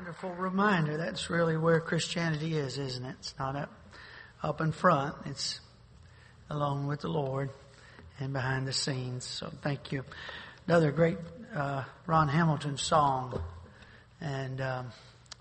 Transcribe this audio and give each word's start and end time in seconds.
Wonderful 0.00 0.30
reminder. 0.30 0.96
That's 0.96 1.28
really 1.28 1.58
where 1.58 1.78
Christianity 1.78 2.56
is, 2.56 2.78
isn't 2.78 3.04
it? 3.04 3.16
It's 3.18 3.34
not 3.38 3.54
up, 3.54 3.70
up 4.42 4.62
in 4.62 4.72
front. 4.72 5.14
It's 5.26 5.60
alone 6.48 6.86
with 6.86 7.02
the 7.02 7.08
Lord 7.08 7.50
and 8.18 8.32
behind 8.32 8.66
the 8.66 8.72
scenes. 8.72 9.26
So 9.26 9.52
thank 9.60 9.92
you. 9.92 10.02
Another 10.66 10.90
great 10.90 11.18
uh, 11.54 11.84
Ron 12.06 12.28
Hamilton 12.28 12.78
song, 12.78 13.42
and 14.22 14.62
um, 14.62 14.86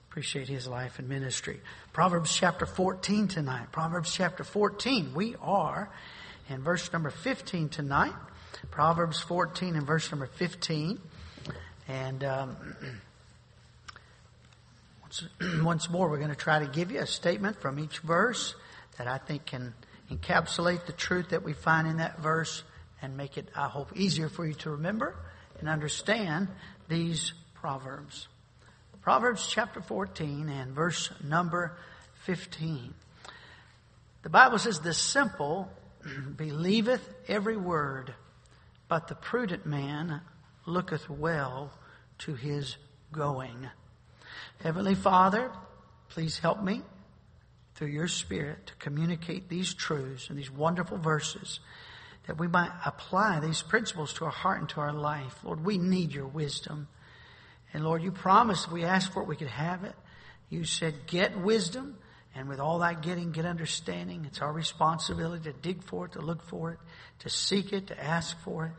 appreciate 0.10 0.50
his 0.50 0.68
life 0.68 1.00
and 1.00 1.08
ministry. 1.08 1.62
Proverbs 1.94 2.36
chapter 2.36 2.66
14 2.66 3.30
tonight. 3.30 3.72
Proverbs 3.72 4.14
chapter 4.14 4.44
14. 4.44 5.14
We 5.14 5.38
are 5.42 5.90
in 6.50 6.64
verse 6.64 6.92
number 6.92 7.12
15 7.12 7.70
tonight. 7.70 8.14
Proverbs 8.72 9.22
14 9.22 9.78
and 9.78 9.88
verse 9.88 10.12
number 10.12 10.26
15. 10.26 11.00
And 11.88 12.24
um, 12.26 12.58
once, 15.62 15.90
more, 15.90 16.10
we're 16.10 16.18
going 16.18 16.30
to 16.30 16.36
try 16.36 16.60
to 16.60 16.68
give 16.68 16.92
you 16.92 17.00
a 17.00 17.08
statement 17.08 17.62
from 17.62 17.80
each 17.80 18.00
verse 18.00 18.56
that 18.98 19.08
I 19.08 19.18
think 19.18 19.46
can 19.46 19.74
encapsulate 20.12 20.86
the 20.86 20.94
truth 20.94 21.30
that 21.30 21.44
we 21.44 21.54
find 21.54 21.88
in 21.88 21.98
that 21.98 22.20
verse 22.20 22.64
and 23.02 23.16
make 23.16 23.38
it, 23.38 23.48
I 23.56 23.68
hope, 23.68 23.96
easier 23.96 24.30
for 24.30 24.46
you 24.46 24.54
to 24.56 24.72
remember 24.72 25.16
and 25.60 25.70
understand 25.70 26.48
these 26.88 27.34
proverbs. 27.54 28.28
Proverbs 29.02 29.48
chapter 29.50 29.82
14 29.82 30.50
and 30.50 30.74
verse 30.74 31.10
number 31.24 31.78
15. 32.26 32.94
The 34.24 34.30
Bible 34.30 34.60
says, 34.60 34.80
The 34.80 34.94
simple 34.94 35.72
believeth 36.36 37.08
every 37.28 37.58
word, 37.58 38.14
but 38.88 39.08
the 39.08 39.16
prudent 39.16 39.66
man 39.66 40.22
looketh 40.66 41.10
well 41.10 41.72
to 42.20 42.36
his 42.36 42.76
going. 43.12 43.70
Heavenly 44.62 44.96
Father, 44.96 45.52
please 46.10 46.38
help 46.40 46.62
me 46.62 46.82
through 47.76 47.88
your 47.88 48.10
Spirit 48.10 48.68
to 48.68 48.76
communicate 48.76 49.48
these 49.48 49.74
truths 49.74 50.30
and 50.30 50.38
these 50.38 50.52
wonderful 50.52 50.98
verses 50.98 51.62
that 52.28 52.38
we 52.38 52.48
might 52.50 52.72
apply 52.86 53.40
these 53.40 53.62
principles 53.62 54.14
to 54.16 54.26
our 54.26 54.32
heart 54.32 54.60
and 54.60 54.68
to 54.70 54.82
our 54.82 54.92
life. 54.92 55.34
Lord, 55.46 55.64
we 55.64 55.78
need 55.78 56.12
your 56.12 56.28
wisdom. 56.28 56.90
And 57.74 57.86
Lord, 57.86 58.04
you 58.04 58.12
promised 58.12 58.68
if 58.68 58.74
we 58.74 58.84
asked 58.84 59.14
for 59.14 59.22
it, 59.22 59.30
we 59.30 59.38
could 59.38 59.48
have 59.48 59.86
it. 59.86 59.96
You 60.50 60.66
said, 60.66 61.08
get 61.08 61.40
wisdom, 61.40 61.96
and 62.36 62.50
with 62.50 62.60
all 62.60 62.80
that 62.80 63.02
getting, 63.02 63.32
get 63.32 63.46
understanding. 63.46 64.26
It's 64.26 64.42
our 64.42 64.52
responsibility 64.52 65.44
to 65.44 65.54
dig 65.54 65.84
for 65.84 66.08
it, 66.08 66.12
to 66.14 66.22
look 66.22 66.44
for 66.44 66.72
it, 66.72 66.80
to 67.20 67.30
seek 67.30 67.72
it, 67.72 67.88
to 67.88 68.04
ask 68.04 68.38
for 68.42 68.66
it. 68.66 68.72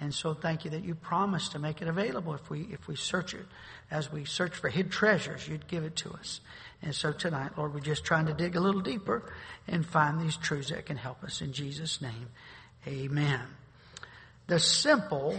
And 0.00 0.14
so 0.14 0.32
thank 0.32 0.64
you 0.64 0.70
that 0.70 0.84
you 0.84 0.94
promised 0.94 1.52
to 1.52 1.58
make 1.58 1.82
it 1.82 1.88
available 1.88 2.34
if 2.34 2.48
we, 2.50 2.68
if 2.70 2.86
we 2.86 2.94
search 2.94 3.34
it. 3.34 3.44
As 3.90 4.12
we 4.12 4.24
search 4.24 4.54
for 4.54 4.68
hid 4.68 4.90
treasures, 4.90 5.48
you'd 5.48 5.66
give 5.66 5.84
it 5.84 5.96
to 5.96 6.10
us. 6.12 6.40
And 6.82 6.94
so 6.94 7.12
tonight, 7.12 7.52
Lord, 7.56 7.74
we're 7.74 7.80
just 7.80 8.04
trying 8.04 8.26
to 8.26 8.34
dig 8.34 8.54
a 8.54 8.60
little 8.60 8.80
deeper 8.80 9.32
and 9.66 9.84
find 9.84 10.20
these 10.20 10.36
truths 10.36 10.70
that 10.70 10.86
can 10.86 10.96
help 10.96 11.24
us 11.24 11.40
in 11.40 11.52
Jesus' 11.52 12.00
name. 12.00 12.28
Amen. 12.86 13.40
The 14.46 14.60
simple 14.60 15.36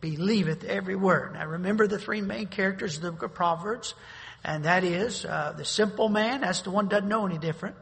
believeth 0.00 0.64
every 0.64 0.96
word. 0.96 1.34
Now 1.34 1.46
remember 1.46 1.86
the 1.86 1.98
three 1.98 2.20
main 2.20 2.46
characters 2.46 2.96
of 2.96 3.02
the 3.02 3.12
book 3.12 3.22
of 3.22 3.34
Proverbs, 3.34 3.94
and 4.42 4.64
that 4.64 4.84
is 4.84 5.24
uh, 5.24 5.54
the 5.56 5.64
simple 5.64 6.08
man, 6.08 6.42
that's 6.42 6.62
the 6.62 6.70
one 6.70 6.88
doesn't 6.88 7.08
know 7.08 7.26
any 7.26 7.38
different. 7.38 7.76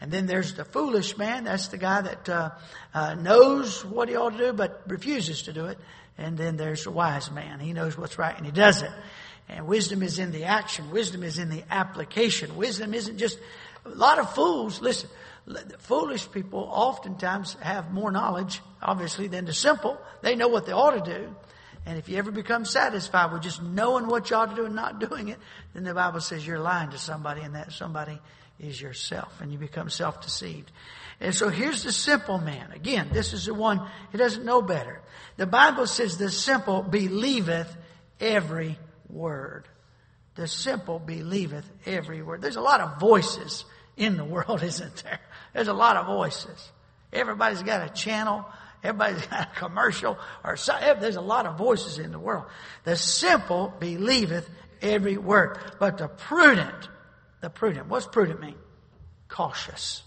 And 0.00 0.12
then 0.12 0.26
there's 0.26 0.54
the 0.54 0.64
foolish 0.64 1.16
man. 1.18 1.44
That's 1.44 1.68
the 1.68 1.78
guy 1.78 2.02
that 2.02 2.28
uh, 2.28 2.50
uh, 2.94 3.14
knows 3.14 3.84
what 3.84 4.08
he 4.08 4.16
ought 4.16 4.30
to 4.30 4.38
do 4.38 4.52
but 4.52 4.82
refuses 4.86 5.42
to 5.42 5.52
do 5.52 5.66
it. 5.66 5.78
And 6.16 6.36
then 6.36 6.56
there's 6.56 6.84
the 6.84 6.90
wise 6.90 7.30
man. 7.30 7.60
He 7.60 7.72
knows 7.72 7.96
what's 7.96 8.18
right 8.18 8.36
and 8.36 8.46
he 8.46 8.52
does 8.52 8.82
it. 8.82 8.90
And 9.48 9.66
wisdom 9.66 10.02
is 10.02 10.18
in 10.18 10.30
the 10.30 10.44
action. 10.44 10.90
Wisdom 10.90 11.22
is 11.22 11.38
in 11.38 11.48
the 11.48 11.64
application. 11.70 12.56
Wisdom 12.56 12.94
isn't 12.94 13.18
just 13.18 13.38
a 13.84 13.88
lot 13.90 14.18
of 14.18 14.34
fools. 14.34 14.80
Listen, 14.80 15.08
foolish 15.78 16.30
people 16.30 16.68
oftentimes 16.70 17.54
have 17.60 17.92
more 17.92 18.10
knowledge, 18.10 18.60
obviously, 18.82 19.28
than 19.28 19.46
the 19.46 19.54
simple. 19.54 19.98
They 20.22 20.36
know 20.36 20.48
what 20.48 20.66
they 20.66 20.72
ought 20.72 21.02
to 21.02 21.18
do. 21.18 21.34
And 21.86 21.98
if 21.98 22.08
you 22.08 22.18
ever 22.18 22.30
become 22.30 22.66
satisfied 22.66 23.32
with 23.32 23.42
just 23.42 23.62
knowing 23.62 24.08
what 24.08 24.28
you 24.28 24.36
ought 24.36 24.50
to 24.50 24.56
do 24.56 24.66
and 24.66 24.74
not 24.74 24.98
doing 25.08 25.28
it, 25.28 25.38
then 25.72 25.84
the 25.84 25.94
Bible 25.94 26.20
says 26.20 26.46
you're 26.46 26.58
lying 26.58 26.90
to 26.90 26.98
somebody 26.98 27.40
and 27.40 27.54
that 27.54 27.72
somebody 27.72 28.18
is 28.58 28.80
yourself 28.80 29.40
and 29.40 29.52
you 29.52 29.58
become 29.58 29.90
self-deceived. 29.90 30.70
And 31.20 31.34
so 31.34 31.48
here's 31.48 31.82
the 31.82 31.92
simple 31.92 32.38
man. 32.38 32.70
Again, 32.72 33.08
this 33.12 33.32
is 33.32 33.46
the 33.46 33.54
one 33.54 33.86
who 34.12 34.18
doesn't 34.18 34.44
know 34.44 34.62
better. 34.62 35.00
The 35.36 35.46
Bible 35.46 35.86
says 35.86 36.16
the 36.16 36.30
simple 36.30 36.82
believeth 36.82 37.74
every 38.20 38.78
word. 39.08 39.66
The 40.36 40.46
simple 40.46 40.98
believeth 41.00 41.68
every 41.86 42.22
word. 42.22 42.42
There's 42.42 42.56
a 42.56 42.60
lot 42.60 42.80
of 42.80 43.00
voices 43.00 43.64
in 43.96 44.16
the 44.16 44.24
world, 44.24 44.62
isn't 44.62 45.02
there? 45.02 45.20
There's 45.52 45.68
a 45.68 45.74
lot 45.74 45.96
of 45.96 46.06
voices. 46.06 46.70
Everybody's 47.12 47.62
got 47.62 47.88
a 47.88 47.92
channel. 47.92 48.44
Everybody's 48.84 49.26
got 49.26 49.48
a 49.48 49.58
commercial 49.58 50.18
or 50.44 50.56
something. 50.56 51.00
There's 51.00 51.16
a 51.16 51.20
lot 51.20 51.46
of 51.46 51.58
voices 51.58 51.98
in 51.98 52.12
the 52.12 52.18
world. 52.18 52.44
The 52.84 52.96
simple 52.96 53.72
believeth 53.80 54.48
every 54.80 55.16
word, 55.16 55.58
but 55.80 55.98
the 55.98 56.08
prudent 56.08 56.88
the 57.40 57.50
prudent. 57.50 57.88
What's 57.88 58.06
prudent 58.06 58.40
mean? 58.40 58.56
Cautious. 59.28 60.02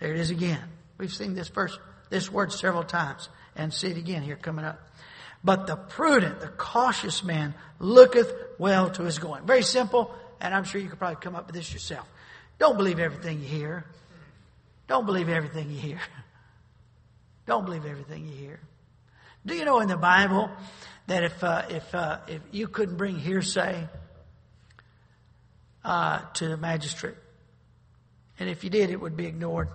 There 0.00 0.12
it 0.12 0.18
is 0.18 0.30
again. 0.30 0.62
We've 0.98 1.12
seen 1.12 1.34
this 1.34 1.48
verse, 1.48 1.78
this 2.10 2.30
word 2.30 2.52
several 2.52 2.84
times 2.84 3.28
and 3.56 3.72
see 3.72 3.88
it 3.88 3.96
again 3.96 4.22
here 4.22 4.36
coming 4.36 4.64
up. 4.64 4.80
But 5.44 5.66
the 5.66 5.76
prudent, 5.76 6.40
the 6.40 6.48
cautious 6.48 7.24
man 7.24 7.54
looketh 7.78 8.32
well 8.58 8.90
to 8.90 9.02
his 9.02 9.18
going. 9.18 9.44
Very 9.44 9.62
simple, 9.62 10.14
and 10.40 10.54
I'm 10.54 10.64
sure 10.64 10.80
you 10.80 10.88
could 10.88 10.98
probably 10.98 11.20
come 11.20 11.34
up 11.34 11.46
with 11.46 11.56
this 11.56 11.72
yourself. 11.72 12.06
Don't 12.58 12.76
believe 12.76 13.00
everything 13.00 13.40
you 13.40 13.48
hear. 13.48 13.84
Don't 14.86 15.06
believe 15.06 15.28
everything 15.28 15.70
you 15.70 15.78
hear. 15.78 16.00
Don't 17.46 17.64
believe 17.64 17.84
everything 17.84 18.26
you 18.26 18.34
hear. 18.34 18.60
Do 19.44 19.56
you 19.56 19.64
know 19.64 19.80
in 19.80 19.88
the 19.88 19.96
Bible 19.96 20.50
that 21.08 21.24
if 21.24 21.42
uh, 21.42 21.62
if 21.68 21.94
uh, 21.94 22.18
if 22.28 22.40
you 22.52 22.68
couldn't 22.68 22.96
bring 22.96 23.18
hearsay 23.18 23.88
uh, 25.84 26.20
to 26.34 26.48
the 26.48 26.56
magistrate. 26.56 27.16
And 28.38 28.48
if 28.48 28.64
you 28.64 28.70
did, 28.70 28.90
it 28.90 29.00
would 29.00 29.16
be 29.16 29.26
ignored. 29.26 29.68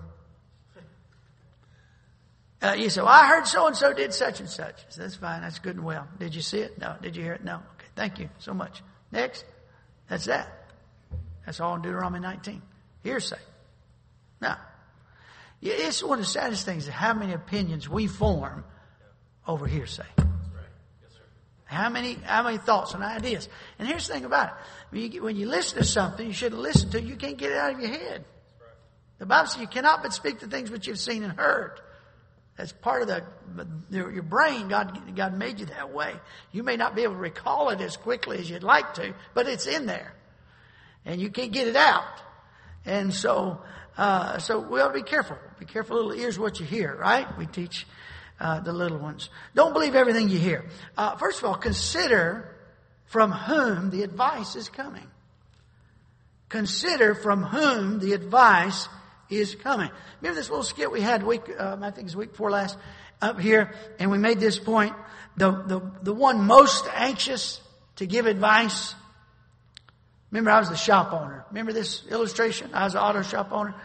Uh, 2.62 2.74
you 2.74 2.90
say, 2.90 3.02
well, 3.02 3.10
I 3.10 3.28
heard 3.28 3.46
so 3.46 3.68
and 3.68 3.76
so 3.76 3.94
did 3.94 4.14
such 4.14 4.40
and 4.40 4.50
such. 4.50 4.84
That's 4.96 5.16
fine. 5.16 5.42
That's 5.42 5.60
good 5.60 5.76
and 5.76 5.86
well. 5.86 6.08
Did 6.20 6.34
you 6.34 6.42
see 6.42 6.60
it? 6.60 6.80
No. 6.80 6.96
Did 7.02 7.16
you 7.16 7.24
hear 7.24 7.34
it? 7.34 7.44
No. 7.44 7.56
Okay. 7.56 7.88
Thank 7.96 8.20
you 8.20 8.30
so 8.40 8.54
much. 8.54 8.82
Next. 9.12 9.46
That's 10.10 10.26
that. 10.26 10.72
That's 11.46 11.60
all 11.60 11.76
in 11.76 11.82
Deuteronomy 11.82 12.20
19. 12.20 12.62
Hearsay. 13.04 13.38
Now, 14.42 14.58
it's 15.62 16.04
one 16.04 16.20
of 16.20 16.26
the 16.26 16.32
saddest 16.32 16.66
things 16.66 16.88
how 16.88 17.14
many 17.14 17.34
opinions 17.34 17.88
we 17.88 18.08
form 18.08 18.64
over 19.48 19.68
hearsay. 19.68 20.04
How 21.68 21.90
many, 21.90 22.14
how 22.14 22.44
many 22.44 22.58
thoughts 22.58 22.94
and 22.94 23.04
ideas? 23.04 23.50
And 23.78 23.88
here's 23.88 24.08
the 24.08 24.14
thing 24.14 24.26
about 24.26 24.48
it. 24.48 24.54
When 24.90 25.12
you, 25.12 25.24
when 25.24 25.36
you 25.36 25.48
listen 25.48 25.78
to 25.78 25.84
something 25.84 26.26
you 26.26 26.34
should 26.34 26.54
have 26.54 26.62
listened 26.62 26.94
to, 26.94 27.02
you 27.02 27.18
can't 27.18 27.38
get 27.38 27.52
it 27.52 27.58
out 27.58 27.74
of 27.74 27.80
your 27.80 27.90
head. 27.90 28.24
The 29.20 29.26
Bible 29.26 29.48
says 29.48 29.62
you 29.62 29.68
cannot 29.68 30.02
but 30.02 30.14
speak 30.14 30.40
the 30.40 30.48
things 30.48 30.72
which 30.72 30.88
you've 30.88 31.00
seen 31.00 31.24
and 31.24 31.34
heard. 31.34 31.82
That's 32.56 32.72
part 32.72 33.04
of 33.04 33.08
the, 33.08 33.24
your 33.92 34.24
brain. 34.24 34.70
God, 34.70 35.16
God 35.16 35.38
made 35.38 35.60
you 35.60 35.68
that 35.68 35.94
way. 35.94 36.16
You 36.52 36.64
may 36.64 36.78
not 36.78 36.96
be 36.96 37.04
able 37.04 37.14
to 37.14 37.20
recall 37.20 37.70
it 37.70 37.82
as 37.82 37.98
quickly 37.98 38.40
as 38.40 38.50
you'd 38.50 38.64
like 38.64 38.96
to, 38.96 39.14
but 39.34 39.48
it's 39.48 39.68
in 39.68 39.86
there. 39.86 40.14
And 41.06 41.22
you 41.22 41.30
can't 41.30 41.52
get 41.52 41.68
it 41.68 41.76
out. 41.76 42.22
And 42.86 43.14
so, 43.14 43.62
uh, 43.98 44.40
so 44.40 44.60
we 44.60 44.80
ought 44.80 44.88
to 44.88 44.94
be 44.94 45.04
careful. 45.04 45.38
Be 45.60 45.66
careful, 45.66 45.98
little 45.98 46.14
ears, 46.14 46.40
what 46.40 46.60
you 46.60 46.66
hear, 46.66 46.96
right? 46.96 47.28
We 47.38 47.46
teach 47.46 47.86
uh, 48.40 48.60
the 48.60 48.74
little 48.74 48.98
ones. 48.98 49.30
Don't 49.56 49.74
believe 49.74 49.96
everything 49.96 50.30
you 50.30 50.40
hear. 50.40 50.66
Uh, 50.98 51.16
first 51.16 51.40
of 51.40 51.46
all, 51.46 51.56
consider 51.56 52.56
from 53.06 53.32
whom 53.32 53.90
the 53.90 54.04
advice 54.04 54.56
is 54.56 54.70
coming. 54.70 55.08
Consider 56.50 57.16
from 57.16 57.44
whom 57.44 58.00
the 58.00 58.14
advice 58.14 58.88
is 59.30 59.56
coming. 59.56 59.90
Remember 60.22 60.40
this 60.40 60.50
little 60.50 60.64
skit 60.64 60.92
we 60.92 61.02
had 61.02 61.24
week, 61.24 61.44
um, 61.60 61.84
I 61.84 61.92
think 61.92 62.00
it 62.00 62.04
was 62.06 62.16
week 62.16 62.32
before 62.32 62.52
last, 62.52 62.78
up 63.22 63.40
here, 63.40 63.74
and 64.00 64.12
we 64.12 64.18
made 64.18 64.40
this 64.40 64.60
point. 64.60 64.94
The, 65.36 65.52
the, 65.52 65.92
the 66.04 66.14
one 66.14 66.46
most 66.46 66.88
anxious 66.94 67.60
to 67.98 68.06
give 68.06 68.26
advice. 68.26 68.96
Remember, 70.32 70.52
I 70.52 70.60
was 70.60 70.70
the 70.70 70.76
shop 70.76 71.14
owner. 71.14 71.46
Remember 71.50 71.74
this 71.74 72.06
illustration? 72.08 72.72
I 72.74 72.84
was 72.84 72.96
an 72.96 73.02
auto 73.02 73.22
shop 73.24 73.52
owner 73.52 73.76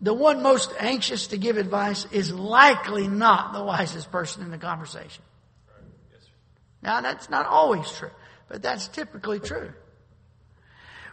the 0.00 0.14
one 0.14 0.42
most 0.42 0.72
anxious 0.78 1.28
to 1.28 1.36
give 1.36 1.58
advice 1.58 2.06
is 2.10 2.32
likely 2.32 3.06
not 3.06 3.52
the 3.52 3.62
wisest 3.62 4.10
person 4.10 4.42
in 4.42 4.50
the 4.50 4.58
conversation. 4.58 5.22
Now, 6.82 7.02
that's 7.02 7.28
not 7.28 7.46
always 7.46 7.90
true, 7.90 8.10
but 8.48 8.62
that's 8.62 8.88
typically 8.88 9.40
true. 9.40 9.72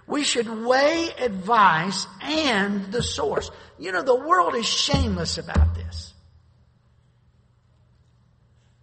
We 0.05 0.23
should 0.23 0.47
weigh 0.47 1.09
advice 1.19 2.07
and 2.21 2.89
the 2.93 3.03
source. 3.03 3.51
You 3.77 3.91
know, 3.91 4.03
the 4.03 4.15
world 4.15 4.55
is 4.55 4.65
shameless 4.65 5.37
about 5.37 5.75
this. 5.75 6.13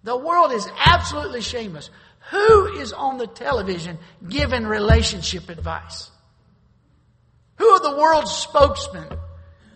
The 0.02 0.16
world 0.18 0.52
is 0.52 0.68
absolutely 0.84 1.40
shameless. 1.40 1.88
Who 2.30 2.78
is 2.78 2.92
on 2.92 3.16
the 3.16 3.26
television 3.26 3.98
giving 4.28 4.66
relationship 4.66 5.48
advice? 5.48 6.10
Who 7.56 7.66
are 7.68 7.80
the 7.80 7.98
world's 7.98 8.32
spokesmen 8.32 9.08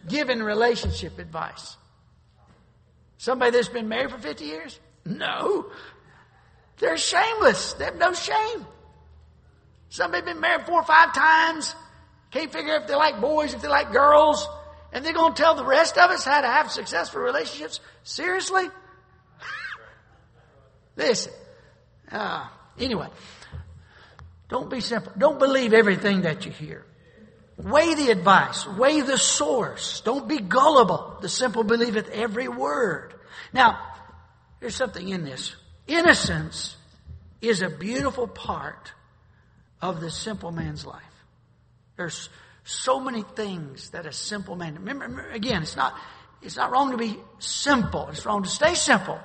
giving 0.08 0.42
relationship 0.42 1.18
advice? 1.18 1.76
Somebody 3.18 3.50
that's 3.52 3.68
been 3.68 3.88
married 3.88 4.10
for 4.10 4.18
50 4.18 4.44
years? 4.44 4.78
No. 5.04 5.70
They're 6.78 6.96
shameless. 6.96 7.74
They 7.74 7.86
have 7.86 7.96
no 7.96 8.12
shame. 8.12 8.66
Somebody 9.90 10.24
been 10.24 10.40
married 10.40 10.66
four 10.66 10.80
or 10.80 10.84
five 10.84 11.12
times. 11.14 11.74
Can't 12.30 12.52
figure 12.52 12.76
if 12.76 12.86
they 12.86 12.94
like 12.94 13.20
boys, 13.20 13.54
if 13.54 13.62
they 13.62 13.68
like 13.68 13.92
girls. 13.92 14.46
And 14.92 15.04
they're 15.04 15.12
going 15.12 15.34
to 15.34 15.42
tell 15.42 15.54
the 15.54 15.64
rest 15.64 15.98
of 15.98 16.10
us 16.10 16.24
how 16.24 16.40
to 16.40 16.46
have 16.46 16.70
successful 16.70 17.20
relationships? 17.20 17.80
Seriously? 18.04 18.68
Listen. 20.96 21.32
Uh, 22.10 22.46
anyway. 22.78 23.08
Don't 24.48 24.70
be 24.70 24.80
simple. 24.80 25.12
Don't 25.16 25.38
believe 25.38 25.74
everything 25.74 26.22
that 26.22 26.46
you 26.46 26.52
hear. 26.52 26.84
Weigh 27.58 27.94
the 27.94 28.10
advice. 28.10 28.66
Weigh 28.66 29.00
the 29.00 29.18
source. 29.18 30.00
Don't 30.02 30.28
be 30.28 30.38
gullible. 30.38 31.18
The 31.20 31.28
simple 31.28 31.64
believeth 31.64 32.08
every 32.10 32.46
word. 32.46 33.14
Now, 33.52 33.80
there's 34.60 34.76
something 34.76 35.08
in 35.08 35.24
this. 35.24 35.56
Innocence 35.88 36.76
is 37.40 37.62
a 37.62 37.68
beautiful 37.68 38.28
part 38.28 38.92
of 39.82 40.00
the 40.00 40.10
simple 40.10 40.52
man's 40.52 40.86
life. 40.86 41.02
There's 41.96 42.28
so 42.62 43.00
many 43.00 43.22
things 43.22 43.90
that 43.90 44.06
a 44.06 44.12
simple 44.12 44.54
man, 44.54 44.76
remember, 44.76 45.28
again, 45.30 45.62
it's 45.62 45.76
not, 45.76 45.98
it's 46.40 46.56
not 46.56 46.70
wrong 46.70 46.92
to 46.92 46.96
be 46.96 47.18
simple. 47.40 48.08
It's 48.08 48.24
wrong 48.24 48.44
to 48.44 48.48
stay 48.48 48.74
simple. 48.74 49.18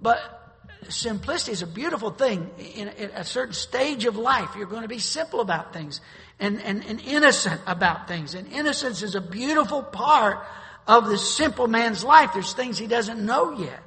But 0.00 0.43
simplicity 0.90 1.52
is 1.52 1.62
a 1.62 1.66
beautiful 1.66 2.10
thing. 2.10 2.50
In, 2.74 2.88
a 2.88 3.24
certain 3.24 3.54
stage 3.54 4.04
of 4.04 4.16
life, 4.16 4.50
you're 4.56 4.66
going 4.66 4.82
to 4.82 4.88
be 4.88 4.98
simple 4.98 5.40
about 5.40 5.72
things 5.72 6.00
and, 6.38 6.60
and, 6.62 6.84
and 6.84 7.00
innocent 7.00 7.60
about 7.66 8.08
things. 8.08 8.34
And 8.34 8.50
innocence 8.52 9.02
is 9.02 9.14
a 9.14 9.20
beautiful 9.20 9.82
part 9.82 10.44
of 10.86 11.08
the 11.08 11.18
simple 11.18 11.68
man's 11.68 12.04
life. 12.04 12.30
There's 12.34 12.52
things 12.52 12.78
he 12.78 12.86
doesn't 12.86 13.24
know 13.24 13.58
yet. 13.58 13.82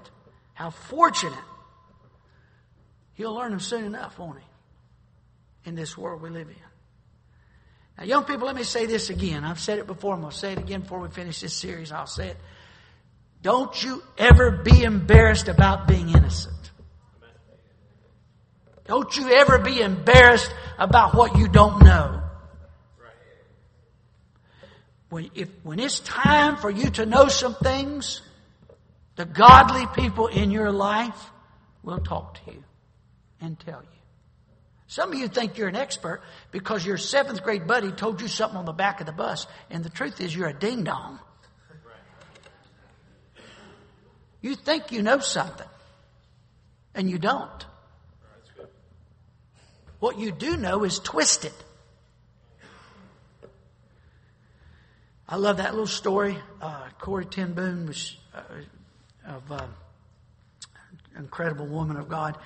How 0.53 0.69
fortunate. 0.69 1.37
He'll 3.13 3.33
learn 3.33 3.51
them 3.51 3.59
soon 3.59 3.83
enough, 3.83 4.17
won't 4.17 4.39
he? 4.39 5.69
In 5.69 5.75
this 5.75 5.97
world 5.97 6.21
we 6.21 6.29
live 6.29 6.47
in. 6.47 6.55
Now, 7.97 8.03
young 8.03 8.23
people, 8.23 8.45
let 8.45 8.55
me 8.55 8.63
say 8.63 8.85
this 8.85 9.09
again. 9.09 9.43
I've 9.43 9.59
said 9.59 9.79
it 9.79 9.87
before. 9.87 10.13
I'm 10.13 10.21
going 10.21 10.31
to 10.31 10.37
say 10.37 10.53
it 10.53 10.59
again 10.59 10.81
before 10.81 10.99
we 10.99 11.09
finish 11.09 11.41
this 11.41 11.53
series. 11.53 11.91
I'll 11.91 12.05
say 12.05 12.29
it. 12.29 12.37
Don't 13.41 13.83
you 13.83 14.03
ever 14.17 14.51
be 14.51 14.83
embarrassed 14.83 15.47
about 15.47 15.87
being 15.87 16.09
innocent. 16.09 16.56
Don't 18.87 19.15
you 19.17 19.29
ever 19.31 19.59
be 19.59 19.81
embarrassed 19.81 20.53
about 20.77 21.13
what 21.13 21.37
you 21.37 21.47
don't 21.47 21.83
know. 21.83 22.23
When, 25.09 25.29
if, 25.35 25.49
when 25.63 25.79
it's 25.79 25.99
time 25.99 26.57
for 26.57 26.69
you 26.69 26.89
to 26.91 27.05
know 27.05 27.27
some 27.27 27.55
things, 27.55 28.21
the 29.15 29.25
godly 29.25 29.85
people 29.87 30.27
in 30.27 30.51
your 30.51 30.71
life 30.71 31.31
will 31.83 31.99
talk 31.99 32.35
to 32.45 32.51
you 32.53 32.63
and 33.41 33.59
tell 33.59 33.81
you. 33.81 33.87
Some 34.87 35.11
of 35.11 35.19
you 35.19 35.27
think 35.27 35.57
you're 35.57 35.67
an 35.67 35.75
expert 35.75 36.21
because 36.51 36.85
your 36.85 36.97
seventh 36.97 37.43
grade 37.43 37.67
buddy 37.67 37.91
told 37.91 38.21
you 38.21 38.27
something 38.27 38.57
on 38.57 38.65
the 38.65 38.73
back 38.73 39.01
of 39.01 39.05
the 39.05 39.11
bus, 39.11 39.47
and 39.69 39.83
the 39.83 39.89
truth 39.89 40.21
is 40.21 40.33
you're 40.33 40.47
a 40.47 40.57
ding 40.57 40.83
dong. 40.83 41.19
You 44.41 44.55
think 44.55 44.91
you 44.91 45.01
know 45.01 45.19
something, 45.19 45.67
and 46.95 47.09
you 47.09 47.17
don't. 47.17 47.65
What 49.99 50.19
you 50.19 50.31
do 50.31 50.57
know 50.57 50.83
is 50.83 50.99
twisted. 50.99 51.53
I 55.27 55.37
love 55.37 55.57
that 55.57 55.71
little 55.71 55.87
story. 55.87 56.37
Uh, 56.61 56.87
Corrie 56.99 57.25
ten 57.25 57.53
Boom 57.53 57.87
was 57.87 58.15
uh, 58.33 58.41
of 59.27 59.51
uh, 59.51 59.65
incredible 61.17 61.65
woman 61.65 61.97
of 61.97 62.07
God 62.07 62.37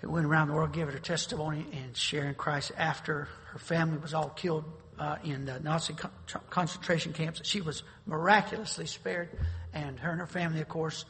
who 0.00 0.10
went 0.10 0.26
around 0.26 0.48
the 0.48 0.54
world 0.54 0.72
giving 0.72 0.94
her 0.94 1.00
testimony 1.00 1.66
and 1.72 1.96
sharing 1.96 2.34
Christ 2.34 2.72
after 2.76 3.28
her 3.52 3.58
family 3.58 3.98
was 3.98 4.14
all 4.14 4.30
killed 4.30 4.64
uh, 4.98 5.16
in 5.24 5.44
the 5.44 5.60
Nazi 5.60 5.92
con- 5.92 6.10
concentration 6.50 7.12
camps. 7.12 7.40
She 7.44 7.60
was 7.60 7.82
miraculously 8.06 8.86
spared, 8.86 9.28
and 9.72 10.00
her 10.00 10.10
and 10.10 10.20
her 10.20 10.26
family, 10.26 10.60
of 10.60 10.68
course, 10.68 11.04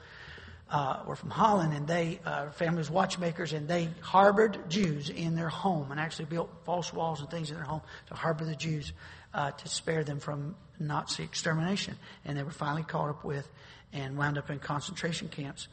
uh, 0.71 1.03
were 1.07 1.17
from 1.17 1.31
Holland, 1.31 1.73
and 1.73 1.87
they 1.87 2.21
uh, 2.25 2.51
family 2.51 2.79
was 2.79 2.91
watchmakers, 2.91 3.53
and 3.53 3.67
they 3.69 3.89
harbored 4.01 4.69
Jews 4.69 5.09
in 5.11 5.35
their 5.35 5.49
home, 5.49 5.91
and 5.91 5.99
actually 5.99 6.27
built 6.27 6.51
false 6.65 6.93
walls 6.93 7.21
and 7.21 7.31
things 7.31 7.51
in 7.51 7.57
their 7.57 7.65
home 7.65 7.81
to 8.09 8.15
harbor 8.15 8.45
the 8.45 8.55
Jews 8.55 8.93
uh, 9.33 9.51
to 9.51 9.69
spare 9.69 10.05
them 10.05 10.21
from 10.21 10.57
Nazi 10.79 11.23
extermination. 11.23 11.97
And 12.25 12.37
they 12.37 12.43
were 12.43 12.51
finally 12.51 12.83
caught 12.83 13.09
up 13.11 13.25
with 13.25 13.49
and 13.93 14.19
wound 14.19 14.37
up 14.37 14.51
in 14.51 14.59
concentration 14.59 15.29
camps. 15.29 15.69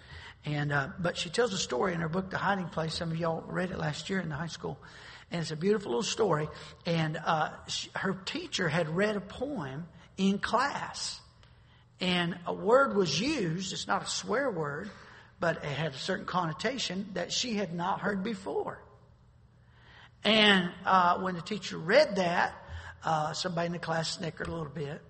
And 0.46 0.72
uh, 0.72 0.90
but 1.00 1.18
she 1.18 1.30
tells 1.30 1.54
a 1.54 1.58
story 1.58 1.94
in 1.94 2.00
her 2.02 2.10
book, 2.10 2.30
The 2.30 2.38
Hiding 2.38 2.70
Place. 2.70 2.94
Some 2.94 3.12
of 3.12 3.18
y'all 3.18 3.44
read 3.48 3.72
it 3.72 3.80
last 3.80 4.10
year 4.10 4.20
in 4.20 4.30
the 4.30 4.36
high 4.36 4.48
school, 4.48 4.78
and 5.32 5.42
it's 5.42 5.52
a 5.52 5.56
beautiful 5.56 5.92
little 5.92 6.04
story. 6.04 6.48
And 6.86 7.18
uh, 7.26 7.50
she, 7.68 7.90
her 7.96 8.14
teacher 8.26 8.70
had 8.70 8.88
read 8.88 9.16
a 9.16 9.22
poem 9.22 9.88
in 10.18 10.38
class, 10.38 11.20
and 12.00 12.38
a 12.46 12.54
word 12.54 12.96
was 12.96 13.20
used. 13.20 13.74
It's 13.74 13.88
not 13.88 14.04
a 14.04 14.08
swear 14.08 14.52
word, 14.52 14.90
but 15.40 15.58
it 15.58 15.66
had 15.66 15.94
a 15.94 15.98
certain 15.98 16.26
connotation 16.26 17.10
that 17.14 17.32
she 17.32 17.56
had 17.56 17.74
not 17.74 18.02
heard 18.02 18.24
before. 18.24 18.82
And 20.24 20.72
uh, 20.86 21.20
when 21.20 21.36
the 21.36 21.42
teacher 21.42 21.78
read 21.78 22.16
that, 22.16 22.56
uh, 23.04 23.34
somebody 23.34 23.68
in 23.68 23.72
the 23.74 23.80
class 23.80 24.18
snickered 24.18 24.48
a 24.48 24.52
little 24.52 24.66
bit. 24.66 25.02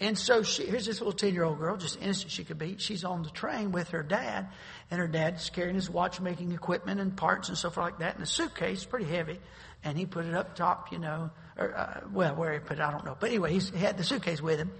And 0.00 0.16
so 0.16 0.42
she, 0.42 0.64
here's 0.64 0.86
this 0.86 1.00
little 1.00 1.12
10 1.12 1.34
year 1.34 1.42
old 1.44 1.58
girl, 1.58 1.76
just 1.76 2.00
innocent 2.00 2.30
she 2.30 2.44
could 2.44 2.58
be. 2.58 2.76
She's 2.78 3.04
on 3.04 3.22
the 3.22 3.30
train 3.30 3.72
with 3.72 3.88
her 3.90 4.02
dad, 4.02 4.48
and 4.90 5.00
her 5.00 5.08
dad's 5.08 5.50
carrying 5.50 5.74
his 5.74 5.90
watchmaking 5.90 6.52
equipment 6.52 7.00
and 7.00 7.16
parts 7.16 7.48
and 7.48 7.58
stuff 7.58 7.76
like 7.76 7.98
that 7.98 8.16
in 8.16 8.22
a 8.22 8.26
suitcase, 8.26 8.84
pretty 8.84 9.06
heavy. 9.06 9.40
And 9.84 9.98
he 9.98 10.06
put 10.06 10.24
it 10.24 10.34
up 10.34 10.54
top, 10.54 10.92
you 10.92 10.98
know, 10.98 11.30
or, 11.56 11.76
uh, 11.76 12.00
well, 12.12 12.34
where 12.36 12.52
he 12.52 12.60
put 12.60 12.78
it, 12.78 12.80
I 12.82 12.92
don't 12.92 13.04
know. 13.04 13.16
But 13.18 13.30
anyway, 13.30 13.58
he 13.58 13.78
had 13.78 13.98
the 13.98 14.04
suitcase 14.04 14.40
with 14.40 14.58
him. 14.58 14.70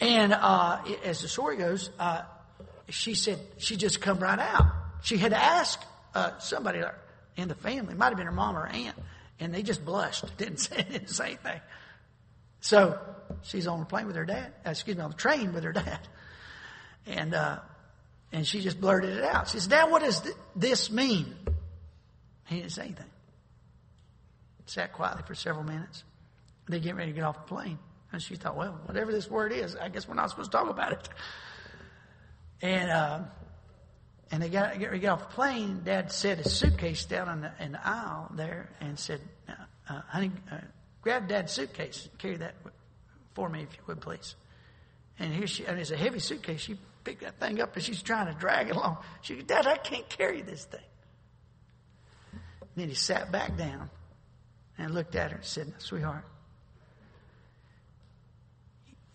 And 0.00 0.32
uh, 0.32 0.80
as 1.04 1.22
the 1.22 1.28
story 1.28 1.56
goes, 1.56 1.90
uh, 1.98 2.22
she 2.88 3.14
said 3.14 3.38
she 3.58 3.76
just 3.76 4.00
come 4.00 4.18
right 4.18 4.38
out. 4.38 4.66
She 5.02 5.16
had 5.16 5.32
asked 5.32 5.84
uh, 6.14 6.38
somebody 6.38 6.82
in 7.36 7.48
the 7.48 7.54
family, 7.54 7.92
it 7.92 7.98
might 7.98 8.08
have 8.08 8.16
been 8.16 8.26
her 8.26 8.32
mom 8.32 8.56
or 8.56 8.66
aunt, 8.66 8.96
and 9.40 9.52
they 9.52 9.62
just 9.62 9.84
blushed, 9.84 10.24
didn't 10.38 10.58
say, 10.58 10.76
didn't 10.76 11.08
say 11.10 11.26
anything. 11.26 11.60
So 12.60 12.98
she's 13.42 13.66
on 13.66 13.80
the 13.80 13.86
plane 13.86 14.06
with 14.06 14.16
her 14.16 14.24
dad, 14.24 14.52
uh, 14.66 14.70
excuse 14.70 14.96
me, 14.96 15.02
on 15.02 15.10
the 15.10 15.16
train 15.16 15.52
with 15.52 15.64
her 15.64 15.72
dad. 15.74 16.00
And, 17.06 17.34
uh, 17.34 17.58
and 18.32 18.46
she 18.46 18.60
just 18.60 18.80
blurted 18.80 19.18
it 19.18 19.24
out. 19.24 19.48
She 19.48 19.58
says, 19.58 19.66
Dad, 19.66 19.90
what 19.90 20.02
does 20.02 20.20
th- 20.20 20.34
this 20.56 20.90
mean? 20.90 21.34
He 22.46 22.56
didn't 22.56 22.72
say 22.72 22.82
anything. 22.82 23.04
Sat 24.66 24.92
quietly 24.92 25.22
for 25.26 25.34
several 25.34 25.64
minutes. 25.64 26.02
They 26.68 26.80
get 26.80 26.96
ready 26.96 27.12
to 27.12 27.14
get 27.14 27.24
off 27.24 27.46
the 27.46 27.54
plane. 27.54 27.78
And 28.14 28.22
she 28.22 28.36
thought, 28.36 28.56
well, 28.56 28.78
whatever 28.84 29.10
this 29.10 29.28
word 29.28 29.52
is, 29.52 29.74
I 29.74 29.88
guess 29.88 30.06
we're 30.06 30.14
not 30.14 30.30
supposed 30.30 30.52
to 30.52 30.56
talk 30.56 30.70
about 30.70 30.92
it. 30.92 31.08
And, 32.62 32.88
uh, 32.88 33.20
and 34.30 34.40
they 34.40 34.48
got 34.48 34.78
get 34.78 35.04
off 35.06 35.28
the 35.28 35.34
plane. 35.34 35.82
Dad 35.84 36.12
set 36.12 36.38
his 36.38 36.52
suitcase 36.54 37.04
down 37.06 37.28
in 37.28 37.40
the, 37.40 37.52
in 37.58 37.72
the 37.72 37.84
aisle 37.84 38.30
there 38.36 38.70
and 38.80 38.96
said, 38.96 39.20
uh, 39.48 40.00
honey, 40.06 40.30
uh, 40.50 40.58
grab 41.02 41.26
Dad's 41.26 41.52
suitcase. 41.52 42.08
and 42.08 42.18
Carry 42.18 42.36
that 42.36 42.54
for 43.34 43.48
me, 43.48 43.62
if 43.62 43.76
you 43.76 43.82
would, 43.88 44.00
please. 44.00 44.36
And 45.18 45.34
here 45.34 45.48
she, 45.48 45.66
and 45.66 45.76
it's 45.78 45.90
a 45.90 45.96
heavy 45.96 46.20
suitcase. 46.20 46.60
She 46.60 46.78
picked 47.02 47.22
that 47.22 47.40
thing 47.40 47.60
up 47.60 47.74
and 47.74 47.84
she's 47.84 48.00
trying 48.00 48.32
to 48.32 48.38
drag 48.38 48.68
it 48.68 48.76
along. 48.76 48.98
She 49.22 49.36
said, 49.36 49.48
Dad, 49.48 49.66
I 49.66 49.76
can't 49.76 50.08
carry 50.08 50.40
this 50.40 50.64
thing. 50.64 50.80
And 52.32 52.70
then 52.76 52.88
he 52.88 52.94
sat 52.94 53.32
back 53.32 53.56
down 53.56 53.90
and 54.78 54.94
looked 54.94 55.16
at 55.16 55.32
her 55.32 55.38
and 55.38 55.44
said, 55.44 55.74
Sweetheart, 55.78 56.24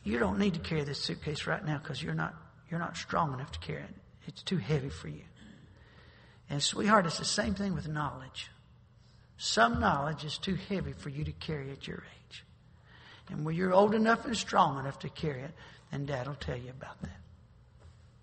you 0.04 0.20
don't 0.20 0.40
need 0.40 0.54
to 0.54 0.60
carry 0.60 0.84
this 0.84 1.00
suitcase 1.00 1.48
right 1.48 1.64
now 1.64 1.78
because 1.78 2.02
you're 2.02 2.14
not, 2.14 2.34
you're 2.70 2.80
not 2.80 2.98
strong 2.98 3.34
enough 3.34 3.52
to 3.54 3.60
carry 3.60 3.84
it. 3.84 3.96
It's 4.28 4.44
too 4.44 4.58
heavy 4.58 4.90
for 4.90 5.08
you. 5.08 5.24
And 6.50 6.64
sweetheart, 6.64 7.06
it's 7.06 7.20
the 7.20 7.26
same 7.26 7.54
thing 7.54 7.74
with 7.74 7.88
knowledge. 7.88 8.50
Some 9.38 9.80
knowledge 9.80 10.24
is 10.24 10.38
too 10.38 10.56
heavy 10.56 10.94
for 10.94 11.10
you 11.10 11.24
to 11.24 11.32
carry 11.32 11.72
at 11.72 11.88
your 11.88 11.98
age. 11.98 12.44
And 13.30 13.46
when 13.46 13.56
you're 13.56 13.74
old 13.74 13.94
enough 13.94 14.26
and 14.26 14.36
strong 14.36 14.80
enough 14.80 15.00
to 15.00 15.10
carry 15.10 15.44
it, 15.44 15.52
then 15.92 16.06
Dad 16.06 16.28
will 16.28 16.36
tell 16.36 16.58
you 16.58 16.72
about 16.72 17.00
that. 17.02 17.18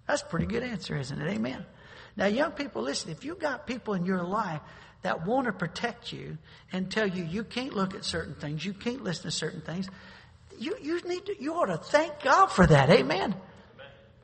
That's 0.06 0.23
a 0.23 0.26
pretty 0.26 0.47
good 0.47 0.62
answer, 0.62 0.97
isn't 0.97 1.21
it? 1.21 1.28
Amen. 1.28 1.64
Now, 2.16 2.26
young 2.26 2.52
people, 2.52 2.83
listen, 2.83 3.11
if 3.11 3.25
you've 3.25 3.38
got 3.38 3.66
people 3.66 3.95
in 3.95 4.06
your 4.06 4.23
life 4.23 4.61
that 5.02 5.26
want 5.26 5.47
to 5.47 5.52
protect 5.52 6.12
you 6.12 6.38
and 6.73 6.90
tell 6.90 7.06
you 7.06 7.25
you 7.25 7.45
can't 7.45 7.75
look 7.75 7.95
at 7.95 8.04
certain 8.04 8.35
things, 8.35 8.64
you 8.64 8.73
can't 8.73 9.02
listen 9.04 9.25
to 9.25 9.30
certain 9.30 9.61
things, 9.61 9.88
you, 10.59 10.77
you 10.83 11.01
need 11.03 11.27
to, 11.27 11.43
you 11.43 11.55
ought 11.55 11.67
to 11.67 11.79
thank 11.79 12.23
God 12.23 12.47
for 12.47 12.67
that. 12.67 12.91
Amen. 12.91 13.35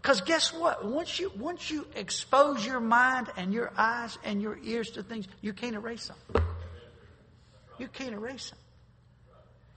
Because 0.01 0.21
guess 0.21 0.53
what? 0.53 0.85
Once 0.85 1.21
you, 1.21 1.31
once 1.39 1.71
you 1.71 1.87
expose 1.95 2.67
your 2.67 2.81
mind 2.81 3.29
and 3.37 3.55
your 3.55 3.73
eyes 3.77 4.19
and 4.25 4.43
your 4.43 4.59
ears 4.65 4.91
to 4.93 5.03
things, 5.03 5.29
you 5.41 5.53
can't 5.53 5.77
erase 5.77 6.09
them. 6.09 6.45
You 7.79 7.89
can't 7.89 8.12
erase 8.12 8.51
them. 8.51 8.59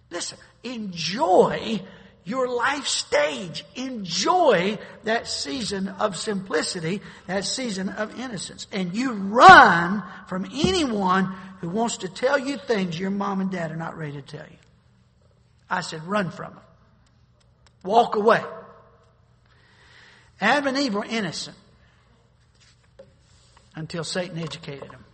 Listen, 0.10 0.40
enjoy 0.64 1.82
your 2.24 2.48
life 2.48 2.88
stage. 2.88 3.64
Enjoy 3.76 4.80
that 5.04 5.28
season 5.28 5.90
of 5.90 6.18
simplicity, 6.18 7.02
that 7.28 7.46
season 7.46 7.90
of 7.90 8.20
innocence. 8.20 8.66
And 8.72 8.96
you 8.96 9.14
run 9.14 10.04
from 10.28 10.46
anyone 10.46 11.26
who 11.62 11.70
wants 11.70 11.98
to 11.98 12.10
tell 12.10 12.40
you 12.40 12.58
things 12.58 13.00
your 13.00 13.12
mom 13.12 13.42
and 13.42 13.52
dad 13.52 13.72
are 13.72 13.76
not 13.76 13.96
ready 13.96 14.14
to 14.14 14.22
tell 14.24 14.46
you. 14.46 14.58
I 15.69 15.81
said, 15.81 16.03
run 16.03 16.31
from 16.31 16.53
them. 16.53 16.63
Walk 17.84 18.15
away. 18.15 18.43
Adam 20.41 20.67
and 20.67 20.77
Eve 20.77 20.93
were 20.93 21.05
innocent 21.05 21.57
until 23.75 24.03
Satan 24.03 24.38
educated 24.38 24.89
them. 24.89 25.05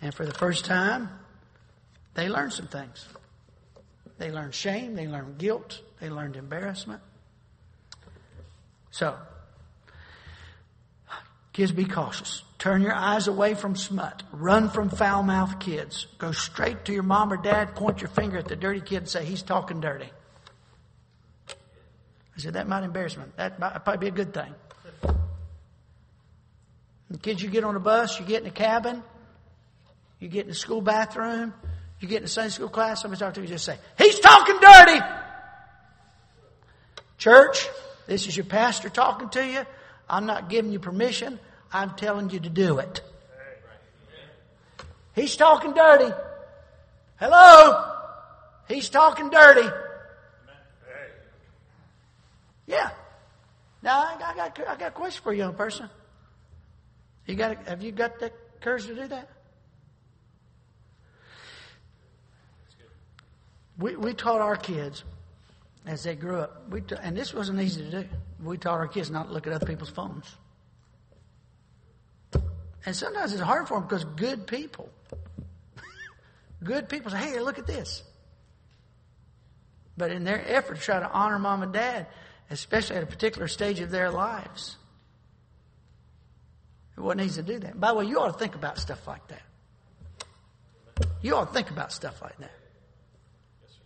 And 0.00 0.14
for 0.14 0.26
the 0.26 0.34
first 0.34 0.64
time, 0.64 1.08
they 2.14 2.28
learned 2.28 2.52
some 2.52 2.68
things. 2.68 3.06
They 4.18 4.30
learned 4.30 4.54
shame, 4.54 4.94
they 4.94 5.08
learned 5.08 5.38
guilt, 5.38 5.80
they 6.00 6.08
learned 6.08 6.36
embarrassment. 6.36 7.00
So, 8.90 9.16
kids, 11.54 11.72
be 11.72 11.86
cautious. 11.86 12.42
Turn 12.58 12.82
your 12.82 12.94
eyes 12.94 13.26
away 13.28 13.54
from 13.54 13.76
smut. 13.76 14.22
Run 14.32 14.68
from 14.68 14.90
foul 14.90 15.22
mouthed 15.22 15.60
kids. 15.60 16.06
Go 16.18 16.32
straight 16.32 16.84
to 16.84 16.92
your 16.92 17.02
mom 17.02 17.32
or 17.32 17.36
dad, 17.38 17.74
point 17.74 18.02
your 18.02 18.10
finger 18.10 18.36
at 18.36 18.48
the 18.48 18.56
dirty 18.56 18.80
kid 18.80 18.98
and 18.98 19.08
say, 19.08 19.24
He's 19.24 19.42
talking 19.42 19.80
dirty. 19.80 20.10
I 21.48 22.40
said, 22.40 22.54
That 22.54 22.68
might 22.68 22.84
embarrass 22.84 23.16
me. 23.16 23.24
That 23.36 23.58
might 23.58 23.84
probably 23.84 23.98
be 23.98 24.08
a 24.08 24.24
good 24.24 24.34
thing. 24.34 24.54
The 27.10 27.18
kids, 27.18 27.42
you 27.42 27.48
get 27.48 27.64
on 27.64 27.76
a 27.76 27.80
bus, 27.80 28.18
you 28.18 28.26
get 28.26 28.42
in 28.42 28.48
a 28.48 28.52
cabin, 28.52 29.02
you 30.18 30.28
get 30.28 30.42
in 30.42 30.48
the 30.48 30.54
school 30.54 30.80
bathroom, 30.80 31.54
you 32.00 32.08
get 32.08 32.18
in 32.18 32.24
a 32.24 32.28
Sunday 32.28 32.50
school 32.50 32.68
class, 32.68 33.02
somebody 33.02 33.20
talk 33.20 33.34
to 33.34 33.40
you, 33.40 33.46
just 33.46 33.64
say, 33.64 33.78
He's 33.98 34.18
talking 34.18 34.58
dirty! 34.58 35.00
Church, 37.18 37.68
this 38.06 38.26
is 38.26 38.36
your 38.36 38.46
pastor 38.46 38.88
talking 38.88 39.28
to 39.30 39.46
you. 39.46 39.64
I'm 40.08 40.26
not 40.26 40.48
giving 40.48 40.72
you 40.72 40.78
permission. 40.78 41.38
I'm 41.72 41.90
telling 41.96 42.30
you 42.30 42.40
to 42.40 42.48
do 42.48 42.78
it. 42.78 43.00
He's 45.14 45.36
talking 45.36 45.72
dirty. 45.72 46.12
Hello? 47.16 47.92
He's 48.68 48.88
talking 48.88 49.30
dirty. 49.30 49.68
Yeah. 52.66 52.90
Now 53.82 54.00
I 54.00 54.18
got, 54.18 54.34
I 54.34 54.36
got, 54.36 54.68
I 54.68 54.76
got 54.76 54.88
a 54.88 54.90
question 54.90 55.22
for 55.22 55.32
you, 55.32 55.40
young 55.40 55.54
person. 55.54 55.90
You 57.26 57.34
got, 57.34 57.68
have 57.68 57.82
you 57.82 57.92
got 57.92 58.18
the 58.18 58.32
courage 58.60 58.86
to 58.86 58.94
do 58.94 59.06
that? 59.08 59.28
We, 63.78 63.96
we 63.96 64.14
taught 64.14 64.40
our 64.40 64.56
kids 64.56 65.04
as 65.86 66.04
they 66.04 66.14
grew 66.14 66.38
up, 66.38 66.70
we 66.70 66.82
and 67.02 67.16
this 67.16 67.34
wasn't 67.34 67.60
easy 67.60 67.82
to 67.82 68.02
do. 68.02 68.08
We 68.42 68.58
taught 68.58 68.78
our 68.78 68.88
kids 68.88 69.10
not 69.10 69.28
to 69.28 69.32
look 69.32 69.46
at 69.46 69.52
other 69.52 69.66
people's 69.66 69.90
phones. 69.90 70.26
And 72.86 72.94
sometimes 72.94 73.32
it's 73.32 73.40
hard 73.40 73.68
for 73.68 73.78
them 73.78 73.88
because 73.88 74.04
good 74.04 74.46
people, 74.46 74.90
good 76.64 76.88
people 76.88 77.10
say, 77.10 77.18
hey, 77.18 77.40
look 77.40 77.58
at 77.58 77.66
this. 77.66 78.02
But 79.96 80.10
in 80.10 80.24
their 80.24 80.44
effort 80.46 80.76
to 80.76 80.80
try 80.80 80.98
to 80.98 81.10
honor 81.10 81.38
mom 81.38 81.62
and 81.62 81.72
dad, 81.72 82.08
especially 82.50 82.96
at 82.96 83.02
a 83.02 83.06
particular 83.06 83.48
stage 83.48 83.80
of 83.80 83.90
their 83.90 84.10
lives, 84.10 84.76
wasn't 87.04 87.22
easy 87.22 87.42
to 87.42 87.52
do 87.52 87.58
that. 87.60 87.78
By 87.78 87.88
the 87.88 87.94
way, 87.94 88.06
you 88.06 88.18
ought 88.18 88.32
to 88.32 88.38
think 88.38 88.54
about 88.54 88.78
stuff 88.78 89.06
like 89.06 89.26
that. 89.28 89.42
You 91.22 91.36
ought 91.36 91.48
to 91.48 91.52
think 91.52 91.70
about 91.70 91.92
stuff 91.92 92.20
like 92.22 92.36
that. 92.38 92.52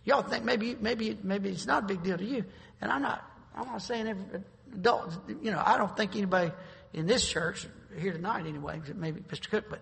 Y'all 0.03 0.21
think 0.21 0.43
maybe 0.43 0.75
maybe 0.79 1.17
maybe 1.23 1.49
it's 1.49 1.65
not 1.65 1.83
a 1.83 1.85
big 1.85 2.01
deal 2.01 2.17
to 2.17 2.25
you, 2.25 2.43
and 2.81 2.91
I'm 2.91 3.01
not. 3.01 3.28
I'm 3.55 3.65
not 3.67 3.81
saying 3.81 4.07
every 4.07 4.41
adult. 4.73 5.13
You 5.41 5.51
know, 5.51 5.61
I 5.63 5.77
don't 5.77 5.95
think 5.95 6.15
anybody 6.15 6.51
in 6.93 7.07
this 7.07 7.27
church 7.27 7.67
here 7.97 8.13
tonight 8.13 8.45
anyway, 8.45 8.81
maybe 8.95 9.21
Mr. 9.21 9.49
Cook, 9.49 9.65
but 9.69 9.81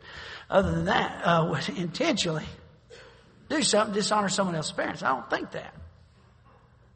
other 0.50 0.72
than 0.72 0.86
that, 0.86 1.22
uh, 1.24 1.48
would 1.50 1.70
intentionally 1.78 2.46
do 3.50 3.62
something 3.62 3.94
dishonor 3.94 4.30
someone 4.30 4.56
else's 4.56 4.72
parents. 4.72 5.04
I 5.04 5.10
don't 5.10 5.30
think 5.30 5.52
that, 5.52 5.74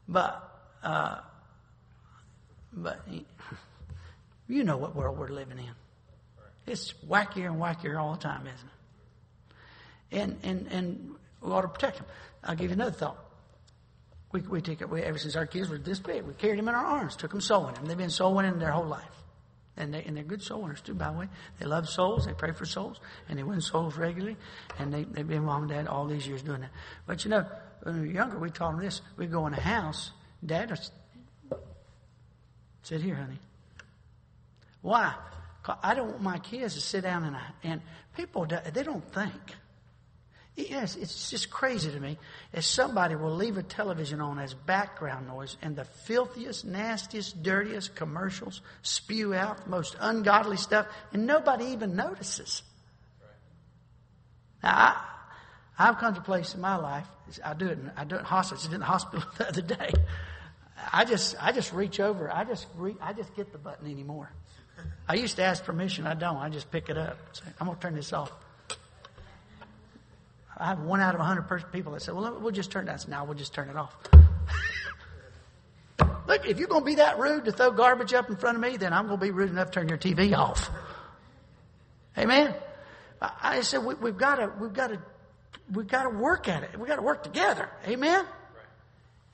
but 0.08 0.48
uh, 0.82 1.18
but 2.72 3.00
you 4.48 4.64
know 4.64 4.76
what 4.76 4.94
world 4.94 5.18
we're 5.18 5.28
living 5.28 5.58
in. 5.58 5.74
It's 6.66 6.94
wackier 7.08 7.46
and 7.46 7.56
wackier 7.60 8.00
all 8.00 8.12
the 8.12 8.20
time, 8.20 8.46
isn't 8.46 8.68
it? 10.10 10.18
And 10.20 10.38
and 10.42 10.66
and 10.72 11.14
we 11.40 11.50
ought 11.50 11.62
to 11.62 11.68
protect 11.68 11.98
them. 11.98 12.06
I'll 12.44 12.56
give 12.56 12.70
you 12.70 12.74
another 12.74 12.92
thought. 12.92 13.31
We, 14.32 14.40
we 14.40 14.60
take 14.60 14.80
it, 14.80 14.88
we, 14.88 15.02
ever 15.02 15.18
since 15.18 15.36
our 15.36 15.46
kids 15.46 15.68
were 15.68 15.78
this 15.78 16.00
big, 16.00 16.22
we 16.24 16.32
carried 16.34 16.58
them 16.58 16.68
in 16.68 16.74
our 16.74 16.84
arms, 16.84 17.16
took 17.16 17.30
them 17.30 17.40
soul 17.40 17.66
winning. 17.66 17.84
They've 17.84 17.96
been 17.96 18.10
soul 18.10 18.34
winning 18.34 18.58
their 18.58 18.72
whole 18.72 18.86
life. 18.86 19.04
And, 19.76 19.92
they, 19.92 20.02
and 20.04 20.16
they're 20.16 20.24
good 20.24 20.42
soul 20.42 20.62
winners 20.62 20.80
too, 20.80 20.94
by 20.94 21.10
the 21.10 21.18
way. 21.18 21.28
They 21.58 21.66
love 21.66 21.88
souls, 21.88 22.26
they 22.26 22.32
pray 22.32 22.52
for 22.52 22.66
souls, 22.66 23.00
and 23.28 23.38
they 23.38 23.42
win 23.42 23.60
souls 23.60 23.96
regularly. 23.96 24.36
And 24.78 24.92
they, 24.92 25.04
they've 25.04 25.26
been 25.26 25.44
mom 25.44 25.62
and 25.62 25.70
dad 25.70 25.86
all 25.86 26.06
these 26.06 26.26
years 26.26 26.42
doing 26.42 26.60
that. 26.60 26.70
But 27.06 27.24
you 27.24 27.30
know, 27.30 27.46
when 27.82 28.00
we 28.00 28.08
were 28.08 28.14
younger, 28.14 28.38
we 28.38 28.50
taught 28.50 28.72
them 28.72 28.80
this. 28.80 29.00
We'd 29.16 29.30
go 29.30 29.46
in 29.46 29.54
a 29.54 29.60
house, 29.60 30.12
dad 30.44 30.78
sit 32.82 33.00
here, 33.00 33.14
honey. 33.14 33.38
Why? 34.82 35.14
I 35.82 35.94
don't 35.94 36.08
want 36.08 36.22
my 36.22 36.38
kids 36.38 36.74
to 36.74 36.80
sit 36.80 37.02
down 37.02 37.24
and, 37.24 37.36
and 37.62 37.80
people, 38.16 38.46
they 38.46 38.82
don't 38.82 39.12
think. 39.12 39.56
Yes, 40.54 40.96
it's 40.96 41.30
just 41.30 41.50
crazy 41.50 41.90
to 41.90 41.98
me. 41.98 42.18
If 42.52 42.64
somebody 42.64 43.14
will 43.16 43.34
leave 43.34 43.56
a 43.56 43.62
television 43.62 44.20
on 44.20 44.38
as 44.38 44.52
background 44.52 45.26
noise 45.26 45.56
and 45.62 45.74
the 45.74 45.84
filthiest, 45.84 46.66
nastiest, 46.66 47.42
dirtiest 47.42 47.94
commercials 47.94 48.60
spew 48.82 49.32
out 49.32 49.64
the 49.64 49.70
most 49.70 49.96
ungodly 49.98 50.58
stuff 50.58 50.86
and 51.12 51.26
nobody 51.26 51.66
even 51.66 51.96
notices. 51.96 52.62
Now, 54.62 54.74
I, 54.74 55.88
I've 55.88 55.98
come 55.98 56.14
to 56.14 56.20
a 56.20 56.24
place 56.24 56.54
in 56.54 56.60
my 56.60 56.76
life, 56.76 57.06
I 57.42 57.54
do 57.54 57.68
it, 57.68 57.78
in, 57.78 57.90
I 57.96 58.04
do 58.04 58.16
it 58.16 58.20
in 58.20 58.24
hospital, 58.26 58.62
I 58.70 58.74
in 58.74 58.80
the 58.80 58.86
hospital 58.86 59.24
the 59.38 59.48
other 59.48 59.62
day. 59.62 59.92
I 60.92 61.06
just, 61.06 61.34
I 61.40 61.52
just 61.52 61.72
reach 61.72 61.98
over, 61.98 62.30
I 62.30 62.44
just, 62.44 62.66
re, 62.76 62.94
I 63.00 63.14
just 63.14 63.34
get 63.36 63.52
the 63.52 63.58
button 63.58 63.90
anymore. 63.90 64.30
I 65.08 65.14
used 65.14 65.36
to 65.36 65.42
ask 65.44 65.64
permission, 65.64 66.06
I 66.06 66.14
don't, 66.14 66.36
I 66.36 66.50
just 66.50 66.70
pick 66.70 66.90
it 66.90 66.98
up. 66.98 67.16
Say, 67.32 67.44
I'm 67.58 67.66
going 67.66 67.78
to 67.78 67.82
turn 67.82 67.94
this 67.94 68.12
off. 68.12 68.32
I 70.56 70.66
have 70.66 70.80
one 70.80 71.00
out 71.00 71.14
of 71.14 71.20
a 71.20 71.24
hundred 71.24 71.44
people 71.72 71.92
that 71.92 72.02
say, 72.02 72.12
well, 72.12 72.38
we'll 72.40 72.52
just 72.52 72.70
turn 72.70 72.88
it. 72.88 72.92
I 72.92 72.96
said, 72.96 73.10
no, 73.10 73.24
we'll 73.24 73.34
just 73.34 73.54
turn 73.54 73.68
it 73.68 73.76
off. 73.76 73.96
Look, 76.26 76.46
if 76.46 76.58
you're 76.58 76.68
going 76.68 76.82
to 76.82 76.86
be 76.86 76.96
that 76.96 77.18
rude 77.18 77.46
to 77.46 77.52
throw 77.52 77.70
garbage 77.70 78.12
up 78.14 78.28
in 78.28 78.36
front 78.36 78.56
of 78.56 78.62
me, 78.62 78.76
then 78.76 78.92
I'm 78.92 79.06
going 79.06 79.18
to 79.18 79.24
be 79.24 79.30
rude 79.30 79.50
enough 79.50 79.70
to 79.70 79.80
turn 79.80 79.88
your 79.88 79.98
TV 79.98 80.36
off. 80.36 80.70
Amen. 82.16 82.54
I 83.20 83.60
said 83.62 83.84
we, 83.84 83.94
have 83.94 84.18
got 84.18 84.36
to, 84.36 84.52
we've 84.60 84.72
got 84.72 84.88
to, 84.88 85.00
we've 85.72 85.86
got 85.86 86.04
to 86.04 86.10
work 86.10 86.48
at 86.48 86.62
it. 86.64 86.78
We've 86.78 86.88
got 86.88 86.96
to 86.96 87.02
work 87.02 87.22
together. 87.22 87.68
Amen. 87.86 88.24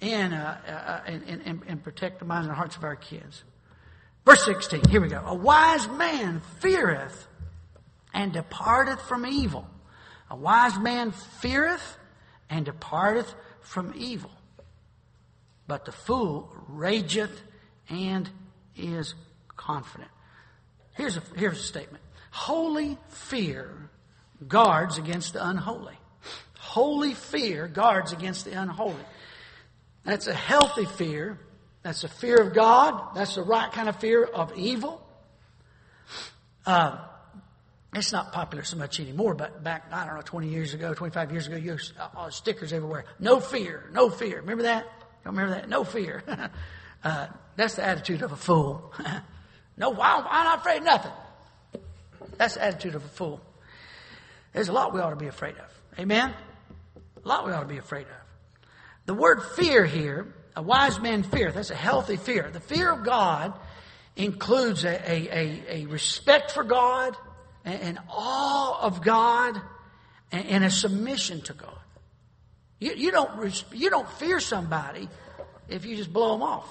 And, 0.01 0.35
uh, 0.35 0.57
uh, 0.67 1.01
and, 1.07 1.41
and, 1.45 1.63
and 1.67 1.83
protect 1.83 2.21
the 2.21 2.25
minds 2.25 2.47
and 2.47 2.57
hearts 2.57 2.77
of 2.77 2.85
our 2.85 2.97
kids. 2.97 3.43
Verse 4.25 4.45
16, 4.45 4.89
here 4.91 5.01
we 5.01 5.09
go. 5.09 5.23
A 5.25 5.35
wise 5.35 5.89
man 5.89 6.41
feareth 6.61 7.27
and 8.13 8.33
departeth 8.33 9.01
from 9.03 9.27
evil. 9.27 9.67
A 10.31 10.37
wise 10.37 10.79
man 10.79 11.13
feareth 11.13 11.99
and 12.51 12.65
departeth 12.65 13.35
from 13.61 13.93
evil. 13.97 14.31
But 15.67 15.85
the 15.85 15.93
fool 15.93 16.55
rageth 16.69 17.43
and 17.89 18.29
is 18.77 19.15
confident. 19.57 20.11
Here's 20.95 21.17
a, 21.17 21.23
here's 21.37 21.59
a 21.59 21.63
statement. 21.63 22.03
Holy 22.31 22.99
fear 23.09 23.91
guards 24.47 24.99
against 24.99 25.35
the 25.35 25.47
unholy. 25.47 25.99
Holy 26.59 27.15
fear 27.15 27.67
guards 27.67 28.13
against 28.13 28.45
the 28.45 28.53
unholy. 28.61 29.05
That's 30.05 30.27
a 30.27 30.35
healthy 30.35 30.85
fear. 30.85 31.39
That's 31.83 32.05
a 32.05 32.09
fear 32.09 32.37
of 32.37 32.55
God. 32.55 33.15
That's 33.15 33.35
the 33.35 33.43
right 33.43 33.71
kind 33.73 33.89
of 33.89 33.97
fear 33.97 34.25
of 34.25 34.57
evil. 34.57 35.07
Uh, 36.67 36.99
it's 37.95 38.13
not 38.13 38.33
popular 38.33 38.65
so 38.65 38.77
much 38.77 39.01
anymore, 39.01 39.35
but 39.35 39.65
back, 39.65 39.87
I 39.91 40.07
don't 40.07 40.17
know, 40.17 40.23
20 40.23 40.49
years 40.49 40.75
ago, 40.75 40.93
25 40.93 41.33
years 41.33 41.47
ago, 41.47 41.57
you 41.57 41.79
uh, 41.99 42.31
stickers 42.31 42.73
everywhere. 42.73 43.05
No 43.19 43.41
fear, 43.41 43.89
no 43.93 44.11
fear. 44.11 44.41
Remember 44.41 44.65
that? 44.65 44.85
Don't 45.25 45.35
remember 45.35 45.55
that? 45.55 45.69
No 45.69 45.85
fear. 45.85 46.23
uh, 47.05 47.27
that's 47.57 47.77
the 47.77 47.85
attitude 47.85 48.23
of 48.23 48.33
a 48.33 48.37
fool. 48.37 48.93
no, 49.77 49.93
I'm 49.93 50.25
not 50.25 50.59
afraid 50.59 50.79
of 50.79 50.85
nothing. 50.85 51.13
That's 52.37 52.55
the 52.55 52.65
attitude 52.65 52.95
of 52.95 53.05
a 53.05 53.09
fool. 53.09 53.41
There's 54.53 54.69
a 54.69 54.73
lot 54.73 54.93
we 54.93 55.01
ought 55.01 55.11
to 55.11 55.17
be 55.17 55.27
afraid 55.27 55.57
of. 55.57 55.99
Amen? 55.99 56.35
A 57.25 57.29
lot 57.29 57.47
we 57.47 57.53
ought 57.53 57.63
to 57.63 57.67
be 57.67 57.79
afraid 57.79 58.07
of. 58.07 58.67
The 59.07 59.15
word 59.15 59.43
fear 59.43 59.85
here 59.87 60.35
A 60.55 60.63
wise 60.63 61.01
man 61.01 61.23
feareth. 61.23 61.55
That's 61.55 61.71
a 61.71 61.77
healthy 61.77 62.17
fear. 62.17 62.51
The 62.53 62.61
fear 62.61 62.91
of 62.91 63.05
God 63.05 63.55
includes 64.17 64.85
a, 64.85 64.91
a, 64.91 65.29
a, 65.31 65.65
a 65.69 65.87
respect 65.87 66.51
for 66.51 66.65
God, 66.65 67.17
and, 67.69 67.99
awe 68.11 68.81
of 68.81 69.03
God, 69.03 69.61
and, 70.33 70.65
a 70.65 70.71
submission 70.71 71.41
to 71.43 71.53
God. 71.53 71.79
You, 72.79 72.95
you, 72.95 73.11
don't, 73.11 73.65
you 73.73 73.91
don't 73.91 74.09
fear 74.13 74.41
somebody 74.41 75.09
if 75.69 75.85
you 75.85 75.97
just 75.97 76.13
blow 76.13 76.33
them 76.33 76.43
off. 76.43 76.69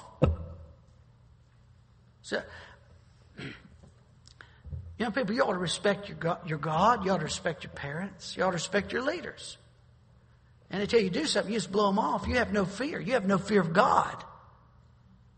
So, 2.22 2.42
young 4.98 5.12
people, 5.12 5.34
you 5.34 5.44
ought 5.44 5.54
to 5.54 5.58
respect 5.58 6.08
your 6.08 6.18
God, 6.18 6.50
your 6.50 6.58
God. 6.60 7.06
You 7.06 7.12
ought 7.12 7.20
to 7.20 7.26
respect 7.26 7.64
your 7.64 7.74
parents. 7.74 8.36
You 8.36 8.44
ought 8.44 8.52
to 8.52 8.54
respect 8.54 8.92
your 8.92 9.02
leaders. 9.02 9.58
And 10.70 10.82
until 10.82 11.00
you 11.02 11.10
do 11.10 11.26
something, 11.26 11.52
you 11.52 11.58
just 11.58 11.72
blow 11.72 11.88
them 11.88 12.00
off. 12.00 12.28
You 12.28 12.36
have 12.36 12.52
no 12.52 12.66
fear. 12.66 13.00
You 13.00 13.14
have 13.14 13.26
no 13.26 13.38
fear 13.38 13.62
of 13.62 13.74
God. 13.74 14.24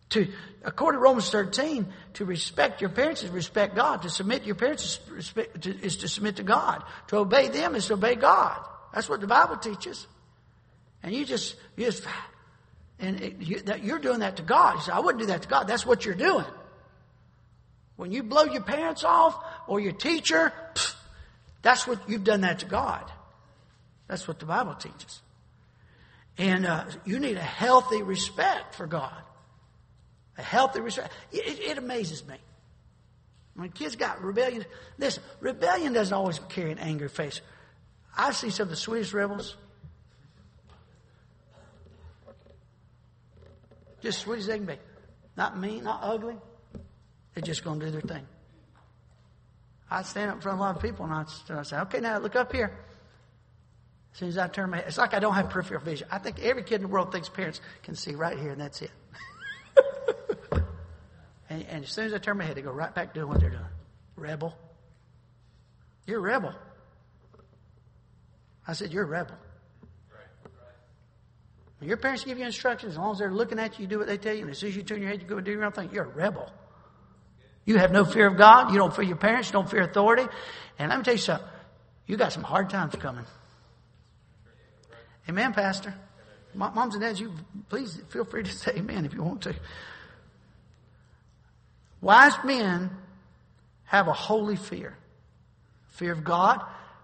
To, 0.09 0.27
according 0.63 0.99
to 0.99 1.03
Romans 1.03 1.29
13, 1.29 1.85
to 2.15 2.25
respect 2.25 2.81
your 2.81 2.89
parents 2.89 3.23
is 3.23 3.29
respect 3.29 3.75
God. 3.75 4.01
To 4.01 4.09
submit 4.09 4.41
to 4.41 4.45
your 4.47 4.55
parents 4.55 4.99
is, 5.15 5.33
is 5.63 5.97
to 5.97 6.07
submit 6.07 6.37
to 6.37 6.43
God. 6.43 6.83
To 7.07 7.17
obey 7.17 7.49
them 7.49 7.75
is 7.75 7.87
to 7.87 7.93
obey 7.93 8.15
God. 8.15 8.59
That's 8.93 9.07
what 9.07 9.21
the 9.21 9.27
Bible 9.27 9.57
teaches. 9.57 10.07
And 11.03 11.13
you 11.13 11.25
just, 11.25 11.55
you 11.75 11.85
just, 11.85 12.03
and 12.99 13.21
it, 13.21 13.35
you, 13.39 13.59
that 13.61 13.83
you're 13.83 13.99
doing 13.99 14.19
that 14.19 14.37
to 14.37 14.43
God. 14.43 14.75
You 14.75 14.81
say, 14.81 14.91
I 14.91 14.99
wouldn't 14.99 15.19
do 15.19 15.27
that 15.27 15.43
to 15.43 15.47
God. 15.47 15.67
That's 15.67 15.85
what 15.85 16.05
you're 16.05 16.15
doing. 16.15 16.45
When 17.95 18.11
you 18.11 18.23
blow 18.23 18.43
your 18.43 18.63
parents 18.63 19.03
off 19.03 19.37
or 19.67 19.79
your 19.79 19.91
teacher, 19.91 20.51
that's 21.61 21.85
what 21.85 22.09
you've 22.09 22.23
done 22.23 22.41
that 22.41 22.59
to 22.59 22.65
God. 22.65 23.09
That's 24.07 24.27
what 24.27 24.39
the 24.39 24.45
Bible 24.45 24.73
teaches. 24.73 25.21
And 26.37 26.65
uh, 26.65 26.85
you 27.05 27.19
need 27.19 27.37
a 27.37 27.41
healthy 27.41 28.01
respect 28.01 28.73
for 28.75 28.87
God. 28.87 29.21
A 30.39 30.41
healthy 30.41 30.79
respect. 30.79 31.13
It, 31.33 31.59
it 31.59 31.77
amazes 31.77 32.25
me. 32.25 32.35
When 33.55 33.69
kids 33.71 33.97
got 33.97 34.23
rebellion, 34.23 34.65
listen, 34.97 35.21
rebellion 35.41 35.91
doesn't 35.91 36.13
always 36.13 36.39
carry 36.47 36.71
an 36.71 36.79
angry 36.79 37.09
face. 37.09 37.41
I 38.17 38.31
see 38.31 38.49
some 38.49 38.63
of 38.63 38.69
the 38.69 38.77
sweetest 38.77 39.13
rebels. 39.13 39.57
Just 44.01 44.19
sweet 44.19 44.39
as 44.39 44.47
they 44.47 44.57
can 44.57 44.65
be. 44.65 44.77
Not 45.35 45.59
mean, 45.59 45.83
not 45.83 45.99
ugly. 46.03 46.37
They're 47.33 47.43
just 47.43 47.65
going 47.65 47.81
to 47.81 47.87
do 47.87 47.91
their 47.91 48.01
thing. 48.01 48.25
I 49.91 50.03
stand 50.03 50.29
up 50.29 50.37
in 50.37 50.41
front 50.41 50.55
of 50.55 50.59
a 50.59 50.63
lot 50.63 50.75
of 50.77 50.81
people 50.81 51.03
and 51.05 51.13
I, 51.13 51.25
I 51.59 51.63
say, 51.63 51.79
okay, 51.79 51.99
now 51.99 52.17
look 52.19 52.37
up 52.37 52.53
here. 52.53 52.71
As 54.13 54.19
soon 54.19 54.29
as 54.29 54.37
I 54.37 54.47
turn 54.47 54.69
my 54.69 54.77
head, 54.77 54.85
it's 54.87 54.97
like 54.97 55.13
I 55.13 55.19
don't 55.19 55.33
have 55.33 55.49
peripheral 55.49 55.81
vision. 55.81 56.07
I 56.09 56.17
think 56.17 56.39
every 56.39 56.63
kid 56.63 56.75
in 56.75 56.81
the 56.83 56.87
world 56.87 57.11
thinks 57.11 57.27
parents 57.27 57.59
can 57.83 57.95
see 57.95 58.15
right 58.15 58.39
here 58.39 58.51
and 58.51 58.61
that's 58.61 58.81
it. 58.81 58.91
And, 61.49 61.65
and 61.69 61.83
as 61.83 61.91
soon 61.91 62.05
as 62.05 62.13
I 62.13 62.19
turn 62.19 62.37
my 62.37 62.45
head, 62.45 62.55
they 62.55 62.61
go 62.61 62.71
right 62.71 62.93
back 62.93 63.13
doing 63.13 63.27
what 63.27 63.39
they're 63.39 63.49
doing. 63.49 63.63
Rebel. 64.15 64.53
You're 66.05 66.19
a 66.19 66.21
rebel. 66.21 66.53
I 68.67 68.73
said, 68.73 68.93
You're 68.93 69.03
a 69.03 69.07
rebel. 69.07 69.35
When 71.79 71.87
your 71.87 71.97
parents 71.97 72.25
give 72.25 72.37
you 72.37 72.45
instructions, 72.45 72.93
as 72.93 72.97
long 72.97 73.13
as 73.13 73.19
they're 73.19 73.31
looking 73.31 73.57
at 73.57 73.79
you, 73.79 73.83
you 73.83 73.87
do 73.87 73.99
what 73.99 74.07
they 74.07 74.17
tell 74.17 74.33
you, 74.33 74.41
and 74.41 74.51
as 74.51 74.57
soon 74.57 74.69
as 74.69 74.75
you 74.75 74.83
turn 74.83 75.01
your 75.01 75.09
head, 75.09 75.21
you 75.21 75.27
go 75.27 75.37
and 75.37 75.45
do 75.45 75.51
your 75.51 75.63
own 75.63 75.71
thing, 75.71 75.89
you're 75.93 76.03
a 76.03 76.07
rebel. 76.07 76.51
You 77.65 77.77
have 77.77 77.91
no 77.91 78.03
fear 78.03 78.27
of 78.27 78.37
God. 78.37 78.71
You 78.71 78.77
don't 78.77 78.95
fear 78.95 79.05
your 79.05 79.15
parents. 79.15 79.49
You 79.49 79.53
don't 79.53 79.69
fear 79.69 79.81
authority. 79.81 80.25
And 80.77 80.89
let 80.89 80.97
me 80.97 81.03
tell 81.03 81.13
you 81.13 81.19
something. 81.19 81.47
You 82.07 82.17
got 82.17 82.33
some 82.33 82.43
hard 82.43 82.69
times 82.69 82.95
coming. 82.95 83.25
Amen, 85.29 85.53
Pastor. 85.53 85.93
Moms 86.55 86.95
and 86.95 87.03
dads, 87.03 87.19
you 87.19 87.31
please 87.69 88.01
feel 88.09 88.25
free 88.25 88.41
to 88.41 88.51
say 88.51 88.71
amen 88.71 89.05
if 89.05 89.13
you 89.13 89.21
want 89.21 89.43
to. 89.43 89.53
Wise 92.01 92.33
men 92.43 92.91
have 93.85 94.07
a 94.07 94.13
holy 94.13 94.55
fear. 94.55 94.95
Fear 95.89 96.13
of 96.13 96.23
God. 96.23 96.61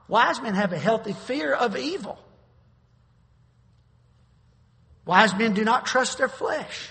Wise 0.08 0.42
men 0.42 0.54
have 0.54 0.72
a 0.72 0.78
healthy 0.78 1.14
fear 1.14 1.54
of 1.54 1.76
evil. 1.76 2.20
Wise 5.06 5.36
men 5.36 5.54
do 5.54 5.64
not 5.64 5.86
trust 5.86 6.18
their 6.18 6.30
flesh. 6.30 6.90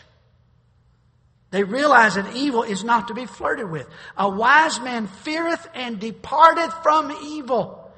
They 1.51 1.63
realize 1.63 2.17
that 2.17 2.35
evil 2.35 2.65
is 2.65 2.83
not 2.83 3.09
to 3.09 3.15
be 3.15 3.27
flirted 3.27 3.71
with. 3.71 3.89
A 4.17 4.29
wise 4.29 4.81
man 4.81 5.07
feareth 5.07 5.69
and 5.75 6.01
departeth 6.01 6.73
from 6.83 7.13
evil. 7.23 7.93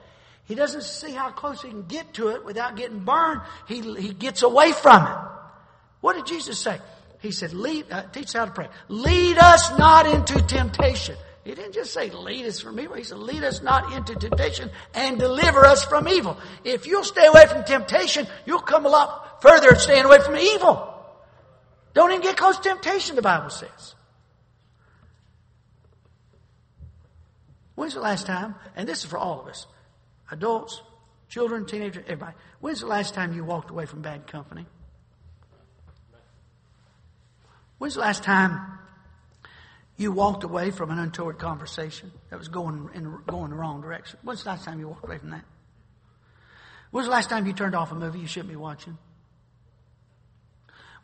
He 0.44 0.54
doesn't 0.54 0.82
see 0.82 1.12
how 1.12 1.30
close 1.30 1.62
he 1.62 1.70
can 1.70 1.84
get 1.84 2.14
to 2.14 2.28
it 2.28 2.44
without 2.44 2.76
getting 2.76 3.00
burned. 3.00 3.40
He, 3.66 3.80
he 3.94 4.12
gets 4.12 4.42
away 4.42 4.72
from 4.72 5.06
it. 5.06 5.18
What 6.02 6.16
did 6.16 6.26
Jesus 6.26 6.58
say? 6.58 6.78
He 7.20 7.30
said, 7.30 7.52
lead, 7.52 7.86
uh, 7.90 8.04
teach 8.12 8.26
us 8.26 8.32
how 8.34 8.44
to 8.44 8.50
pray. 8.50 8.68
Lead 8.88 9.38
us 9.38 9.76
not 9.78 10.06
into 10.06 10.40
temptation. 10.42 11.16
He 11.44 11.54
didn't 11.54 11.74
just 11.74 11.92
say 11.92 12.10
lead 12.10 12.44
us 12.46 12.60
from 12.60 12.80
evil. 12.80 12.96
He 12.96 13.04
said 13.04 13.18
lead 13.18 13.44
us 13.44 13.62
not 13.62 13.92
into 13.92 14.16
temptation 14.16 14.68
and 14.94 15.18
deliver 15.18 15.64
us 15.64 15.84
from 15.84 16.08
evil. 16.08 16.36
If 16.64 16.86
you'll 16.86 17.04
stay 17.04 17.26
away 17.26 17.46
from 17.46 17.62
temptation, 17.62 18.26
you'll 18.46 18.60
come 18.60 18.84
a 18.84 18.88
lot 18.88 19.40
further 19.42 19.76
staying 19.76 20.04
away 20.04 20.18
from 20.20 20.36
evil. 20.36 20.92
Don't 21.94 22.10
even 22.10 22.22
get 22.22 22.36
close 22.36 22.56
to 22.58 22.68
temptation, 22.68 23.14
the 23.14 23.22
Bible 23.22 23.50
says. 23.50 23.94
When's 27.76 27.94
the 27.94 28.00
last 28.00 28.26
time, 28.26 28.56
and 28.74 28.88
this 28.88 29.04
is 29.04 29.10
for 29.10 29.18
all 29.18 29.40
of 29.40 29.46
us, 29.46 29.66
adults, 30.30 30.82
children, 31.28 31.64
teenagers, 31.64 32.04
everybody, 32.06 32.34
when's 32.60 32.80
the 32.80 32.86
last 32.86 33.14
time 33.14 33.32
you 33.34 33.44
walked 33.44 33.70
away 33.70 33.86
from 33.86 34.02
bad 34.02 34.26
company? 34.26 34.66
When's 37.78 37.94
the 37.94 38.00
last 38.00 38.22
time 38.22 38.78
you 39.96 40.12
walked 40.12 40.44
away 40.44 40.70
from 40.70 40.90
an 40.90 40.98
untoward 40.98 41.38
conversation 41.38 42.12
that 42.30 42.38
was 42.38 42.48
going 42.48 42.90
in 42.94 43.18
going 43.26 43.50
the 43.50 43.56
wrong 43.56 43.80
direction? 43.80 44.18
When's 44.22 44.44
the 44.44 44.50
last 44.50 44.64
time 44.64 44.80
you 44.80 44.88
walked 44.88 45.04
away 45.04 45.18
from 45.18 45.30
that? 45.30 45.44
When's 46.90 47.06
the 47.06 47.12
last 47.12 47.28
time 47.28 47.46
you 47.46 47.52
turned 47.52 47.74
off 47.74 47.92
a 47.92 47.94
movie 47.94 48.20
you 48.20 48.26
shouldn't 48.26 48.50
be 48.50 48.56
watching? 48.56 48.96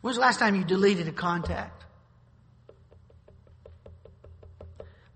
When's 0.01 0.17
the 0.17 0.21
last 0.21 0.39
time 0.39 0.55
you 0.55 0.63
deleted 0.63 1.07
a 1.07 1.11
contact? 1.11 1.85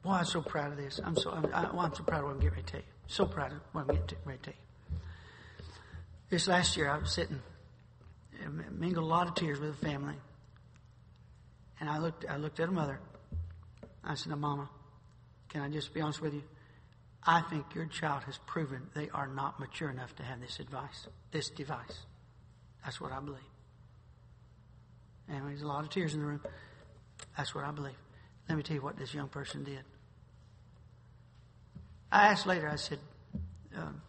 Boy, 0.04 0.12
I'm 0.12 0.26
so 0.26 0.42
proud 0.42 0.72
of 0.72 0.78
this. 0.78 1.00
I'm 1.04 1.18
so 1.18 1.32
I'm, 1.32 1.46
I, 1.54 1.66
I'm 1.66 1.94
so 1.94 2.04
proud 2.04 2.20
of 2.20 2.26
what 2.26 2.32
I'm 2.32 2.40
getting 2.40 2.52
ready 2.52 2.64
to 2.64 2.72
tell 2.72 2.80
you. 2.80 2.88
So 3.08 3.26
proud 3.26 3.52
of 3.52 3.60
what 3.74 3.82
I'm 3.82 3.88
getting 3.88 4.18
ready 4.24 4.40
to 4.40 4.46
tell 4.46 4.54
you. 4.54 4.98
This 6.30 6.48
last 6.48 6.78
year, 6.78 6.90
I 6.90 6.98
was 6.98 7.12
sitting, 7.12 7.42
and 8.44 8.80
mingled 8.80 9.06
a 9.06 9.08
lot 9.08 9.28
of 9.28 9.36
tears 9.36 9.60
with 9.60 9.80
the 9.80 9.86
family. 9.86 10.16
And 11.80 11.90
I 11.90 11.98
looked, 12.00 12.26
I 12.28 12.38
looked 12.38 12.60
at 12.60 12.68
her 12.68 12.72
mother. 12.72 13.00
I 14.04 14.16
said, 14.16 14.30
now, 14.30 14.36
Mama, 14.38 14.70
can 15.50 15.62
I 15.62 15.70
just 15.70 15.94
be 15.94 16.02
honest 16.02 16.22
with 16.22 16.34
you? 16.34 16.44
I 17.26 17.42
think 17.42 17.66
your 17.76 17.86
child 17.86 18.24
has 18.24 18.40
proven 18.48 18.88
they 18.96 19.10
are 19.10 19.28
not 19.28 19.60
mature 19.60 19.90
enough 19.90 20.16
to 20.16 20.24
have 20.24 20.40
this 20.40 20.60
advice, 20.60 21.08
this 21.32 21.50
device. 21.50 22.06
That's 22.84 23.02
what 23.02 23.12
I 23.12 23.20
believe. 23.20 23.42
And 25.28 25.46
there's 25.46 25.62
a 25.62 25.68
lot 25.68 25.84
of 25.84 25.90
tears 25.90 26.14
in 26.14 26.22
the 26.22 26.26
room. 26.26 26.42
That's 27.36 27.54
what 27.54 27.66
I 27.66 27.72
believe. 27.72 27.98
Let 28.48 28.58
me 28.58 28.64
tell 28.64 28.76
you 28.76 28.82
what 28.82 28.98
this 28.98 29.14
young 29.14 29.28
person 29.28 29.66
did. 29.66 29.82
I 32.10 32.28
asked 32.28 32.48
later, 32.48 32.70
I 32.70 32.78
said, 32.78 33.00
um, 33.76 34.02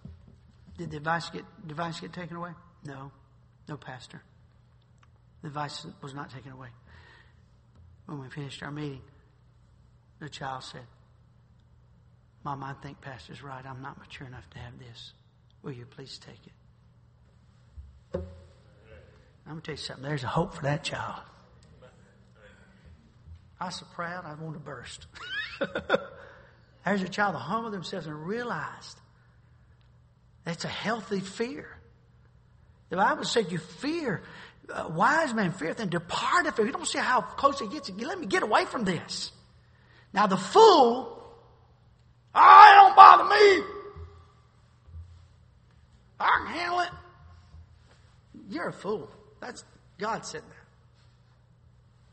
did 0.76 0.90
the 0.90 0.98
device 0.98 1.28
get, 1.31 1.44
device 1.66 1.98
get 1.98 2.12
taken 2.12 2.37
away? 2.37 2.52
No. 2.85 3.11
No, 3.68 3.76
Pastor. 3.76 4.22
The 5.42 5.48
device 5.48 5.85
was 6.00 6.14
not 6.14 6.31
taken 6.31 6.52
away 6.52 6.68
when 8.09 8.23
we 8.23 8.29
finished 8.31 8.62
our 8.62 8.71
meeting, 8.71 9.03
the 10.18 10.31
child 10.31 10.64
said, 10.64 10.81
Mom, 12.42 12.64
I 12.64 12.73
think 12.73 13.01
Pastor's 13.03 13.42
right. 13.42 13.64
I'm 13.64 13.83
not 13.83 13.99
mature 13.99 14.27
enough 14.27 14.49
to 14.51 14.59
have 14.59 14.79
this. 14.79 15.12
Will 15.62 15.73
you 15.73 15.85
please 15.85 16.18
take 16.18 16.40
it? 16.47 16.53
I'm 19.47 19.53
going 19.53 19.61
to 19.61 19.66
tell 19.66 19.75
you 19.75 19.77
something. 19.77 20.05
There's 20.05 20.25
a 20.25 20.29
hope 20.29 20.55
for 20.55 20.62
that 20.62 20.85
child. 20.85 21.21
I 23.61 23.66
was 23.66 23.77
so 23.77 23.87
proud, 23.94 24.25
I 24.25 24.42
want 24.42 24.55
to 24.55 24.61
burst. 24.61 25.07
There's 26.85 27.03
a 27.03 27.09
child 27.09 27.35
that 27.35 27.40
humbled 27.40 27.75
themselves 27.75 28.07
and 28.07 28.27
realized 28.27 28.99
that's 30.44 30.64
a 30.64 30.68
healthy 30.68 31.21
fear. 31.21 31.68
The 32.88 32.97
Bible 32.97 33.25
said 33.25 33.53
you 33.53 33.59
fear 33.59 34.23
wise 34.88 35.35
man 35.35 35.52
feareth 35.52 35.81
and 35.81 35.90
departeth. 35.90 36.59
You 36.59 36.72
don't 36.72 36.87
see 36.87 36.98
how 36.98 37.20
close 37.20 37.59
he 37.61 37.68
gets. 37.68 37.90
Let 37.90 38.18
me 38.18 38.26
get 38.26 38.42
away 38.42 38.64
from 38.64 38.85
this. 38.85 39.33
Now 40.12 40.26
the 40.26 40.37
fool, 40.37 41.22
oh, 42.35 42.68
it 42.70 42.74
don't 42.74 42.96
bother 42.96 43.24
me. 43.24 43.64
I 46.20 46.44
can 46.44 46.46
handle 46.46 46.81
it. 46.81 46.90
You're 48.50 48.68
a 48.68 48.72
fool. 48.72 49.11
That's 49.40 49.64
God 49.98 50.24
said 50.24 50.42
that. 50.42 50.54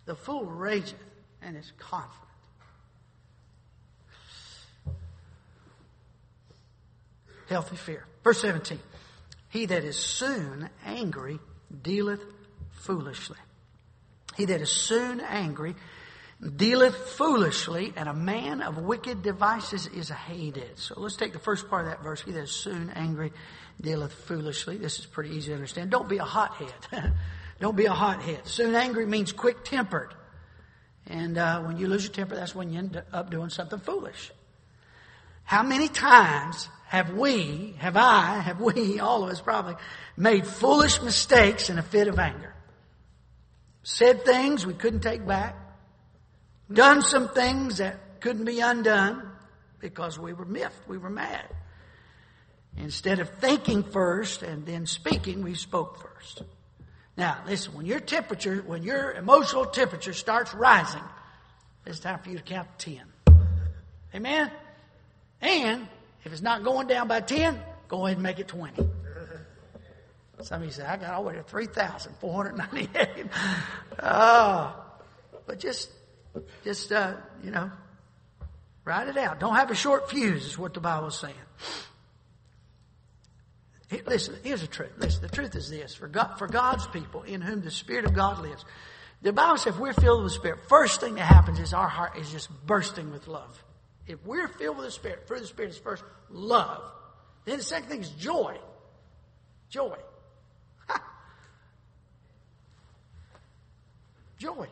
The 0.05 0.15
fool 0.15 0.45
rageth 0.45 0.93
and 1.41 1.57
is 1.57 1.71
confident. 1.79 2.21
Healthy 7.47 7.75
fear. 7.75 8.05
Verse 8.23 8.41
17. 8.41 8.79
He 9.49 9.67
that 9.67 9.83
is 9.83 9.95
soon 9.95 10.69
angry 10.85 11.39
dealeth 11.81 12.21
foolishly. 12.85 13.37
He 14.37 14.45
that 14.45 14.61
is 14.61 14.69
soon 14.69 15.19
angry 15.19 15.75
dealeth 16.55 16.95
foolishly, 16.95 17.93
and 17.95 18.09
a 18.09 18.13
man 18.13 18.61
of 18.61 18.77
wicked 18.77 19.23
devices 19.23 19.87
is 19.87 20.09
hated. 20.09 20.77
So 20.77 20.99
let's 20.99 21.15
take 21.15 21.33
the 21.33 21.39
first 21.39 21.69
part 21.69 21.85
of 21.85 21.91
that 21.91 22.03
verse. 22.03 22.21
He 22.21 22.31
that 22.31 22.43
is 22.43 22.51
soon 22.51 22.89
angry 22.91 23.31
dealeth 23.81 24.13
foolishly. 24.13 24.77
This 24.77 24.99
is 24.99 25.05
pretty 25.05 25.31
easy 25.31 25.47
to 25.47 25.55
understand. 25.55 25.91
Don't 25.91 26.09
be 26.09 26.17
a 26.17 26.23
hothead. 26.23 26.73
Don't 27.59 27.77
be 27.77 27.85
a 27.85 27.93
hothead. 27.93 28.45
Soon 28.47 28.75
angry 28.75 29.05
means 29.05 29.31
quick 29.31 29.63
tempered. 29.63 30.13
And 31.07 31.37
uh, 31.37 31.61
when 31.61 31.77
you 31.77 31.87
lose 31.87 32.03
your 32.03 32.13
temper, 32.13 32.35
that's 32.35 32.55
when 32.55 32.71
you 32.71 32.79
end 32.79 33.01
up 33.13 33.29
doing 33.29 33.49
something 33.49 33.79
foolish. 33.79 34.31
How 35.43 35.63
many 35.63 35.87
times 35.87 36.67
have 36.87 37.13
we, 37.13 37.75
have 37.77 37.95
I, 37.95 38.39
have 38.39 38.59
we, 38.59 38.99
all 38.99 39.23
of 39.23 39.29
us 39.29 39.39
probably, 39.39 39.75
made 40.17 40.45
foolish 40.47 41.01
mistakes 41.01 41.69
in 41.69 41.77
a 41.77 41.83
fit 41.83 42.07
of 42.07 42.17
anger? 42.17 42.54
Said 43.87 44.25
things 44.25 44.65
we 44.65 44.73
couldn't 44.73 45.01
take 45.01 45.27
back. 45.27 45.55
Done 46.73 47.03
some 47.03 47.29
things 47.29 47.77
that 47.77 48.19
couldn't 48.19 48.45
be 48.45 48.59
undone 48.59 49.21
because 49.79 50.17
we 50.17 50.33
were 50.33 50.43
miffed, 50.43 50.87
we 50.87 50.97
were 50.97 51.11
mad. 51.11 51.45
Instead 52.77 53.19
of 53.19 53.29
thinking 53.29 53.83
first 53.83 54.41
and 54.41 54.65
then 54.65 54.87
speaking, 54.87 55.43
we 55.43 55.53
spoke 55.53 55.99
first. 56.01 56.41
Now, 57.15 57.43
listen, 57.45 57.75
when 57.75 57.85
your 57.85 57.99
temperature, 57.99 58.63
when 58.65 58.81
your 58.81 59.11
emotional 59.11 59.65
temperature 59.65 60.13
starts 60.13 60.51
rising, 60.55 61.03
it's 61.85 61.99
time 61.99 62.17
for 62.17 62.31
you 62.31 62.37
to 62.37 62.43
count 62.43 62.67
to 62.79 62.95
10. 62.95 63.03
Amen? 64.15 64.51
And 65.41 65.87
if 66.23 66.31
it's 66.31 66.41
not 66.41 66.63
going 66.63 66.87
down 66.87 67.07
by 67.07 67.21
10, 67.21 67.61
go 67.87 68.07
ahead 68.07 68.17
and 68.17 68.23
make 68.23 68.39
it 68.39 68.47
20. 68.47 68.83
Some 70.41 70.61
of 70.61 70.65
you 70.65 70.71
say, 70.71 70.83
I 70.83 70.97
got 70.97 71.13
all 71.13 71.23
the 71.23 71.29
way 71.29 71.35
to 71.35 71.43
3,498. 71.43 73.27
oh, 74.03 74.85
but 75.45 75.59
just, 75.59 75.89
just, 76.63 76.91
uh, 76.91 77.15
you 77.43 77.51
know, 77.51 77.71
write 78.83 79.07
it 79.07 79.17
out. 79.17 79.39
Don't 79.39 79.55
have 79.55 79.71
a 79.71 79.75
short 79.75 80.09
fuse 80.09 80.45
is 80.45 80.57
what 80.57 80.73
the 80.73 80.81
Bible 80.81 81.07
is 81.07 81.15
saying. 81.15 81.35
Listen, 84.05 84.35
here's 84.43 84.61
the 84.61 84.67
truth. 84.67 84.91
Listen, 84.97 85.21
the 85.21 85.29
truth 85.29 85.55
is 85.55 85.69
this. 85.69 85.95
For, 85.95 86.07
God, 86.07 86.35
for 86.37 86.47
God's 86.47 86.87
people 86.87 87.23
in 87.23 87.41
whom 87.41 87.61
the 87.61 87.71
Spirit 87.71 88.05
of 88.05 88.13
God 88.13 88.39
lives, 88.39 88.65
the 89.21 89.31
Bible 89.31 89.57
says 89.57 89.75
if 89.75 89.79
we're 89.79 89.93
filled 89.93 90.23
with 90.23 90.33
the 90.33 90.39
Spirit, 90.39 90.59
first 90.67 90.99
thing 91.01 91.15
that 91.15 91.25
happens 91.25 91.59
is 91.59 91.73
our 91.73 91.87
heart 91.87 92.17
is 92.17 92.31
just 92.31 92.49
bursting 92.65 93.11
with 93.11 93.27
love. 93.27 93.63
If 94.07 94.23
we're 94.25 94.47
filled 94.47 94.77
with 94.77 94.87
the 94.87 94.91
Spirit, 94.91 95.27
through 95.27 95.39
the 95.39 95.47
Spirit 95.47 95.71
is 95.71 95.77
first 95.77 96.03
love. 96.29 96.83
Then 97.45 97.57
the 97.57 97.63
second 97.63 97.89
thing 97.89 98.01
is 98.01 98.09
joy. 98.09 98.57
Joy. 99.69 99.97
Joy. 104.45 104.67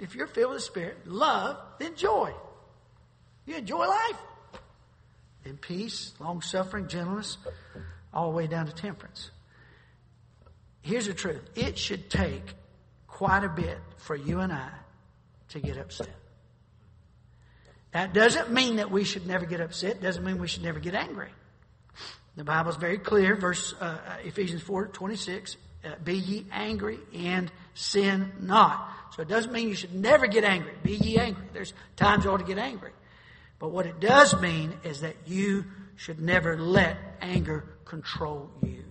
If 0.00 0.16
you're 0.16 0.26
filled 0.26 0.54
with 0.54 0.62
Spirit, 0.62 1.06
love, 1.06 1.58
then 1.78 1.94
joy. 1.94 2.32
You 3.46 3.56
enjoy 3.56 3.86
life. 3.86 4.16
In 5.44 5.58
peace, 5.58 6.12
long 6.18 6.42
suffering, 6.42 6.88
gentleness, 6.88 7.38
all 8.12 8.30
the 8.30 8.36
way 8.36 8.48
down 8.48 8.66
to 8.66 8.72
temperance. 8.72 9.30
Here's 10.82 11.06
the 11.06 11.14
truth. 11.14 11.42
It 11.54 11.78
should 11.78 12.10
take 12.10 12.54
quite 13.06 13.44
a 13.44 13.48
bit 13.48 13.78
for 13.98 14.16
you 14.16 14.40
and 14.40 14.52
I 14.52 14.70
to 15.50 15.60
get 15.60 15.76
upset. 15.76 16.16
That 17.92 18.12
doesn't 18.12 18.50
mean 18.50 18.76
that 18.76 18.90
we 18.90 19.04
should 19.04 19.26
never 19.26 19.46
get 19.46 19.60
upset. 19.60 20.00
Doesn't 20.00 20.24
mean 20.24 20.38
we 20.38 20.48
should 20.48 20.64
never 20.64 20.80
get 20.80 20.94
angry. 20.94 21.30
The 22.36 22.44
Bible 22.44 22.70
is 22.70 22.76
very 22.76 22.98
clear. 22.98 23.36
Verse 23.36 23.74
uh, 23.80 23.98
Ephesians 24.24 24.62
four 24.62 24.86
twenty 24.86 25.16
six. 25.16 25.56
Uh, 25.84 25.90
be 26.04 26.14
ye 26.14 26.46
angry 26.52 26.98
and 27.14 27.50
sin 27.74 28.32
not. 28.40 28.88
So 29.14 29.22
it 29.22 29.28
doesn't 29.28 29.52
mean 29.52 29.68
you 29.68 29.74
should 29.74 29.94
never 29.94 30.26
get 30.26 30.44
angry. 30.44 30.72
Be 30.82 30.94
ye 30.94 31.18
angry. 31.18 31.44
There's 31.52 31.72
times 31.96 32.24
you 32.24 32.30
ought 32.30 32.38
to 32.38 32.44
get 32.44 32.58
angry. 32.58 32.92
But 33.58 33.70
what 33.70 33.86
it 33.86 33.98
does 33.98 34.38
mean 34.40 34.74
is 34.84 35.00
that 35.00 35.16
you 35.26 35.64
should 35.96 36.20
never 36.20 36.58
let 36.58 36.96
anger 37.20 37.64
control 37.84 38.50
you. 38.62 38.84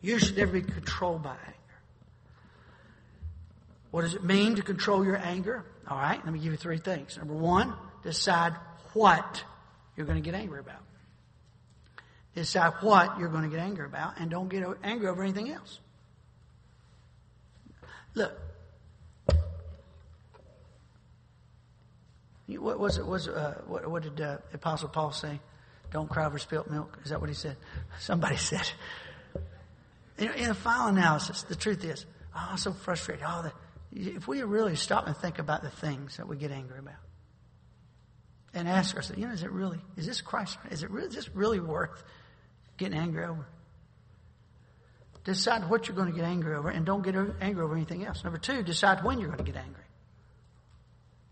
You 0.00 0.18
should 0.18 0.36
never 0.36 0.52
be 0.52 0.62
controlled 0.62 1.22
by 1.22 1.36
anger. 1.36 1.52
What 3.90 4.02
does 4.02 4.14
it 4.14 4.24
mean 4.24 4.56
to 4.56 4.62
control 4.62 5.04
your 5.04 5.16
anger? 5.16 5.64
All 5.88 5.98
right, 5.98 6.22
let 6.24 6.32
me 6.32 6.38
give 6.38 6.52
you 6.52 6.56
three 6.56 6.78
things. 6.78 7.18
Number 7.18 7.34
one, 7.34 7.74
decide 8.02 8.54
what 8.94 9.42
you're 9.96 10.06
going 10.06 10.22
to 10.22 10.24
get 10.24 10.34
angry 10.34 10.60
about. 10.60 10.80
Decide 12.34 12.72
what 12.80 13.18
you're 13.18 13.28
going 13.28 13.44
to 13.44 13.50
get 13.50 13.60
angry 13.60 13.84
about 13.84 14.18
and 14.18 14.30
don't 14.30 14.48
get 14.48 14.64
angry 14.82 15.08
over 15.08 15.22
anything 15.22 15.50
else. 15.50 15.80
Look, 18.14 18.32
What 22.58 22.78
was 22.78 22.98
it? 22.98 23.06
Was 23.06 23.28
uh, 23.28 23.60
what, 23.66 23.88
what, 23.90 24.02
did 24.02 24.20
uh, 24.20 24.38
Apostle 24.52 24.88
Paul 24.88 25.12
say? 25.12 25.40
Don't 25.90 26.08
cry 26.08 26.26
over 26.26 26.38
spilt 26.38 26.70
milk. 26.70 26.98
Is 27.04 27.10
that 27.10 27.20
what 27.20 27.28
he 27.28 27.34
said? 27.34 27.56
Somebody 27.98 28.36
said. 28.36 28.68
In, 30.18 30.30
in 30.32 30.50
a 30.50 30.54
final 30.54 30.88
analysis, 30.88 31.42
the 31.42 31.54
truth 31.54 31.84
is, 31.84 32.06
oh, 32.34 32.48
I'm 32.52 32.56
so 32.58 32.72
frustrated. 32.72 33.24
Oh, 33.26 33.42
the, 33.92 34.16
if 34.16 34.28
we 34.28 34.42
really 34.42 34.76
stop 34.76 35.06
and 35.06 35.16
think 35.16 35.38
about 35.38 35.62
the 35.62 35.70
things 35.70 36.16
that 36.16 36.28
we 36.28 36.36
get 36.36 36.50
angry 36.50 36.78
about, 36.78 36.94
and 38.54 38.68
ask 38.68 38.94
ourselves, 38.94 39.20
you 39.20 39.26
know, 39.26 39.32
is 39.32 39.42
it 39.42 39.50
really? 39.50 39.80
Is 39.96 40.06
this 40.06 40.20
Christ? 40.20 40.58
Is 40.70 40.82
it 40.82 40.90
really? 40.90 41.08
Is 41.08 41.14
this 41.14 41.34
really 41.34 41.60
worth 41.60 42.02
getting 42.82 42.98
angry 42.98 43.24
over? 43.24 43.46
Decide 45.24 45.70
what 45.70 45.86
you're 45.86 45.96
going 45.96 46.10
to 46.10 46.16
get 46.16 46.24
angry 46.24 46.56
over, 46.56 46.68
and 46.68 46.84
don't 46.84 47.02
get 47.02 47.14
angry 47.40 47.62
over 47.62 47.76
anything 47.76 48.04
else. 48.04 48.24
Number 48.24 48.38
two, 48.38 48.62
decide 48.62 49.04
when 49.04 49.20
you're 49.20 49.28
going 49.28 49.44
to 49.44 49.50
get 49.52 49.56
angry. 49.56 49.84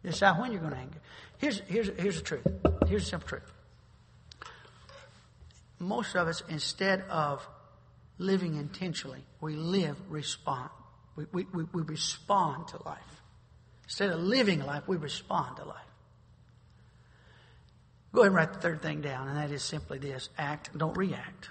Decide 0.04 0.40
when 0.40 0.52
you're 0.52 0.60
going 0.60 0.72
to 0.72 0.78
anger. 0.78 0.98
Here's, 1.38 1.58
here's, 1.66 1.90
here's 1.98 2.16
the 2.16 2.22
truth. 2.22 2.46
Here's 2.86 3.04
the 3.04 3.10
simple 3.10 3.28
truth. 3.28 3.52
Most 5.80 6.14
of 6.14 6.28
us, 6.28 6.42
instead 6.48 7.02
of 7.10 7.46
living 8.18 8.56
intentionally, 8.56 9.24
we 9.40 9.56
live 9.56 9.96
respond. 10.08 10.70
We, 11.16 11.26
we, 11.32 11.46
we, 11.52 11.64
we 11.72 11.82
respond 11.82 12.68
to 12.68 12.82
life. 12.84 13.22
Instead 13.84 14.10
of 14.10 14.20
living 14.20 14.64
life, 14.64 14.86
we 14.86 14.98
respond 14.98 15.56
to 15.56 15.64
life. 15.64 15.89
Go 18.12 18.20
ahead 18.20 18.28
and 18.28 18.34
write 18.34 18.52
the 18.52 18.58
third 18.58 18.82
thing 18.82 19.00
down, 19.00 19.28
and 19.28 19.36
that 19.36 19.50
is 19.52 19.62
simply 19.62 19.98
this 19.98 20.28
act, 20.36 20.76
don't 20.76 20.96
react. 20.96 21.50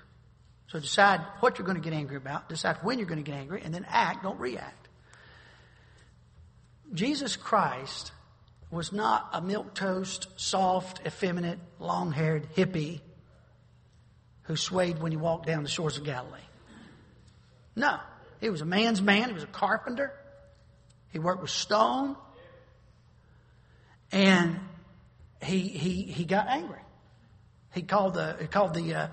So 0.67 0.79
decide 0.79 1.21
what 1.39 1.57
you're 1.57 1.65
going 1.65 1.81
to 1.81 1.83
get 1.83 1.93
angry 1.93 2.17
about, 2.17 2.49
decide 2.49 2.77
when 2.81 2.99
you're 2.99 3.07
going 3.07 3.23
to 3.23 3.29
get 3.29 3.37
angry, 3.39 3.61
and 3.63 3.73
then 3.73 3.85
act, 3.89 4.23
don't 4.23 4.39
react. 4.39 4.87
Jesus 6.93 7.35
Christ 7.35 8.11
was 8.71 8.91
not 8.91 9.29
a 9.33 9.41
milk 9.41 9.73
toast, 9.73 10.27
soft, 10.35 11.01
effeminate, 11.05 11.59
long 11.79 12.11
haired 12.11 12.53
hippie 12.55 13.01
who 14.43 14.55
swayed 14.55 14.99
when 14.99 15.11
he 15.11 15.17
walked 15.17 15.45
down 15.45 15.63
the 15.63 15.69
shores 15.69 15.97
of 15.97 16.03
Galilee. 16.03 16.39
No. 17.75 17.99
He 18.41 18.49
was 18.49 18.61
a 18.61 18.65
man's 18.65 19.01
man. 19.01 19.27
He 19.27 19.33
was 19.33 19.43
a 19.43 19.47
carpenter. 19.47 20.13
He 21.11 21.19
worked 21.19 21.41
with 21.41 21.51
stone. 21.51 22.15
And 24.11 24.59
he, 25.41 25.59
he, 25.59 26.03
he 26.03 26.25
got 26.25 26.47
angry. 26.47 26.81
He 27.73 27.81
called 27.83 28.15
the, 28.15 28.37
he 28.39 28.47
called 28.47 28.73
the 28.73 28.93
uh, 28.95 29.07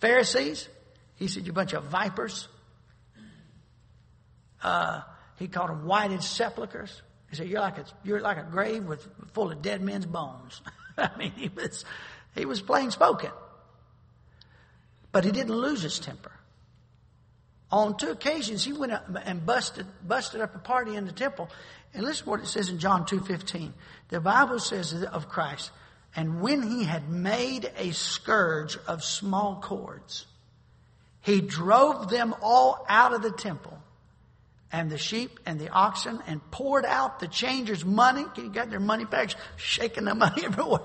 Pharisees. 0.00 0.68
He 1.16 1.28
said, 1.28 1.46
you 1.46 1.52
bunch 1.52 1.72
of 1.72 1.84
vipers. 1.84 2.48
Uh, 4.62 5.02
he 5.38 5.48
called 5.48 5.70
them 5.70 5.84
whited 5.86 6.22
sepulchres. 6.22 7.02
He 7.30 7.36
said, 7.36 7.48
"You're 7.48 7.60
like 7.60 7.78
a 7.78 7.84
you're 8.04 8.20
like 8.20 8.38
a 8.38 8.42
grave 8.44 8.84
with 8.84 9.06
full 9.32 9.50
of 9.50 9.62
dead 9.62 9.82
men's 9.82 10.06
bones." 10.06 10.60
I 10.98 11.10
mean, 11.18 11.32
he 11.32 11.48
was 11.48 11.84
he 12.34 12.44
was 12.44 12.60
plain 12.62 12.90
spoken, 12.90 13.30
but 15.12 15.24
he 15.24 15.32
didn't 15.32 15.54
lose 15.54 15.82
his 15.82 15.98
temper. 15.98 16.32
On 17.70 17.96
two 17.96 18.10
occasions, 18.10 18.64
he 18.64 18.72
went 18.72 18.92
up 18.92 19.08
and 19.24 19.44
busted 19.44 19.86
busted 20.06 20.40
up 20.40 20.54
a 20.54 20.58
party 20.58 20.94
in 20.94 21.04
the 21.04 21.12
temple. 21.12 21.50
And 21.94 22.04
listen 22.04 22.24
to 22.24 22.30
what 22.30 22.40
it 22.40 22.46
says 22.46 22.68
in 22.68 22.78
John 22.78 23.06
two 23.06 23.20
fifteen. 23.20 23.74
The 24.08 24.20
Bible 24.20 24.60
says 24.60 24.92
of 24.92 25.28
Christ, 25.28 25.70
and 26.14 26.40
when 26.40 26.62
he 26.62 26.84
had 26.84 27.10
made 27.10 27.70
a 27.76 27.92
scourge 27.92 28.78
of 28.86 29.02
small 29.02 29.60
cords, 29.60 30.26
he 31.22 31.40
drove 31.40 32.08
them 32.08 32.34
all 32.40 32.86
out 32.88 33.12
of 33.12 33.22
the 33.22 33.32
temple 33.32 33.76
and 34.70 34.90
the 34.90 34.98
sheep 34.98 35.40
and 35.44 35.58
the 35.58 35.68
oxen 35.70 36.22
and 36.26 36.40
poured 36.50 36.84
out 36.84 37.18
the 37.18 37.28
changers' 37.28 37.84
money. 37.84 38.24
You 38.36 38.50
got 38.50 38.70
their 38.70 38.80
money 38.80 39.04
bags, 39.04 39.34
shaking 39.56 40.04
the 40.04 40.14
money 40.14 40.42
everywhere. 40.44 40.80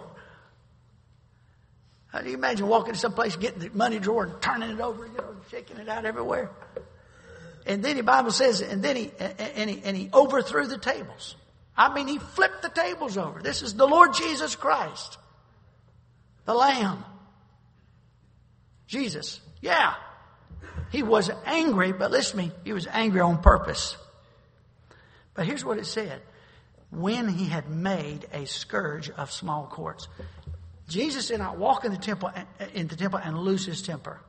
How 2.11 2.19
do 2.19 2.29
you 2.29 2.35
imagine 2.35 2.67
walking 2.67 2.93
to 2.93 2.99
some 2.99 3.13
place, 3.13 3.35
getting 3.37 3.59
the 3.59 3.69
money 3.69 3.99
drawer 3.99 4.25
and 4.25 4.41
turning 4.41 4.69
it 4.69 4.81
over, 4.81 5.05
you 5.05 5.13
know, 5.13 5.35
shaking 5.49 5.77
it 5.77 5.87
out 5.87 6.05
everywhere? 6.05 6.51
And 7.65 7.83
then 7.83 7.95
the 7.95 8.03
Bible 8.03 8.31
says, 8.31 8.61
and 8.61 8.83
then 8.83 8.95
he, 8.95 9.11
and 9.19 9.69
he, 9.69 9.81
and 9.83 9.95
he 9.95 10.09
overthrew 10.13 10.67
the 10.67 10.77
tables. 10.77 11.35
I 11.77 11.93
mean, 11.93 12.07
he 12.07 12.17
flipped 12.17 12.63
the 12.63 12.69
tables 12.69 13.17
over. 13.17 13.41
This 13.41 13.61
is 13.61 13.75
the 13.75 13.87
Lord 13.87 14.13
Jesus 14.13 14.55
Christ. 14.55 15.17
The 16.45 16.53
Lamb. 16.53 17.05
Jesus. 18.87 19.39
Yeah. 19.61 19.93
He 20.91 21.03
was 21.03 21.31
angry, 21.45 21.93
but 21.93 22.11
listen 22.11 22.39
to 22.39 22.45
me, 22.45 22.51
he 22.65 22.73
was 22.73 22.87
angry 22.87 23.21
on 23.21 23.41
purpose. 23.41 23.95
But 25.33 25.45
here's 25.45 25.63
what 25.63 25.77
it 25.77 25.85
said. 25.85 26.21
When 26.89 27.29
he 27.29 27.45
had 27.45 27.69
made 27.69 28.27
a 28.33 28.45
scourge 28.45 29.09
of 29.09 29.31
small 29.31 29.65
courts. 29.65 30.09
Jesus 30.91 31.27
did 31.27 31.39
not 31.39 31.57
walk 31.57 31.85
in 31.85 31.91
the 31.91 31.97
temple, 31.97 32.31
in 32.73 32.87
the 32.87 32.95
temple 32.97 33.19
and 33.23 33.37
lose 33.37 33.65
his 33.65 33.81
temper. 33.81 34.19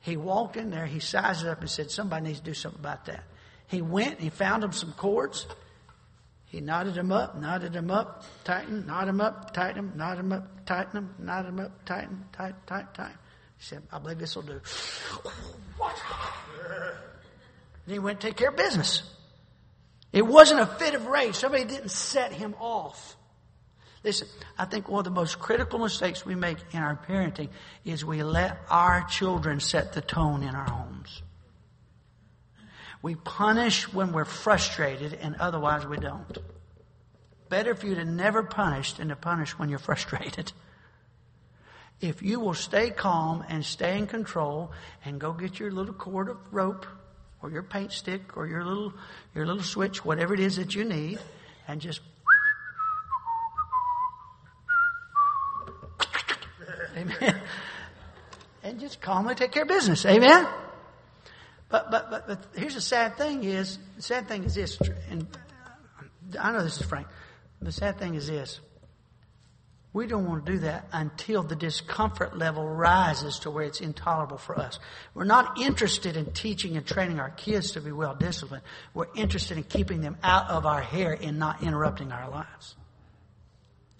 He 0.00 0.18
walked 0.18 0.56
in 0.56 0.70
there, 0.70 0.84
he 0.84 1.00
sized 1.00 1.44
it 1.44 1.48
up 1.48 1.60
and 1.60 1.70
said, 1.70 1.90
somebody 1.90 2.26
needs 2.26 2.40
to 2.40 2.44
do 2.44 2.54
something 2.54 2.80
about 2.80 3.06
that. 3.06 3.24
He 3.66 3.80
went, 3.80 4.20
he 4.20 4.28
found 4.28 4.62
him 4.62 4.72
some 4.72 4.92
cords. 4.92 5.46
He 6.44 6.60
knotted 6.60 6.94
them 6.94 7.10
up, 7.10 7.40
knotted 7.40 7.72
them 7.72 7.90
up, 7.90 8.24
tightened, 8.44 8.86
knotted 8.86 9.08
them 9.08 9.20
up, 9.22 9.54
tightened 9.54 9.92
them, 9.92 9.92
knotted 9.96 10.18
them 10.18 10.32
up, 10.32 10.66
tightened 10.66 10.94
them, 10.94 11.14
knotted 11.18 11.46
them 11.46 11.60
up, 11.60 11.84
tighten, 11.86 12.24
tight, 12.32 12.54
tight, 12.66 12.92
tight. 12.92 13.16
He 13.56 13.64
said, 13.64 13.82
I 13.90 13.98
believe 13.98 14.18
this 14.18 14.36
will 14.36 14.42
do. 14.42 14.60
What? 15.78 15.96
Then 17.86 17.94
he 17.94 17.98
went 17.98 18.20
to 18.20 18.26
take 18.26 18.36
care 18.36 18.50
of 18.50 18.56
business. 18.56 19.02
It 20.12 20.26
wasn't 20.26 20.60
a 20.60 20.66
fit 20.66 20.94
of 20.94 21.06
rage. 21.06 21.34
Somebody 21.34 21.64
didn't 21.64 21.90
set 21.90 22.32
him 22.32 22.54
off. 22.60 23.16
Listen, 24.04 24.28
I 24.58 24.66
think 24.66 24.88
one 24.88 24.98
of 24.98 25.04
the 25.06 25.10
most 25.10 25.38
critical 25.38 25.78
mistakes 25.78 26.26
we 26.26 26.34
make 26.34 26.58
in 26.72 26.80
our 26.80 26.94
parenting 27.08 27.48
is 27.86 28.04
we 28.04 28.22
let 28.22 28.58
our 28.68 29.06
children 29.08 29.60
set 29.60 29.94
the 29.94 30.02
tone 30.02 30.42
in 30.42 30.54
our 30.54 30.68
homes. 30.68 31.22
We 33.00 33.14
punish 33.14 33.90
when 33.92 34.12
we're 34.12 34.26
frustrated 34.26 35.14
and 35.14 35.36
otherwise 35.36 35.86
we 35.86 35.96
don't. 35.96 36.36
Better 37.48 37.74
for 37.74 37.86
you 37.86 37.94
to 37.94 38.04
never 38.04 38.42
punish 38.42 38.92
than 38.92 39.08
to 39.08 39.16
punish 39.16 39.58
when 39.58 39.70
you're 39.70 39.78
frustrated. 39.90 40.52
If 42.00 42.22
you 42.22 42.40
will 42.40 42.54
stay 42.54 42.90
calm 42.90 43.42
and 43.48 43.64
stay 43.64 43.96
in 43.96 44.06
control 44.06 44.70
and 45.04 45.18
go 45.18 45.32
get 45.32 45.58
your 45.58 45.70
little 45.70 45.94
cord 45.94 46.28
of 46.28 46.36
rope 46.50 46.86
or 47.40 47.50
your 47.50 47.62
paint 47.62 47.92
stick 47.92 48.36
or 48.36 48.46
your 48.46 48.64
little, 48.64 48.92
your 49.34 49.46
little 49.46 49.62
switch, 49.62 50.04
whatever 50.04 50.34
it 50.34 50.40
is 50.40 50.56
that 50.56 50.74
you 50.74 50.84
need, 50.84 51.18
and 51.68 51.80
just 51.80 52.00
Amen. 56.96 57.40
And 58.62 58.80
just 58.80 59.00
calmly 59.00 59.34
take 59.34 59.52
care 59.52 59.62
of 59.62 59.68
business. 59.68 60.06
Amen. 60.06 60.46
But, 61.68 61.90
but, 61.90 62.10
but, 62.10 62.26
but 62.26 62.44
here's 62.54 62.74
the 62.74 62.80
sad 62.80 63.16
thing 63.16 63.44
is, 63.44 63.78
the 63.96 64.02
sad 64.02 64.28
thing 64.28 64.44
is 64.44 64.54
this, 64.54 64.78
and 65.10 65.26
I 66.40 66.52
know 66.52 66.62
this 66.62 66.80
is 66.80 66.86
frank. 66.86 67.06
The 67.60 67.72
sad 67.72 67.98
thing 67.98 68.14
is 68.14 68.28
this. 68.28 68.60
We 69.92 70.08
don't 70.08 70.26
want 70.26 70.44
to 70.44 70.52
do 70.52 70.58
that 70.58 70.88
until 70.92 71.44
the 71.44 71.54
discomfort 71.54 72.36
level 72.36 72.66
rises 72.66 73.38
to 73.40 73.50
where 73.50 73.64
it's 73.64 73.80
intolerable 73.80 74.38
for 74.38 74.58
us. 74.58 74.80
We're 75.14 75.24
not 75.24 75.60
interested 75.60 76.16
in 76.16 76.32
teaching 76.32 76.76
and 76.76 76.84
training 76.84 77.20
our 77.20 77.30
kids 77.30 77.72
to 77.72 77.80
be 77.80 77.92
well 77.92 78.16
disciplined. 78.16 78.64
We're 78.92 79.06
interested 79.14 79.56
in 79.56 79.62
keeping 79.62 80.00
them 80.00 80.16
out 80.22 80.50
of 80.50 80.66
our 80.66 80.80
hair 80.80 81.16
and 81.20 81.38
not 81.38 81.62
interrupting 81.62 82.10
our 82.10 82.28
lives. 82.28 82.74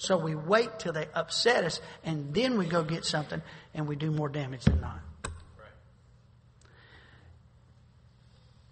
So 0.04 0.16
we 0.16 0.34
wait 0.34 0.78
till 0.78 0.92
they 0.92 1.08
upset 1.14 1.64
us 1.64 1.80
and 2.04 2.34
then 2.34 2.58
we 2.58 2.66
go 2.66 2.84
get 2.84 3.04
something 3.04 3.42
and 3.74 3.88
we 3.88 3.96
do 3.96 4.10
more 4.10 4.28
damage 4.28 4.64
than 4.64 4.80
not. 4.80 5.00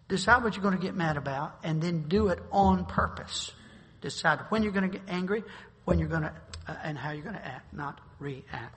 Decide 0.08 0.44
what 0.44 0.54
you're 0.54 0.62
going 0.62 0.76
to 0.76 0.82
get 0.82 0.94
mad 0.94 1.16
about 1.16 1.58
and 1.62 1.80
then 1.80 2.02
do 2.06 2.28
it 2.28 2.38
on 2.50 2.84
purpose. 2.84 3.50
Decide 4.02 4.40
when 4.50 4.62
you're 4.62 4.72
going 4.72 4.90
to 4.90 4.98
get 4.98 5.08
angry, 5.08 5.42
when 5.86 5.98
you're 5.98 6.08
going 6.08 6.22
to, 6.22 6.32
uh, 6.68 6.76
and 6.84 6.98
how 6.98 7.12
you're 7.12 7.22
going 7.22 7.36
to 7.36 7.46
act, 7.46 7.72
not 7.72 7.98
react. 8.18 8.76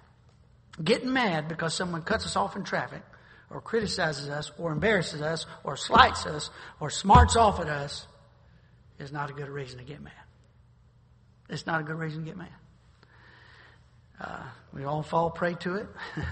Getting 0.82 1.12
mad 1.12 1.50
because 1.50 1.74
someone 1.74 2.04
cuts 2.04 2.26
us 2.26 2.38
off 2.38 2.56
in 2.56 2.64
traffic 2.64 3.02
or 3.50 3.60
criticizes 3.60 4.30
us 4.30 4.52
or 4.58 4.72
embarrasses 4.72 5.22
us 5.22 5.46
or 5.64 5.76
slights 5.76 6.26
us 6.26 6.50
or 6.80 6.90
smarts 6.90 7.36
off 7.36 7.60
at 7.60 7.68
us 7.68 8.08
is 9.00 9.12
not 9.12 9.30
a 9.30 9.34
good 9.34 9.50
reason 9.50 9.80
to 9.80 9.84
get 9.84 10.02
mad. 10.02 10.14
It's 11.50 11.66
not 11.66 11.82
a 11.82 11.84
good 11.84 11.98
reason 11.98 12.22
to 12.22 12.26
get 12.26 12.38
mad. 12.38 12.50
Uh, 14.20 14.44
we 14.74 14.84
all 14.84 15.04
fall 15.04 15.30
prey 15.30 15.54
to 15.56 15.76
it. 15.76 15.88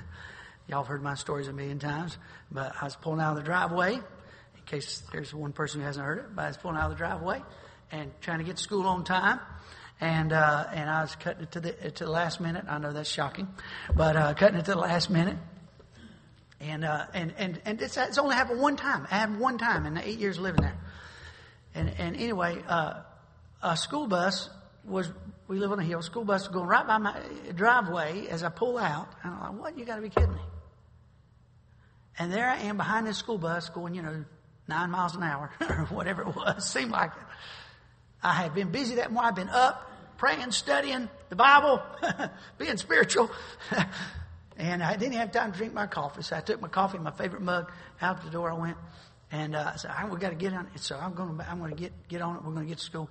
Y'all 0.67 0.79
have 0.79 0.87
heard 0.87 1.03
my 1.03 1.15
stories 1.15 1.47
a 1.47 1.53
million 1.53 1.77
times, 1.77 2.17
but 2.51 2.73
I 2.79 2.85
was 2.85 2.95
pulling 2.95 3.19
out 3.19 3.31
of 3.31 3.37
the 3.37 3.43
driveway, 3.43 3.95
in 3.95 4.61
case 4.65 5.03
there's 5.11 5.33
one 5.33 5.51
person 5.51 5.81
who 5.81 5.85
hasn't 5.85 6.05
heard 6.05 6.19
it, 6.19 6.25
but 6.35 6.45
I 6.45 6.47
was 6.47 6.57
pulling 6.57 6.77
out 6.77 6.89
of 6.89 6.97
the 6.97 6.97
driveway 6.97 7.41
and 7.91 8.11
trying 8.21 8.39
to 8.39 8.43
get 8.45 8.57
to 8.57 8.63
school 8.63 8.87
on 8.87 9.03
time. 9.03 9.39
And, 10.01 10.33
uh, 10.33 10.65
and 10.73 10.89
I 10.89 11.01
was 11.01 11.15
cutting 11.15 11.43
it 11.43 11.51
to 11.51 11.59
the, 11.59 11.71
to 11.91 12.05
the 12.05 12.11
last 12.11 12.41
minute. 12.41 12.65
I 12.67 12.77
know 12.77 12.91
that's 12.91 13.09
shocking, 13.09 13.47
but, 13.93 14.15
uh, 14.15 14.33
cutting 14.33 14.57
it 14.57 14.65
to 14.65 14.71
the 14.71 14.79
last 14.79 15.09
minute. 15.09 15.37
And, 16.59 16.85
uh, 16.85 17.05
and, 17.13 17.33
and, 17.37 17.61
and 17.65 17.81
it's, 17.81 17.97
it's 17.97 18.17
only 18.17 18.35
happened 18.35 18.61
one 18.61 18.77
time. 18.77 19.05
I 19.11 19.17
had 19.17 19.37
one 19.37 19.57
time 19.57 19.85
in 19.85 19.93
the 19.95 20.07
eight 20.07 20.17
years 20.17 20.39
living 20.39 20.61
there. 20.61 20.77
And, 21.75 21.89
and 21.97 22.15
anyway, 22.15 22.63
uh, 22.67 23.01
a 23.61 23.75
school 23.75 24.07
bus 24.07 24.49
was 24.85 25.11
we 25.47 25.59
live 25.59 25.71
on 25.71 25.79
a 25.79 25.83
hill. 25.83 26.01
School 26.01 26.25
bus 26.25 26.47
going 26.47 26.67
right 26.67 26.85
by 26.85 26.97
my 26.97 27.15
driveway 27.55 28.27
as 28.27 28.43
I 28.43 28.49
pull 28.49 28.77
out. 28.77 29.09
And 29.23 29.33
I'm 29.33 29.39
like, 29.39 29.61
what? 29.61 29.77
You 29.77 29.85
got 29.85 29.97
to 29.97 30.01
be 30.01 30.09
kidding 30.09 30.33
me. 30.33 30.41
And 32.17 32.31
there 32.31 32.49
I 32.49 32.57
am 32.59 32.77
behind 32.77 33.07
this 33.07 33.17
school 33.17 33.37
bus 33.37 33.69
going, 33.69 33.95
you 33.95 34.01
know, 34.01 34.23
nine 34.67 34.91
miles 34.91 35.15
an 35.15 35.23
hour 35.23 35.51
or 35.61 35.85
whatever 35.89 36.21
it 36.21 36.35
was. 36.35 36.69
Seemed 36.71 36.91
like 36.91 37.11
it. 37.11 37.23
I 38.21 38.33
had 38.33 38.53
been 38.53 38.71
busy 38.71 38.95
that 38.95 39.11
morning. 39.11 39.29
I'd 39.29 39.35
been 39.35 39.49
up, 39.49 39.91
praying, 40.17 40.51
studying 40.51 41.09
the 41.29 41.35
Bible, 41.35 41.81
being 42.57 42.77
spiritual. 42.77 43.29
and 44.55 44.81
I 44.81 44.95
didn't 44.95 45.15
have 45.15 45.31
time 45.31 45.51
to 45.51 45.57
drink 45.57 45.73
my 45.73 45.87
coffee. 45.87 46.21
So 46.21 46.37
I 46.37 46.41
took 46.41 46.61
my 46.61 46.69
coffee, 46.69 46.99
my 46.99 47.11
favorite 47.11 47.41
mug, 47.41 47.71
out 48.01 48.23
the 48.23 48.29
door 48.29 48.51
I 48.51 48.53
went. 48.53 48.77
And 49.31 49.55
uh, 49.55 49.71
I 49.73 49.77
said, 49.77 49.91
we 50.09 50.19
got 50.19 50.29
to 50.29 50.35
get 50.35 50.53
on 50.53 50.69
it. 50.73 50.79
So 50.79 50.95
I'm 50.95 51.13
going 51.15 51.37
to, 51.37 51.49
I'm 51.49 51.59
going 51.59 51.71
to 51.71 51.77
get, 51.77 51.91
get 52.07 52.21
on 52.21 52.37
it. 52.37 52.43
We're 52.43 52.53
going 52.53 52.65
to 52.65 52.69
get 52.69 52.77
to 52.77 52.83
school. 52.83 53.09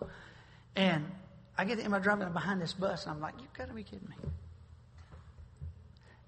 And 0.77 1.05
I 1.57 1.65
get 1.65 1.79
in 1.79 1.91
my 1.91 1.99
driving 1.99 2.33
behind 2.33 2.61
this 2.61 2.73
bus, 2.73 3.05
and 3.05 3.15
I'm 3.15 3.21
like, 3.21 3.35
you've 3.41 3.53
got 3.53 3.69
to 3.69 3.75
be 3.75 3.83
kidding 3.83 4.09
me. 4.09 4.17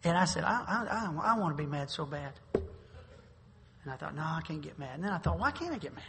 And 0.04 0.18
I 0.18 0.26
said, 0.26 0.44
I, 0.44 0.64
I, 0.66 1.06
I, 1.06 1.32
I 1.34 1.38
want 1.38 1.56
to 1.56 1.62
be 1.62 1.68
mad 1.68 1.90
so 1.90 2.04
bad. 2.04 2.32
And 2.52 3.92
I 3.92 3.96
thought, 3.96 4.14
no, 4.14 4.22
I 4.22 4.40
can't 4.46 4.60
get 4.60 4.78
mad. 4.78 4.96
And 4.96 5.04
then 5.04 5.12
I 5.12 5.18
thought, 5.18 5.38
why 5.38 5.50
can't 5.50 5.72
I 5.72 5.78
get 5.78 5.94
mad? 5.94 6.04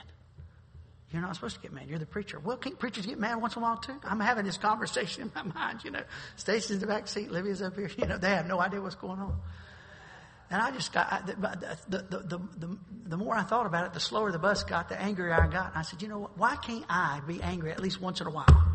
You're 1.12 1.22
not 1.22 1.36
supposed 1.36 1.56
to 1.56 1.62
get 1.62 1.72
mad. 1.72 1.88
You're 1.88 2.00
the 2.00 2.06
preacher. 2.06 2.40
Well, 2.40 2.58
can't 2.58 2.78
preachers 2.78 3.06
get 3.06 3.18
mad 3.18 3.36
once 3.42 3.56
in 3.56 3.62
a 3.62 3.66
while 3.66 3.78
too? 3.78 3.96
I'm 4.04 4.20
having 4.20 4.44
this 4.44 4.58
conversation 4.58 5.24
in 5.24 5.32
my 5.34 5.44
mind, 5.60 5.80
you 5.86 5.92
know. 5.92 6.02
Stacy's 6.36 6.72
in 6.72 6.80
the 6.80 6.88
back 6.88 7.08
seat, 7.08 7.32
Livia's 7.32 7.62
up 7.62 7.76
here. 7.76 7.90
You 7.98 8.08
know, 8.08 8.18
they 8.18 8.30
have 8.30 8.48
no 8.48 8.60
idea 8.60 8.82
what's 8.82 8.96
going 8.96 9.20
on. 9.20 9.40
And 10.52 10.62
I 10.62 10.72
just 10.72 10.94
got, 10.94 11.26
the, 11.26 11.34
the, 11.88 11.98
the, 11.98 12.38
the, 12.58 12.78
the 13.08 13.18
more 13.18 13.36
I 13.36 13.44
thought 13.44 13.66
about 13.66 13.86
it, 13.88 13.94
the 13.94 14.00
slower 14.00 14.32
the 14.32 14.40
bus 14.40 14.64
got, 14.64 14.90
the 14.90 15.02
angrier 15.02 15.34
I 15.34 15.48
got. 15.48 15.70
And 15.70 15.78
I 15.78 15.82
said, 15.82 16.02
you 16.02 16.08
know 16.08 16.20
what? 16.20 16.38
Why 16.38 16.56
can't 16.56 16.86
I 16.88 17.22
be 17.26 17.42
angry 17.42 17.72
at 17.72 17.80
least 17.80 18.00
once 18.00 18.22
in 18.22 18.28
a 18.28 18.32
while? 18.32 18.75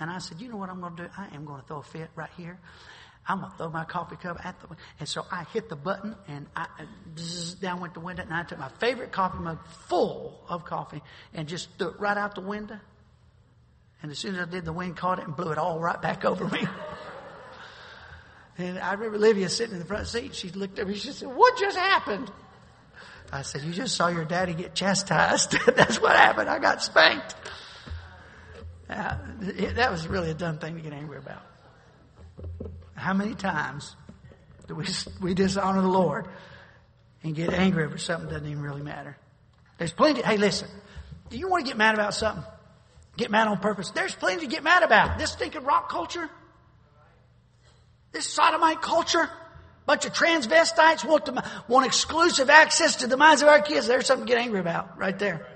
And 0.00 0.10
I 0.10 0.18
said, 0.18 0.40
you 0.40 0.48
know 0.48 0.56
what 0.56 0.70
I'm 0.70 0.80
going 0.80 0.96
to 0.96 1.04
do? 1.04 1.08
I 1.16 1.34
am 1.34 1.44
going 1.44 1.60
to 1.60 1.66
throw 1.66 1.78
a 1.78 1.82
fit 1.82 2.10
right 2.16 2.30
here. 2.36 2.58
I'm 3.26 3.38
going 3.38 3.52
to 3.52 3.56
throw 3.56 3.70
my 3.70 3.84
coffee 3.84 4.16
cup 4.16 4.44
at 4.44 4.60
the, 4.60 4.66
window. 4.66 4.82
and 4.98 5.08
so 5.08 5.24
I 5.30 5.44
hit 5.52 5.68
the 5.68 5.76
button 5.76 6.16
and 6.26 6.46
I, 6.56 6.62
uh, 6.62 6.84
bzz, 7.14 7.60
down 7.60 7.80
went 7.80 7.94
the 7.94 8.00
window 8.00 8.22
and 8.22 8.34
I 8.34 8.42
took 8.42 8.58
my 8.58 8.70
favorite 8.80 9.12
coffee 9.12 9.38
mug 9.38 9.64
full 9.86 10.40
of 10.48 10.64
coffee 10.64 11.02
and 11.32 11.46
just 11.46 11.68
threw 11.78 11.90
it 11.90 12.00
right 12.00 12.16
out 12.16 12.34
the 12.34 12.40
window. 12.40 12.80
And 14.02 14.10
as 14.10 14.18
soon 14.18 14.34
as 14.34 14.48
I 14.48 14.50
did, 14.50 14.64
the 14.64 14.72
wind 14.72 14.96
caught 14.96 15.20
it 15.20 15.26
and 15.26 15.36
blew 15.36 15.52
it 15.52 15.58
all 15.58 15.78
right 15.78 16.00
back 16.02 16.24
over 16.24 16.48
me. 16.48 16.66
and 18.58 18.80
I 18.80 18.94
remember 18.94 19.18
Livia 19.18 19.48
sitting 19.48 19.74
in 19.74 19.78
the 19.78 19.84
front 19.84 20.08
seat. 20.08 20.34
She 20.34 20.50
looked 20.50 20.80
at 20.80 20.88
me. 20.88 20.94
She 20.94 21.12
said, 21.12 21.28
what 21.28 21.56
just 21.60 21.76
happened? 21.76 22.28
I 23.32 23.42
said, 23.42 23.62
you 23.62 23.72
just 23.72 23.94
saw 23.94 24.08
your 24.08 24.24
daddy 24.24 24.54
get 24.54 24.74
chastised. 24.74 25.52
That's 25.76 26.00
what 26.00 26.16
happened. 26.16 26.50
I 26.50 26.58
got 26.58 26.82
spanked. 26.82 27.36
Uh, 28.92 29.16
that 29.74 29.90
was 29.90 30.06
really 30.06 30.30
a 30.30 30.34
dumb 30.34 30.58
thing 30.58 30.76
to 30.76 30.80
get 30.80 30.92
angry 30.92 31.18
about. 31.18 31.42
How 32.94 33.14
many 33.14 33.34
times 33.34 33.96
do 34.68 34.74
we, 34.74 34.86
we 35.20 35.34
dishonor 35.34 35.80
the 35.80 35.88
Lord 35.88 36.26
and 37.22 37.34
get 37.34 37.52
angry 37.52 37.84
over 37.84 37.98
something 37.98 38.28
that 38.28 38.34
doesn't 38.34 38.48
even 38.48 38.62
really 38.62 38.82
matter? 38.82 39.16
There's 39.78 39.92
plenty. 39.92 40.22
Hey, 40.22 40.36
listen. 40.36 40.68
Do 41.30 41.38
you 41.38 41.48
want 41.48 41.64
to 41.64 41.70
get 41.70 41.78
mad 41.78 41.94
about 41.94 42.14
something? 42.14 42.44
Get 43.16 43.30
mad 43.30 43.48
on 43.48 43.58
purpose. 43.58 43.90
There's 43.90 44.14
plenty 44.14 44.42
to 44.42 44.46
get 44.46 44.62
mad 44.62 44.82
about. 44.82 45.18
This 45.18 45.32
stinking 45.32 45.64
rock 45.64 45.88
culture. 45.88 46.28
This 48.12 48.26
sodomite 48.26 48.82
culture. 48.82 49.28
Bunch 49.84 50.04
of 50.04 50.12
transvestites 50.12 51.04
want 51.04 51.26
to, 51.26 51.44
want 51.66 51.86
exclusive 51.86 52.50
access 52.50 52.96
to 52.96 53.06
the 53.06 53.16
minds 53.16 53.42
of 53.42 53.48
our 53.48 53.60
kids. 53.60 53.86
There's 53.86 54.06
something 54.06 54.26
to 54.26 54.32
get 54.32 54.40
angry 54.40 54.60
about 54.60 54.96
right 54.98 55.18
there. 55.18 55.46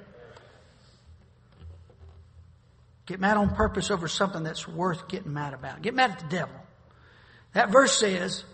Get 3.07 3.21
mad 3.21 3.37
on 3.37 3.55
purpose 3.55 3.91
over 3.91 4.09
something 4.09 4.43
that's 4.43 4.67
worth 4.67 5.09
getting 5.09 5.33
mad 5.33 5.55
about. 5.55 5.81
Get 5.81 5.95
mad 5.95 6.11
at 6.11 6.19
the 6.19 6.27
devil. 6.27 6.55
That 7.53 7.71
verse 7.71 7.97
says, 7.97 8.45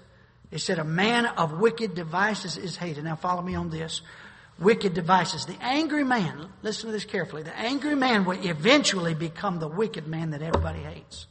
it 0.51 0.61
said, 0.61 0.79
a 0.79 0.85
man 0.85 1.25
of 1.27 1.59
wicked 1.59 1.95
devices 1.95 2.59
is 2.59 2.77
hated. 2.77 3.05
Now 3.05 3.17
follow 3.17 3.43
me 3.43 3.55
on 3.55 3.71
this. 3.71 4.03
Wicked 4.59 4.93
devices. 4.93 5.47
The 5.47 5.57
angry 5.63 6.05
man, 6.05 6.51
listen 6.61 6.87
to 6.87 6.93
this 6.93 7.07
carefully, 7.07 7.43
the 7.43 7.59
angry 7.59 7.95
man 7.95 8.27
will 8.27 8.39
eventually 8.47 9.15
become 9.15 9.59
the 9.59 9.69
wicked 9.69 10.07
man 10.07 10.31
that 10.31 10.43
everybody 10.43 10.81
hates. 10.81 11.27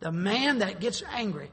The 0.00 0.10
man 0.10 0.58
that 0.58 0.80
gets 0.80 1.02
angry 1.12 1.50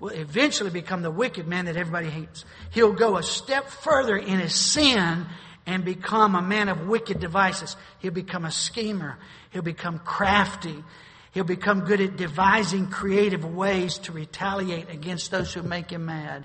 will 0.00 0.10
eventually 0.10 0.70
become 0.70 1.02
the 1.02 1.10
wicked 1.10 1.46
man 1.46 1.66
that 1.66 1.76
everybody 1.76 2.10
hates. 2.10 2.44
He'll 2.72 2.92
go 2.92 3.16
a 3.16 3.22
step 3.22 3.68
further 3.68 4.16
in 4.16 4.40
his 4.40 4.54
sin 4.54 5.26
and 5.66 5.84
become 5.84 6.34
a 6.34 6.42
man 6.42 6.68
of 6.68 6.86
wicked 6.86 7.20
devices. 7.20 7.76
He'll 8.00 8.12
become 8.12 8.44
a 8.44 8.50
schemer. 8.50 9.18
He'll 9.50 9.62
become 9.62 9.98
crafty. 9.98 10.84
He'll 11.32 11.44
become 11.44 11.80
good 11.80 12.00
at 12.00 12.16
devising 12.16 12.88
creative 12.88 13.44
ways 13.44 13.98
to 13.98 14.12
retaliate 14.12 14.90
against 14.90 15.30
those 15.30 15.52
who 15.52 15.62
make 15.62 15.90
him 15.90 16.06
mad. 16.06 16.44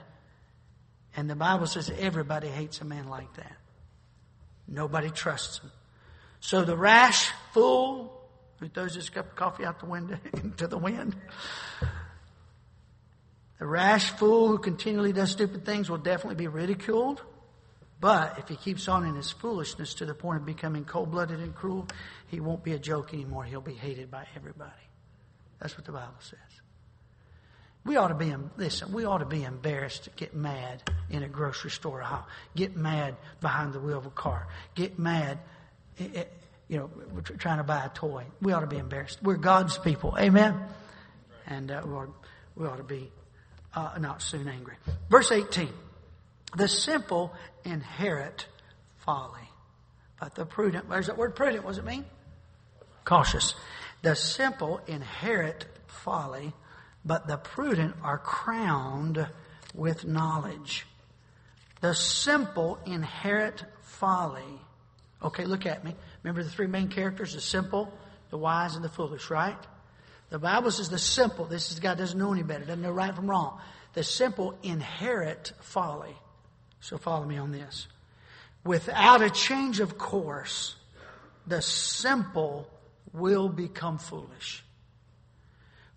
And 1.15 1.29
the 1.29 1.35
Bible 1.35 1.67
says 1.67 1.91
everybody 1.99 2.47
hates 2.47 2.81
a 2.81 2.85
man 2.85 3.07
like 3.07 3.33
that. 3.35 3.57
Nobody 4.67 5.09
trusts 5.09 5.59
him. 5.59 5.71
So 6.39 6.63
the 6.63 6.77
rash 6.77 7.31
fool 7.53 8.15
who 8.59 8.69
throws 8.69 8.95
his 8.95 9.09
cup 9.09 9.27
of 9.27 9.35
coffee 9.35 9.65
out 9.65 9.79
the 9.79 9.85
window 9.85 10.17
into 10.33 10.67
the 10.67 10.77
wind, 10.77 11.15
the 13.59 13.65
rash 13.65 14.11
fool 14.11 14.47
who 14.47 14.57
continually 14.57 15.11
does 15.11 15.31
stupid 15.31 15.65
things 15.65 15.89
will 15.89 15.97
definitely 15.97 16.35
be 16.35 16.47
ridiculed. 16.47 17.21
But 17.99 18.39
if 18.39 18.47
he 18.47 18.55
keeps 18.55 18.87
on 18.87 19.05
in 19.05 19.15
his 19.15 19.29
foolishness 19.29 19.95
to 19.95 20.05
the 20.05 20.13
point 20.13 20.37
of 20.37 20.45
becoming 20.45 20.85
cold 20.85 21.11
blooded 21.11 21.39
and 21.39 21.53
cruel, 21.53 21.87
he 22.27 22.39
won't 22.39 22.63
be 22.63 22.73
a 22.73 22.79
joke 22.79 23.13
anymore. 23.13 23.43
He'll 23.43 23.59
be 23.59 23.73
hated 23.73 24.09
by 24.09 24.25
everybody. 24.35 24.71
That's 25.59 25.75
what 25.77 25.85
the 25.85 25.91
Bible 25.91 26.13
says. 26.19 26.39
We 27.85 27.95
ought 27.95 28.09
to 28.09 28.15
be, 28.15 28.33
listen, 28.57 28.91
we 28.91 29.05
ought 29.05 29.19
to 29.19 29.25
be 29.25 29.43
embarrassed 29.43 30.05
to 30.05 30.09
get 30.11 30.35
mad 30.35 30.83
in 31.09 31.23
a 31.23 31.27
grocery 31.27 31.71
store 31.71 32.01
aisle, 32.01 32.27
get 32.55 32.75
mad 32.75 33.15
behind 33.41 33.73
the 33.73 33.79
wheel 33.79 33.97
of 33.97 34.05
a 34.05 34.11
car, 34.11 34.47
get 34.75 34.99
mad, 34.99 35.39
eh, 35.97 36.07
eh, 36.13 36.23
you 36.67 36.77
know, 36.77 36.89
trying 37.37 37.57
to 37.57 37.63
buy 37.63 37.83
a 37.83 37.89
toy. 37.89 38.25
We 38.41 38.53
ought 38.53 38.61
to 38.61 38.67
be 38.67 38.77
embarrassed. 38.77 39.19
We're 39.23 39.37
God's 39.37 39.77
people. 39.77 40.15
Amen? 40.19 40.61
And 41.47 41.71
uh, 41.71 41.81
we, 42.55 42.67
ought, 42.67 42.77
to 42.77 42.83
be 42.83 43.11
uh, 43.73 43.97
not 43.99 44.21
soon 44.21 44.47
angry. 44.47 44.75
Verse 45.09 45.31
18. 45.31 45.69
The 46.55 46.67
simple 46.67 47.33
inherit 47.65 48.47
folly, 48.97 49.49
but 50.19 50.35
the 50.35 50.45
prudent, 50.45 50.87
where's 50.87 51.07
that 51.07 51.17
word 51.17 51.35
prudent, 51.35 51.63
what 51.63 51.71
does 51.71 51.77
it 51.79 51.85
mean? 51.85 52.05
Cautious. 53.05 53.55
The 54.01 54.15
simple 54.15 54.81
inherit 54.87 55.65
folly, 55.87 56.53
but 57.03 57.27
the 57.27 57.37
prudent 57.37 57.95
are 58.03 58.17
crowned 58.17 59.27
with 59.73 60.05
knowledge. 60.05 60.85
The 61.81 61.93
simple 61.93 62.79
inherit 62.85 63.63
folly. 63.81 64.61
Okay, 65.23 65.45
look 65.45 65.65
at 65.65 65.83
me. 65.83 65.95
Remember 66.23 66.43
the 66.43 66.49
three 66.49 66.67
main 66.67 66.89
characters 66.89 67.33
the 67.33 67.41
simple, 67.41 67.91
the 68.29 68.37
wise, 68.37 68.75
and 68.75 68.83
the 68.83 68.89
foolish, 68.89 69.29
right? 69.29 69.57
The 70.29 70.39
Bible 70.39 70.71
says 70.71 70.89
the 70.89 70.99
simple, 70.99 71.45
this 71.45 71.71
is 71.71 71.79
God 71.79 71.97
doesn't 71.97 72.17
know 72.17 72.31
any 72.31 72.43
better, 72.43 72.63
doesn't 72.65 72.81
know 72.81 72.91
right 72.91 73.15
from 73.15 73.29
wrong. 73.29 73.59
The 73.93 74.03
simple 74.03 74.57
inherit 74.61 75.51
folly. 75.61 76.15
So 76.81 76.97
follow 76.97 77.25
me 77.25 77.37
on 77.37 77.51
this. 77.51 77.87
Without 78.63 79.21
a 79.21 79.29
change 79.29 79.79
of 79.79 79.97
course, 79.97 80.75
the 81.47 81.61
simple 81.61 82.67
will 83.13 83.49
become 83.49 83.97
foolish. 83.97 84.63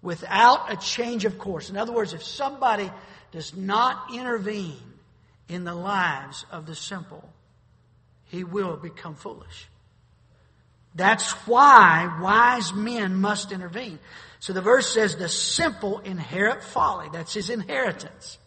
Without 0.00 0.72
a 0.72 0.76
change 0.76 1.24
of 1.24 1.38
course. 1.38 1.70
In 1.70 1.76
other 1.76 1.92
words, 1.92 2.12
if 2.12 2.22
somebody 2.22 2.90
does 3.30 3.54
not 3.54 4.14
intervene 4.14 4.80
in 5.48 5.64
the 5.64 5.74
lives 5.74 6.44
of 6.50 6.66
the 6.66 6.74
simple, 6.74 7.28
he 8.24 8.44
will 8.44 8.76
become 8.76 9.14
foolish. 9.14 9.68
That's 10.94 11.32
why 11.46 12.18
wise 12.20 12.72
men 12.72 13.16
must 13.16 13.52
intervene. 13.52 13.98
So 14.40 14.52
the 14.52 14.60
verse 14.60 14.92
says 14.92 15.16
the 15.16 15.28
simple 15.28 16.00
inherit 16.00 16.62
folly. 16.64 17.08
That's 17.12 17.32
his 17.32 17.48
inheritance. 17.48 18.38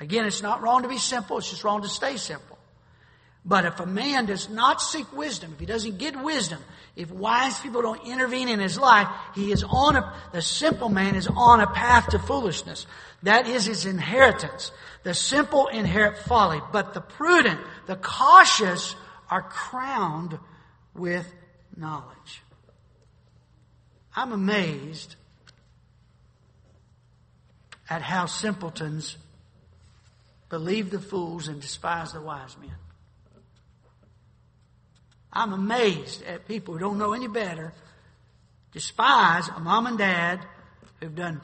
Again, 0.00 0.24
it's 0.24 0.42
not 0.42 0.62
wrong 0.62 0.82
to 0.82 0.88
be 0.88 0.98
simple, 0.98 1.38
it's 1.38 1.50
just 1.50 1.62
wrong 1.62 1.82
to 1.82 1.88
stay 1.88 2.16
simple. 2.16 2.58
But 3.44 3.64
if 3.64 3.80
a 3.80 3.86
man 3.86 4.26
does 4.26 4.50
not 4.50 4.82
seek 4.82 5.10
wisdom, 5.16 5.52
if 5.54 5.60
he 5.60 5.66
doesn't 5.66 5.98
get 5.98 6.20
wisdom, 6.22 6.58
if 6.94 7.10
wise 7.10 7.58
people 7.60 7.80
don't 7.80 8.06
intervene 8.06 8.48
in 8.48 8.60
his 8.60 8.78
life, 8.78 9.08
he 9.34 9.50
is 9.50 9.64
on 9.64 9.96
a, 9.96 10.14
the 10.32 10.42
simple 10.42 10.88
man 10.88 11.14
is 11.14 11.26
on 11.26 11.60
a 11.60 11.66
path 11.66 12.08
to 12.08 12.18
foolishness. 12.18 12.86
That 13.22 13.46
is 13.46 13.64
his 13.64 13.86
inheritance. 13.86 14.72
The 15.04 15.14
simple 15.14 15.68
inherit 15.68 16.18
folly, 16.18 16.60
but 16.72 16.92
the 16.92 17.00
prudent, 17.00 17.60
the 17.86 17.96
cautious 17.96 18.94
are 19.30 19.42
crowned 19.42 20.38
with 20.94 21.30
knowledge. 21.76 22.42
I'm 24.14 24.32
amazed 24.32 25.16
at 27.88 28.02
how 28.02 28.26
simpletons 28.26 29.16
believe 30.50 30.90
the 30.90 31.00
fools 31.00 31.48
and 31.48 31.60
despise 31.60 32.12
the 32.12 32.20
wise 32.20 32.56
men. 32.60 32.74
I'm 35.32 35.52
amazed 35.52 36.24
at 36.24 36.48
people 36.48 36.74
who 36.74 36.80
don't 36.80 36.98
know 36.98 37.12
any 37.12 37.28
better, 37.28 37.72
despise 38.72 39.48
a 39.48 39.60
mom 39.60 39.86
and 39.86 39.96
dad 39.96 40.40
who've 40.98 41.14
done 41.14 41.40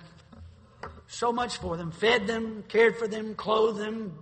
so 1.07 1.33
much 1.33 1.59
for 1.59 1.77
them, 1.77 1.93
fed 1.93 2.27
them, 2.27 2.65
cared 2.69 2.97
for 2.99 3.07
them, 3.07 3.37
clothed 3.37 3.79
them, 3.79 4.19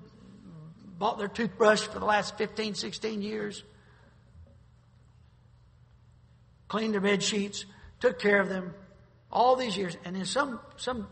bought 0.99 1.17
their 1.19 1.29
toothbrush 1.29 1.81
for 1.81 1.99
the 1.99 2.05
last 2.05 2.37
15, 2.37 2.75
16 2.75 3.23
years, 3.23 3.65
cleaned 6.69 6.93
their 6.93 7.01
bed 7.01 7.23
sheets, 7.23 7.65
took 8.01 8.19
care 8.19 8.39
of 8.39 8.51
them 8.51 8.75
all 9.33 9.57
these 9.57 9.79
years. 9.79 9.97
And 10.05 10.15
then 10.15 10.27
some, 10.27 10.61
some 10.77 11.09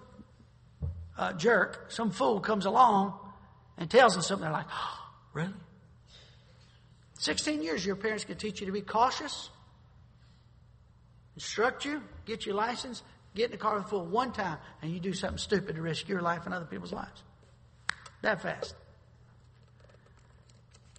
uh, 1.16 1.32
jerk, 1.32 1.87
some 1.88 2.11
fool 2.11 2.40
comes 2.40 2.66
along 2.66 3.18
and 3.78 3.90
tells 3.90 4.14
them 4.14 4.22
something, 4.22 4.44
they're 4.44 4.52
like, 4.52 4.66
oh, 4.70 4.98
really? 5.32 5.54
16 7.18 7.62
years 7.62 7.87
your 7.87 7.96
parents 7.96 8.24
can 8.24 8.37
teach 8.37 8.61
you 8.61 8.66
to 8.66 8.72
be 8.72 8.80
cautious, 8.80 9.50
instruct 11.37 11.85
you, 11.85 12.02
get 12.26 12.44
your 12.44 12.54
license, 12.54 13.02
get 13.35 13.46
in 13.46 13.50
the 13.52 13.56
car 13.56 13.76
with 13.76 13.87
a 13.87 13.88
fool 13.88 14.04
one 14.04 14.32
time, 14.32 14.58
and 14.82 14.92
you 14.92 15.00
do 15.00 15.12
something 15.12 15.38
stupid 15.38 15.76
to 15.76 15.82
risk 15.82 16.08
your 16.08 16.20
life 16.20 16.44
and 16.44 16.54
other 16.54 16.64
people's 16.64 16.92
lives. 16.92 17.22
That 18.22 18.42
fast. 18.42 18.74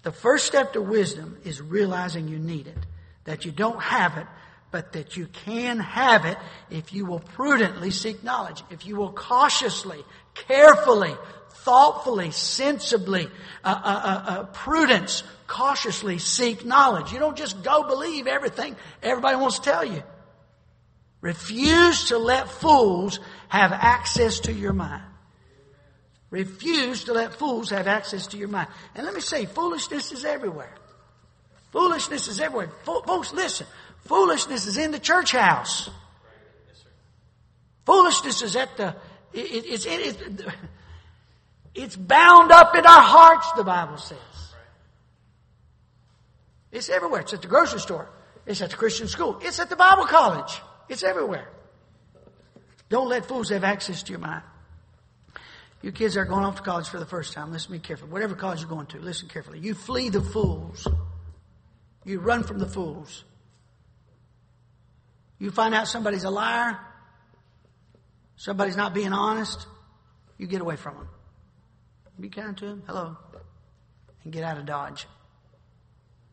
The 0.03 0.11
first 0.11 0.45
step 0.45 0.73
to 0.73 0.81
wisdom 0.81 1.37
is 1.43 1.61
realizing 1.61 2.27
you 2.27 2.39
need 2.39 2.67
it, 2.67 2.77
that 3.23 3.45
you 3.45 3.51
don't 3.51 3.81
have 3.81 4.17
it, 4.17 4.27
but 4.71 4.93
that 4.93 5.15
you 5.15 5.27
can 5.27 5.79
have 5.79 6.25
it 6.25 6.37
if 6.69 6.93
you 6.93 7.05
will 7.05 7.19
prudently 7.19 7.91
seek 7.91 8.23
knowledge, 8.23 8.63
if 8.69 8.85
you 8.85 8.95
will 8.95 9.11
cautiously, 9.11 10.03
carefully, 10.33 11.15
thoughtfully, 11.53 12.31
sensibly, 12.31 13.27
uh, 13.63 13.81
uh, 13.83 14.01
uh, 14.03 14.31
uh, 14.31 14.43
prudence, 14.45 15.23
cautiously 15.47 16.17
seek 16.17 16.65
knowledge. 16.65 17.11
You 17.11 17.19
don't 17.19 17.37
just 17.37 17.63
go 17.63 17.83
believe 17.83 18.27
everything 18.27 18.75
everybody 19.01 19.37
wants 19.37 19.59
to 19.59 19.69
tell 19.69 19.85
you. 19.85 20.03
Refuse 21.21 22.09
to 22.09 22.17
let 22.17 22.49
fools 22.49 23.19
have 23.47 23.71
access 23.71 24.41
to 24.41 24.53
your 24.53 24.73
mind. 24.73 25.03
Refuse 26.29 27.05
to 27.05 27.13
let 27.13 27.33
fools 27.35 27.69
have 27.69 27.87
access 27.87 28.27
to 28.27 28.37
your 28.37 28.47
mind. 28.47 28.67
And 28.95 29.05
let 29.05 29.13
me 29.13 29.21
say, 29.21 29.45
foolishness 29.45 30.11
is 30.11 30.25
everywhere. 30.25 30.73
Foolishness 31.71 32.27
is 32.27 32.39
everywhere. 32.39 32.71
Folks, 32.83 33.31
listen. 33.33 33.67
Foolishness 34.05 34.67
is 34.67 34.77
in 34.77 34.91
the 34.91 34.99
church 34.99 35.31
house. 35.31 35.89
Foolishness 37.85 38.41
is 38.41 38.55
at 38.55 38.75
the, 38.77 38.95
it, 39.33 39.65
it's, 39.65 39.85
it, 39.85 40.21
it, 40.21 40.45
it's 41.75 41.95
bound 41.95 42.51
up 42.51 42.75
in 42.75 42.85
our 42.85 43.01
hearts, 43.01 43.51
the 43.53 43.63
Bible 43.63 43.97
says. 43.97 44.17
It's 46.71 46.89
everywhere. 46.89 47.21
It's 47.21 47.33
at 47.33 47.41
the 47.41 47.47
grocery 47.47 47.79
store. 47.79 48.09
It's 48.45 48.61
at 48.61 48.71
the 48.71 48.75
Christian 48.75 49.07
school. 49.07 49.39
It's 49.41 49.59
at 49.59 49.69
the 49.69 49.75
Bible 49.75 50.05
college. 50.05 50.59
It's 50.89 51.03
everywhere. 51.03 51.47
Don't 52.89 53.09
let 53.09 53.25
fools 53.25 53.49
have 53.49 53.63
access 53.63 54.03
to 54.03 54.11
your 54.11 54.19
mind. 54.19 54.43
You 55.81 55.91
kids 55.91 56.15
are 56.17 56.25
going 56.25 56.45
off 56.45 56.55
to 56.55 56.61
college 56.61 56.87
for 56.87 56.99
the 56.99 57.05
first 57.05 57.33
time. 57.33 57.51
Listen 57.51 57.67
to 57.67 57.73
me 57.73 57.79
carefully. 57.79 58.11
Whatever 58.11 58.35
college 58.35 58.61
you're 58.61 58.69
going 58.69 58.87
to, 58.87 58.99
listen 58.99 59.27
carefully. 59.27 59.59
You 59.59 59.73
flee 59.73 60.09
the 60.09 60.21
fools. 60.21 60.87
You 62.05 62.19
run 62.19 62.43
from 62.43 62.59
the 62.59 62.67
fools. 62.67 63.23
You 65.43 65.51
find 65.51 65.73
out 65.73 65.89
somebody's 65.89 66.23
a 66.23 66.29
liar, 66.29 66.79
somebody's 68.37 68.77
not 68.77 68.93
being 68.93 69.11
honest, 69.11 69.67
you 70.37 70.47
get 70.47 70.61
away 70.61 70.77
from 70.77 70.95
them. 70.95 71.09
Be 72.19 72.29
kind 72.29 72.57
to 72.57 72.65
him. 72.65 72.83
Hello. 72.85 73.17
And 74.23 74.31
get 74.31 74.43
out 74.43 74.57
of 74.57 74.65
Dodge. 74.65 75.07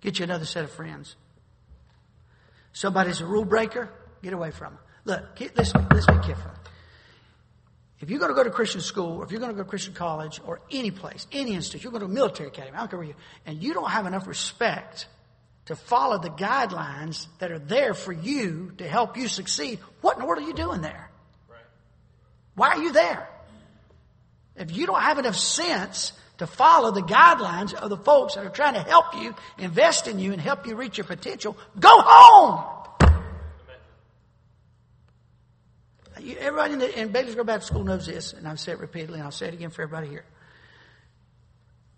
Get 0.01 0.19
you 0.19 0.25
another 0.25 0.45
set 0.45 0.65
of 0.65 0.71
friends. 0.71 1.17
Somebody's 2.73 3.21
a 3.21 3.27
rule 3.27 3.45
breaker, 3.45 3.91
get 4.23 4.33
away 4.33 4.51
from 4.51 4.75
them. 4.75 4.83
Look, 5.05 5.51
let's, 5.57 5.75
let's 5.75 6.07
be 6.07 6.19
careful. 6.19 6.53
If 8.01 8.09
you're 8.09 8.19
going 8.19 8.31
to 8.31 8.35
go 8.35 8.45
to 8.45 8.51
Christian 8.51 8.81
school, 8.81 9.19
or 9.19 9.25
if 9.25 9.31
you're 9.31 9.41
going 9.41 9.53
to 9.53 9.57
go 9.57 9.63
to 9.63 9.69
Christian 9.69 9.93
college, 9.93 10.41
or 10.47 10.61
any 10.71 10.91
place, 10.91 11.27
any 11.33 11.55
institute, 11.55 11.83
you're 11.83 11.91
going 11.91 12.01
to 12.01 12.07
a 12.07 12.09
military 12.09 12.49
academy, 12.49 12.77
I 12.77 12.81
don't 12.81 12.91
care 12.91 12.99
where 12.99 13.09
you, 13.09 13.15
and 13.45 13.63
you 13.63 13.75
don't 13.75 13.91
have 13.91 14.07
enough 14.07 14.27
respect 14.27 15.07
to 15.67 15.77
follow 15.77 16.19
the 16.19 16.31
guidelines 16.31 17.27
that 17.41 17.51
are 17.51 17.59
there 17.59 17.93
for 17.93 18.13
you 18.13 18.73
to 18.79 18.89
help 18.89 19.17
you 19.17 19.29
succeed, 19.29 19.81
what 20.01 20.17
in 20.17 20.23
the 20.23 20.27
world 20.27 20.43
are 20.43 20.47
you 20.47 20.55
doing 20.55 20.81
there? 20.81 21.11
Right. 21.49 21.59
Why 22.55 22.69
are 22.69 22.83
you 22.83 22.93
there? 22.93 23.29
If 24.57 24.77
you 24.77 24.87
don't 24.87 25.01
have 25.01 25.19
enough 25.19 25.37
sense 25.37 26.13
to 26.39 26.47
follow 26.47 26.91
the 26.91 27.03
guidelines 27.03 27.75
of 27.75 27.91
the 27.91 27.97
folks 27.97 28.35
that 28.35 28.45
are 28.45 28.51
trying 28.51 28.75
to 28.75 28.81
help 28.81 29.15
you, 29.17 29.35
invest 29.59 30.09
in 30.09 30.19
you, 30.19 30.33
and 30.33 30.41
help 30.41 30.67
you 30.67 30.75
reach 30.75 30.99
your 30.99 31.07
potential, 31.07 31.57
go 31.79 31.91
home! 31.93 32.77
Everybody 36.39 36.75
in, 36.75 36.79
the, 36.81 37.01
in 37.01 37.09
Bailey's 37.09 37.35
Grove 37.35 37.47
Baptist 37.47 37.69
School 37.69 37.85
knows 37.85 38.07
this, 38.07 38.33
and 38.33 38.47
I've 38.47 38.61
said 38.61 38.75
it 38.75 38.81
repeatedly, 38.81 39.15
and 39.15 39.25
I'll 39.25 39.31
say 39.31 39.49
it 39.49 39.55
again 39.55 39.71
for 39.71 39.83
everybody 39.83 40.09
here. 40.09 40.25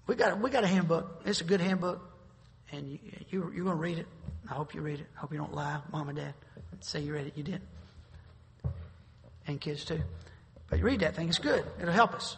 We 0.07 0.15
got, 0.15 0.41
we 0.41 0.51
got 0.51 0.65
a 0.65 0.69
handbook. 0.69 1.23
It's 1.25 1.41
a 1.41 1.45
good 1.45 1.61
handbook, 1.61 2.01
and 2.71 2.89
you, 2.91 2.99
you, 3.31 3.53
you're 3.55 3.65
going 3.65 3.77
to 3.77 3.83
read 3.83 3.99
it. 3.99 4.07
I 4.49 4.55
hope 4.55 4.75
you 4.75 4.81
read 4.81 5.01
it. 5.01 5.07
I 5.17 5.21
hope 5.21 5.33
you 5.33 5.39
don't 5.39 5.55
lie, 5.55 5.81
mom 5.91 6.09
and 6.09 6.19
dad. 6.19 6.35
Say 6.81 7.01
you 7.01 7.15
read 7.15 7.27
it. 7.27 7.37
You 7.37 7.45
didn't. 7.45 7.63
And 9.47 9.61
kids 9.61 9.85
too. 9.85 10.01
But 10.69 10.79
you 10.79 10.85
read 10.85 11.01
that 11.01 11.15
thing. 11.15 11.29
It's 11.29 11.39
good. 11.39 11.65
It'll 11.81 11.93
help 11.93 12.15
us. 12.15 12.37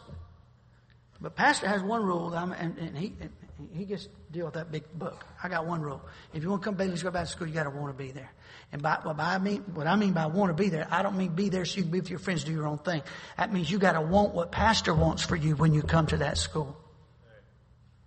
But 1.25 1.37
pastor 1.37 1.67
has 1.67 1.83
one 1.83 2.05
rule, 2.05 2.35
and, 2.35 2.53
and, 2.79 2.99
he 2.99 3.15
and 3.19 3.31
he 3.73 3.87
gets 3.87 4.05
to 4.05 4.11
deal 4.31 4.45
with 4.45 4.55
that 4.55 4.71
big 4.71 4.85
book. 4.93 5.25
I 5.43 5.49
got 5.49 5.67
one 5.67 5.81
rule. 5.81 6.03
If 6.35 6.43
you 6.43 6.51
want 6.51 6.61
to 6.61 6.67
come 6.67 6.75
to 6.75 6.85
Bailey's 6.85 7.01
Grove 7.01 7.15
Baptist 7.15 7.33
School, 7.33 7.49
you 7.49 7.55
got 7.55 7.63
to 7.63 7.71
want 7.71 7.97
to 7.97 8.05
be 8.05 8.11
there. 8.11 8.31
And 8.73 8.83
by, 8.83 8.99
what 9.03 9.19
I 9.19 9.39
mean, 9.39 9.63
what 9.73 9.87
I 9.87 9.97
mean 9.97 10.13
by 10.13 10.27
want 10.27 10.55
to 10.55 10.63
be 10.63 10.69
there, 10.69 10.87
I 10.91 11.03
don't 11.03 11.17
mean 11.17 11.35
be 11.35 11.49
there 11.49 11.65
so 11.65 11.79
you 11.79 11.85
can 11.85 11.93
be 11.93 12.01
with 12.01 12.11
your 12.11 12.19
friends, 12.19 12.45
do 12.45 12.53
your 12.53 12.67
own 12.67 12.77
thing. 12.77 13.03
That 13.39 13.51
means 13.51 13.71
you 13.71 13.79
got 13.79 13.93
to 13.93 14.03
want 14.03 14.35
what 14.35 14.53
pastor 14.53 14.93
wants 14.93 15.23
for 15.23 15.35
you 15.35 15.57
when 15.57 15.73
you 15.73 15.81
come 15.81 16.07
to 16.09 16.19
that 16.19 16.37
school. 16.37 16.77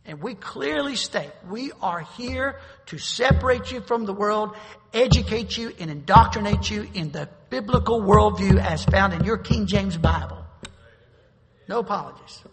And 0.06 0.22
we 0.22 0.36
clearly 0.36 0.96
state 0.96 1.32
we 1.50 1.72
are 1.82 2.02
here 2.02 2.60
to 2.86 3.00
separate 3.00 3.72
you 3.72 3.82
from 3.82 4.06
the 4.06 4.14
world, 4.14 4.56
educate 4.94 5.58
you, 5.58 5.74
and 5.80 5.90
indoctrinate 5.90 6.70
you 6.70 6.88
in 6.94 7.12
the 7.12 7.28
biblical 7.50 8.00
worldview 8.00 8.64
as 8.64 8.86
found 8.86 9.16
in 9.16 9.24
your 9.24 9.40
King 9.40 9.66
James 9.66 9.98
Bible. 9.98 10.46
No 11.68 11.80
apologies. 11.80 12.44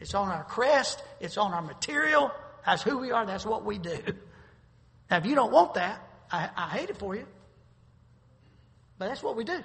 It's 0.00 0.14
on 0.14 0.28
our 0.28 0.44
crest, 0.44 1.02
it's 1.20 1.36
on 1.36 1.52
our 1.52 1.62
material. 1.62 2.30
That's 2.64 2.82
who 2.82 2.98
we 2.98 3.10
are, 3.10 3.26
that's 3.26 3.46
what 3.46 3.64
we 3.64 3.78
do. 3.78 3.98
Now, 5.10 5.16
if 5.18 5.26
you 5.26 5.34
don't 5.34 5.52
want 5.52 5.74
that, 5.74 6.06
I, 6.30 6.50
I 6.56 6.68
hate 6.68 6.90
it 6.90 6.98
for 6.98 7.16
you. 7.16 7.26
But 8.98 9.08
that's 9.08 9.22
what 9.22 9.36
we 9.36 9.44
do. 9.44 9.58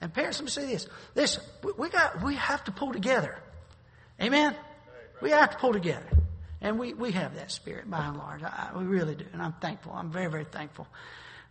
And 0.00 0.12
parents, 0.12 0.38
let 0.38 0.44
me 0.44 0.50
say 0.50 0.66
this. 0.66 0.88
Listen, 1.14 1.42
we, 1.78 1.88
got, 1.88 2.22
we 2.22 2.34
have 2.34 2.64
to 2.64 2.72
pull 2.72 2.92
together. 2.92 3.38
Amen? 4.20 4.56
We 5.20 5.30
have 5.30 5.52
to 5.52 5.56
pull 5.56 5.72
together. 5.72 6.06
And 6.60 6.78
we, 6.78 6.92
we 6.92 7.12
have 7.12 7.36
that 7.36 7.50
spirit 7.50 7.88
by 7.88 8.04
and 8.04 8.16
large. 8.16 8.42
I, 8.42 8.70
we 8.76 8.84
really 8.84 9.14
do. 9.14 9.24
And 9.32 9.40
I'm 9.40 9.54
thankful. 9.54 9.92
I'm 9.92 10.10
very, 10.10 10.30
very 10.30 10.44
thankful. 10.44 10.88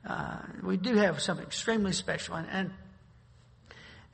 Uh, 0.06 0.38
we 0.64 0.78
do 0.78 0.96
have 0.96 1.22
something 1.22 1.46
extremely 1.46 1.94
special. 1.94 2.36
And, 2.36 2.48
and, 2.52 2.72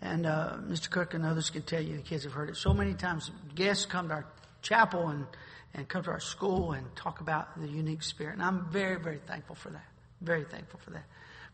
and 0.01 0.25
uh, 0.25 0.57
Mr. 0.67 0.89
Cook 0.89 1.13
and 1.13 1.25
others 1.25 1.49
can 1.49 1.63
tell 1.63 1.81
you, 1.81 1.97
the 1.97 2.03
kids 2.03 2.23
have 2.23 2.33
heard 2.33 2.49
it 2.49 2.55
so 2.55 2.73
many 2.73 2.93
times. 2.93 3.31
Guests 3.55 3.85
come 3.85 4.09
to 4.09 4.15
our 4.15 4.25
chapel 4.61 5.07
and, 5.07 5.25
and 5.73 5.87
come 5.87 6.03
to 6.03 6.11
our 6.11 6.19
school 6.19 6.73
and 6.73 6.85
talk 6.95 7.19
about 7.19 7.59
the 7.59 7.67
unique 7.67 8.03
spirit. 8.03 8.33
And 8.33 8.43
I'm 8.43 8.67
very, 8.69 8.99
very 8.99 9.19
thankful 9.25 9.55
for 9.55 9.69
that. 9.69 9.85
Very 10.21 10.43
thankful 10.43 10.79
for 10.83 10.91
that. 10.91 11.03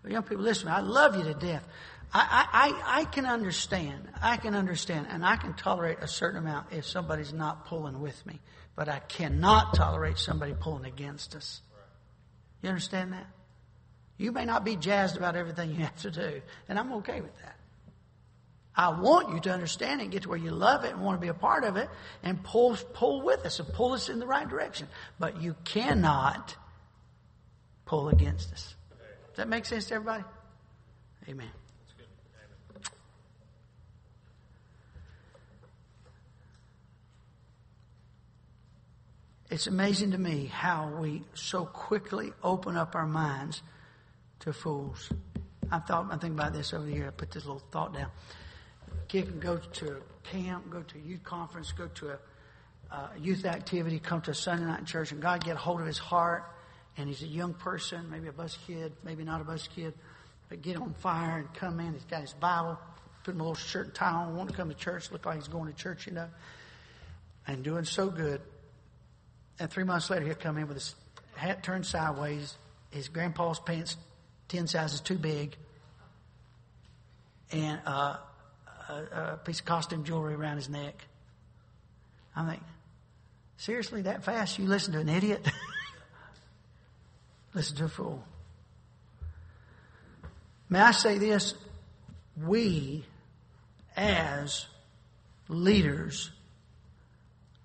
But 0.02 0.12
young 0.12 0.24
people, 0.24 0.44
listen, 0.44 0.68
I 0.68 0.82
love 0.82 1.16
you 1.16 1.24
to 1.24 1.34
death. 1.34 1.64
I, 2.14 2.46
I, 2.86 3.00
I 3.00 3.06
can 3.06 3.26
understand. 3.26 4.08
I 4.22 4.38
can 4.38 4.54
understand, 4.54 5.08
and 5.10 5.26
I 5.26 5.36
can 5.36 5.54
tolerate 5.54 5.98
a 6.02 6.08
certain 6.08 6.40
amount 6.40 6.68
if 6.72 6.86
somebody's 6.86 7.34
not 7.34 7.66
pulling 7.66 8.02
with 8.02 8.24
me. 8.26 8.40
But 8.76 8.90
I 8.90 9.00
cannot 9.00 9.74
tolerate 9.74 10.20
somebody 10.20 10.54
pulling 10.60 10.86
against 10.86 11.36
us. 11.36 11.62
You 12.62 12.70
understand 12.70 13.14
that? 13.14 13.28
You 14.18 14.32
may 14.32 14.46
not 14.46 14.64
be 14.64 14.76
jazzed 14.76 15.18
about 15.18 15.36
everything 15.36 15.72
you 15.72 15.78
have 15.78 16.00
to 16.02 16.12
do, 16.12 16.42
and 16.70 16.78
I'm 16.78 16.94
okay 16.94 17.22
with 17.22 17.36
that. 17.42 17.56
I 18.76 18.90
want 18.90 19.34
you 19.34 19.40
to 19.42 19.52
understand 19.52 20.02
it, 20.02 20.10
get 20.10 20.24
to 20.24 20.30
where 20.30 20.38
you 20.38 20.52
love 20.52 20.84
it 20.84 20.94
and 20.94 21.04
want 21.04 21.20
to 21.20 21.22
be 21.22 21.28
a 21.28 21.34
part 21.34 21.64
of 21.64 21.78
it, 21.78 21.90
and 22.24 22.44
pull, 22.44 22.76
pull 22.94 23.22
with 23.22 23.46
us 23.46 23.60
and 23.60 23.68
pull 23.74 23.94
us 23.94 24.10
in 24.10 24.20
the 24.20 24.26
right 24.26 24.48
direction. 24.48 24.88
But 25.20 25.42
you 25.42 25.56
cannot 25.64 26.56
pull 27.86 28.10
against 28.10 28.52
us. 28.52 28.76
Does 29.30 29.38
that 29.38 29.48
make 29.48 29.66
sense 29.66 29.86
to 29.86 29.96
everybody? 29.96 30.24
Amen. 31.30 31.50
It's 39.52 39.68
amazing 39.68 40.12
to 40.12 40.18
me 40.18 40.48
how 40.48 40.90
we 41.00 41.22
so 41.36 41.66
quickly 41.66 42.34
open 42.44 42.76
up 42.76 42.96
our 42.96 43.06
minds 43.06 43.62
to 44.40 44.52
fools. 44.52 45.12
I 45.72 45.78
thought, 45.78 46.08
I 46.12 46.18
think 46.18 46.34
about 46.34 46.54
this 46.54 46.74
over 46.74 46.90
year. 46.90 47.08
I 47.08 47.12
put 47.12 47.30
this 47.30 47.46
little 47.46 47.62
thought 47.72 47.94
down. 47.94 48.10
Kid 49.14 49.28
can 49.28 49.40
go 49.40 49.58
to 49.58 49.98
a 49.98 50.28
camp, 50.28 50.72
go 50.72 50.82
to 50.82 50.98
a 50.98 51.02
youth 51.02 51.22
conference, 51.24 51.72
go 51.72 51.86
to 51.86 52.18
a 52.90 53.10
youth 53.20 53.46
activity, 53.46 54.00
come 54.00 54.22
to 54.22 54.32
a 54.32 54.34
Sunday 54.34 54.66
night 54.66 54.88
church, 54.88 55.12
and 55.12 55.22
God 55.22 55.46
get 55.46 55.54
a 55.54 55.60
hold 55.60 55.82
of 55.82 55.86
his 55.86 56.00
heart, 56.00 56.46
and 56.98 57.08
he's 57.08 57.22
a 57.22 57.28
young 57.28 57.54
person, 57.54 58.10
maybe 58.10 58.28
a 58.28 58.32
bus 58.32 58.58
kid, 58.66 58.92
maybe 59.04 59.24
not 59.24 59.40
a 59.40 59.44
bus 59.44 59.68
kid, 59.68 59.94
but 60.50 60.64
get 60.64 60.78
on 60.78 60.96
fire 60.96 61.38
and 61.38 61.54
come 61.54 61.80
in. 61.80 61.94
He's 61.94 62.06
got 62.06 62.22
his 62.22 62.34
Bible, 62.34 62.80
put 63.24 63.36
him 63.36 63.42
a 63.42 63.44
little 63.44 63.54
shirt 63.54 63.86
and 63.86 63.94
tie 63.94 64.10
on, 64.10 64.36
want 64.36 64.50
to 64.50 64.56
come 64.56 64.70
to 64.70 64.76
church, 64.76 65.12
look 65.12 65.28
like 65.28 65.36
he's 65.36 65.48
going 65.48 65.72
to 65.72 65.78
church, 65.78 66.08
you 66.08 66.14
know, 66.14 66.30
and 67.46 67.64
doing 67.64 67.86
so 67.86 68.10
good. 68.10 68.42
And 69.60 69.70
three 69.70 69.84
months 69.84 70.10
later, 70.10 70.26
he'll 70.26 70.34
come 70.34 70.58
in 70.58 70.68
with 70.68 70.78
his 70.78 70.96
hat 71.36 71.62
turned 71.62 71.86
sideways, 71.86 72.58
his 72.90 73.10
grandpa's 73.10 73.60
pants 73.60 73.96
10 74.48 74.66
sizes 74.66 75.02
too 75.02 75.20
big, 75.20 75.56
and 77.52 77.80
uh, 77.86 78.18
a, 78.90 79.40
piece 79.44 79.60
of 79.60 79.66
costume 79.66 80.04
jewelry 80.04 80.34
around 80.34 80.58
his 80.58 80.70
neck. 80.70 80.96
I 82.36 82.50
think, 82.50 82.64
seriously, 83.58 84.04
that 84.04 84.24
fast 84.24 84.58
you 84.60 84.66
listen 84.66 84.94
to 84.94 85.00
an 85.00 85.10
idiot? 85.10 85.48
listen 87.54 87.78
to 87.78 87.86
a 87.86 87.90
fool. 87.90 88.24
May 90.70 90.80
I 90.80 90.92
say 90.92 91.18
this? 91.18 91.54
We, 92.36 93.06
as 93.96 94.66
leaders, 95.48 96.32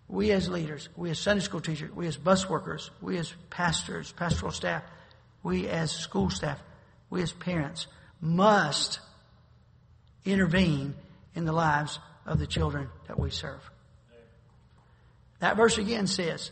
we 0.08 0.30
as 0.30 0.48
leaders, 0.48 0.88
we 0.96 1.10
as 1.10 1.18
Sunday 1.18 1.42
school 1.42 1.60
teachers, 1.60 1.90
we 1.94 2.06
as 2.06 2.16
bus 2.16 2.48
workers, 2.48 2.90
we 3.00 3.16
as 3.18 3.32
pastors, 3.50 4.12
pastoral 4.12 4.52
staff, 4.52 4.82
we 5.42 5.68
as 5.68 5.90
school 5.90 6.30
staff, 6.30 6.58
we 7.10 7.22
as 7.22 7.32
parents 7.32 7.86
must 8.20 9.00
intervene 10.24 10.94
in 11.38 11.44
the 11.44 11.52
lives 11.52 12.00
of 12.26 12.38
the 12.38 12.46
children 12.46 12.88
that 13.06 13.18
we 13.18 13.30
serve. 13.30 13.62
That 15.38 15.56
verse 15.56 15.78
again 15.78 16.08
says, 16.08 16.50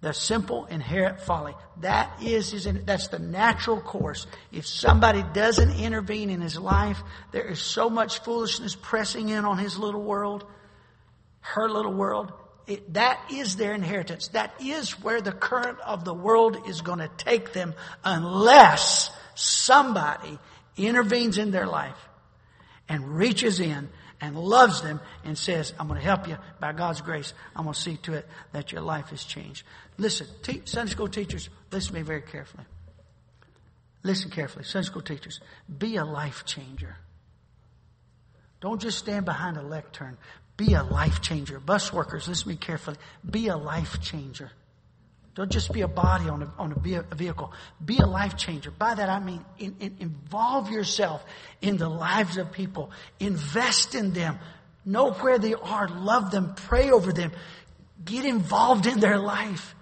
the 0.00 0.12
simple 0.12 0.64
inherent 0.66 1.20
folly. 1.20 1.54
That 1.80 2.22
is 2.22 2.50
his, 2.50 2.68
that's 2.84 3.08
the 3.08 3.18
natural 3.18 3.80
course. 3.80 4.26
If 4.52 4.66
somebody 4.66 5.22
doesn't 5.34 5.78
intervene 5.78 6.30
in 6.30 6.40
his 6.40 6.58
life, 6.58 6.98
there 7.32 7.46
is 7.46 7.60
so 7.60 7.90
much 7.90 8.20
foolishness 8.20 8.74
pressing 8.74 9.28
in 9.28 9.44
on 9.44 9.58
his 9.58 9.78
little 9.78 10.02
world, 10.02 10.44
her 11.40 11.68
little 11.68 11.92
world, 11.92 12.32
it, 12.66 12.94
that 12.94 13.20
is 13.30 13.56
their 13.56 13.74
inheritance. 13.74 14.28
That 14.28 14.54
is 14.60 14.92
where 15.02 15.20
the 15.20 15.32
current 15.32 15.78
of 15.80 16.04
the 16.04 16.14
world 16.14 16.56
is 16.68 16.80
going 16.80 17.00
to 17.00 17.10
take 17.18 17.52
them 17.52 17.74
unless 18.02 19.10
somebody 19.34 20.38
intervenes 20.76 21.36
in 21.36 21.50
their 21.50 21.66
life 21.66 21.98
and 22.88 23.16
reaches 23.16 23.60
in 23.60 23.88
and 24.20 24.36
loves 24.36 24.82
them 24.82 25.00
and 25.24 25.36
says, 25.36 25.72
I'm 25.78 25.88
going 25.88 26.00
to 26.00 26.04
help 26.04 26.28
you 26.28 26.36
by 26.60 26.72
God's 26.72 27.00
grace. 27.00 27.34
I'm 27.54 27.64
going 27.64 27.74
to 27.74 27.80
see 27.80 27.96
to 27.98 28.14
it 28.14 28.26
that 28.52 28.72
your 28.72 28.80
life 28.80 29.12
is 29.12 29.24
changed. 29.24 29.64
Listen, 29.98 30.26
te- 30.42 30.62
Sunday 30.64 30.92
school 30.92 31.08
teachers, 31.08 31.48
listen 31.70 31.92
to 31.92 32.00
me 32.00 32.02
very 32.02 32.22
carefully. 32.22 32.64
Listen 34.02 34.30
carefully. 34.30 34.64
Sunday 34.64 34.86
school 34.86 35.02
teachers, 35.02 35.40
be 35.78 35.96
a 35.96 36.04
life 36.04 36.44
changer. 36.44 36.96
Don't 38.60 38.80
just 38.80 38.98
stand 38.98 39.24
behind 39.24 39.56
a 39.56 39.62
lectern, 39.62 40.16
be 40.56 40.72
a 40.72 40.82
life 40.82 41.20
changer. 41.20 41.60
Bus 41.60 41.92
workers, 41.92 42.28
listen 42.28 42.44
to 42.44 42.48
me 42.50 42.56
carefully. 42.56 42.96
Be 43.28 43.48
a 43.48 43.56
life 43.56 44.00
changer. 44.00 44.50
Don't 45.36 45.52
just 45.52 45.70
be 45.70 45.82
a 45.82 45.88
body 45.88 46.30
on 46.30 46.42
a, 46.42 46.52
on 46.58 46.72
a 46.72 47.14
vehicle. 47.14 47.52
Be 47.84 47.98
a 47.98 48.06
life 48.06 48.38
changer. 48.38 48.70
By 48.70 48.94
that 48.94 49.10
I 49.10 49.20
mean 49.20 49.44
in, 49.58 49.76
in, 49.80 49.96
involve 50.00 50.70
yourself 50.70 51.22
in 51.60 51.76
the 51.76 51.90
lives 51.90 52.38
of 52.38 52.52
people. 52.52 52.90
Invest 53.20 53.94
in 53.94 54.14
them. 54.14 54.38
Know 54.86 55.12
where 55.12 55.38
they 55.38 55.52
are. 55.52 55.88
Love 55.88 56.30
them. 56.30 56.54
Pray 56.54 56.90
over 56.90 57.12
them. 57.12 57.32
Get 58.02 58.24
involved 58.24 58.86
in 58.86 58.98
their 58.98 59.18
life 59.18 59.74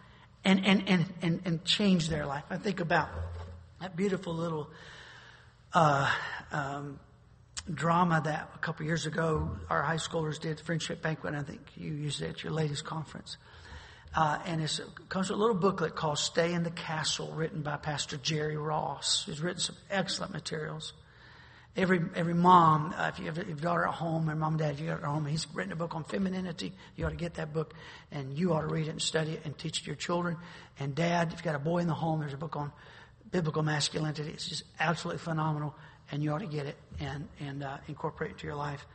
and, 0.45 0.67
and, 0.67 0.89
and, 0.89 1.07
and, 1.23 1.41
and 1.45 1.65
change 1.65 2.09
their 2.09 2.27
life. 2.27 2.45
I 2.51 2.57
think 2.57 2.81
about 2.81 3.09
that 3.81 3.95
beautiful 3.95 4.35
little 4.35 4.69
uh, 5.73 6.11
um, 6.51 6.99
drama 7.73 8.23
that 8.25 8.51
a 8.57 8.59
couple 8.59 8.87
years 8.87 9.07
ago 9.07 9.51
our 9.71 9.83
high 9.83 9.97
schoolers 9.97 10.41
did, 10.41 10.59
Friendship 10.59 11.01
Banquet. 11.01 11.33
I 11.33 11.45
think 11.45 11.61
you 11.77 11.93
used 11.93 12.23
it 12.23 12.31
at 12.31 12.43
your 12.43 12.53
latest 12.53 12.85
conference. 12.85 13.37
Uh, 14.17 14.39
and 14.47 14.62
it 14.62 14.81
comes 15.09 15.29
with 15.29 15.39
a 15.39 15.41
little 15.41 15.57
booklet 15.57 15.97
called 15.97 16.19
Stay 16.19 16.53
in 16.53 16.62
the 16.62 16.71
Castle, 16.71 17.33
written 17.33 17.62
by 17.62 17.77
Pastor 17.77 18.17
Jerry 18.17 18.57
Ross, 18.57 19.25
who's 19.25 19.41
written 19.41 19.61
some 19.61 19.77
excellent 19.91 20.33
materials. 20.33 20.93
every 21.77 22.01
every 22.15 22.35
mom, 22.35 22.95
uh, 22.97 23.11
if 23.12 23.19
you 23.19 23.27
have 23.27 23.39
a 23.39 23.45
daughter 23.55 23.87
at 23.87 23.95
home, 23.95 24.31
or 24.31 24.35
mom 24.35 24.55
and 24.55 24.59
dad, 24.61 24.79
you 24.79 24.87
got 24.87 24.99
at 24.99 25.05
home, 25.05 25.27
he's 25.27 25.47
written 25.53 25.73
a 25.73 25.77
book 25.77 25.95
on 25.95 26.05
femininity. 26.05 26.73
You 26.97 27.07
ought 27.07 27.11
to 27.11 27.17
get 27.17 27.35
that 27.35 27.53
book, 27.53 27.75
and 28.11 28.39
you 28.39 28.53
ought 28.53 28.62
to 28.62 28.69
read 28.69 28.87
it 28.87 28.91
and 28.91 29.03
study 29.03 29.33
it 29.33 29.43
and 29.45 29.57
teach 29.59 29.81
it 29.81 29.83
to 29.83 29.87
your 29.89 29.97
children. 29.97 30.37
And 30.79 30.95
dad, 30.95 31.29
if 31.29 31.35
you've 31.35 31.43
got 31.43 31.57
a 31.57 31.59
boy 31.59 31.79
in 31.79 31.89
the 31.89 31.95
home, 31.95 32.21
there's 32.21 32.33
a 32.33 32.39
book 32.39 32.57
on 32.57 32.73
biblical 33.31 33.62
masculinity. 33.62 34.31
It's 34.31 34.49
just 34.49 34.65
absolutely 34.79 35.19
phenomenal, 35.19 35.75
and 36.12 36.23
you 36.23 36.33
ought 36.33 36.39
to 36.39 36.47
get 36.47 36.67
it 36.67 36.77
and 37.01 37.29
and 37.41 37.62
uh, 37.65 37.79
incorporate 37.89 38.33
it 38.33 38.39
to 38.39 38.47
your 38.47 38.57
life 38.57 38.87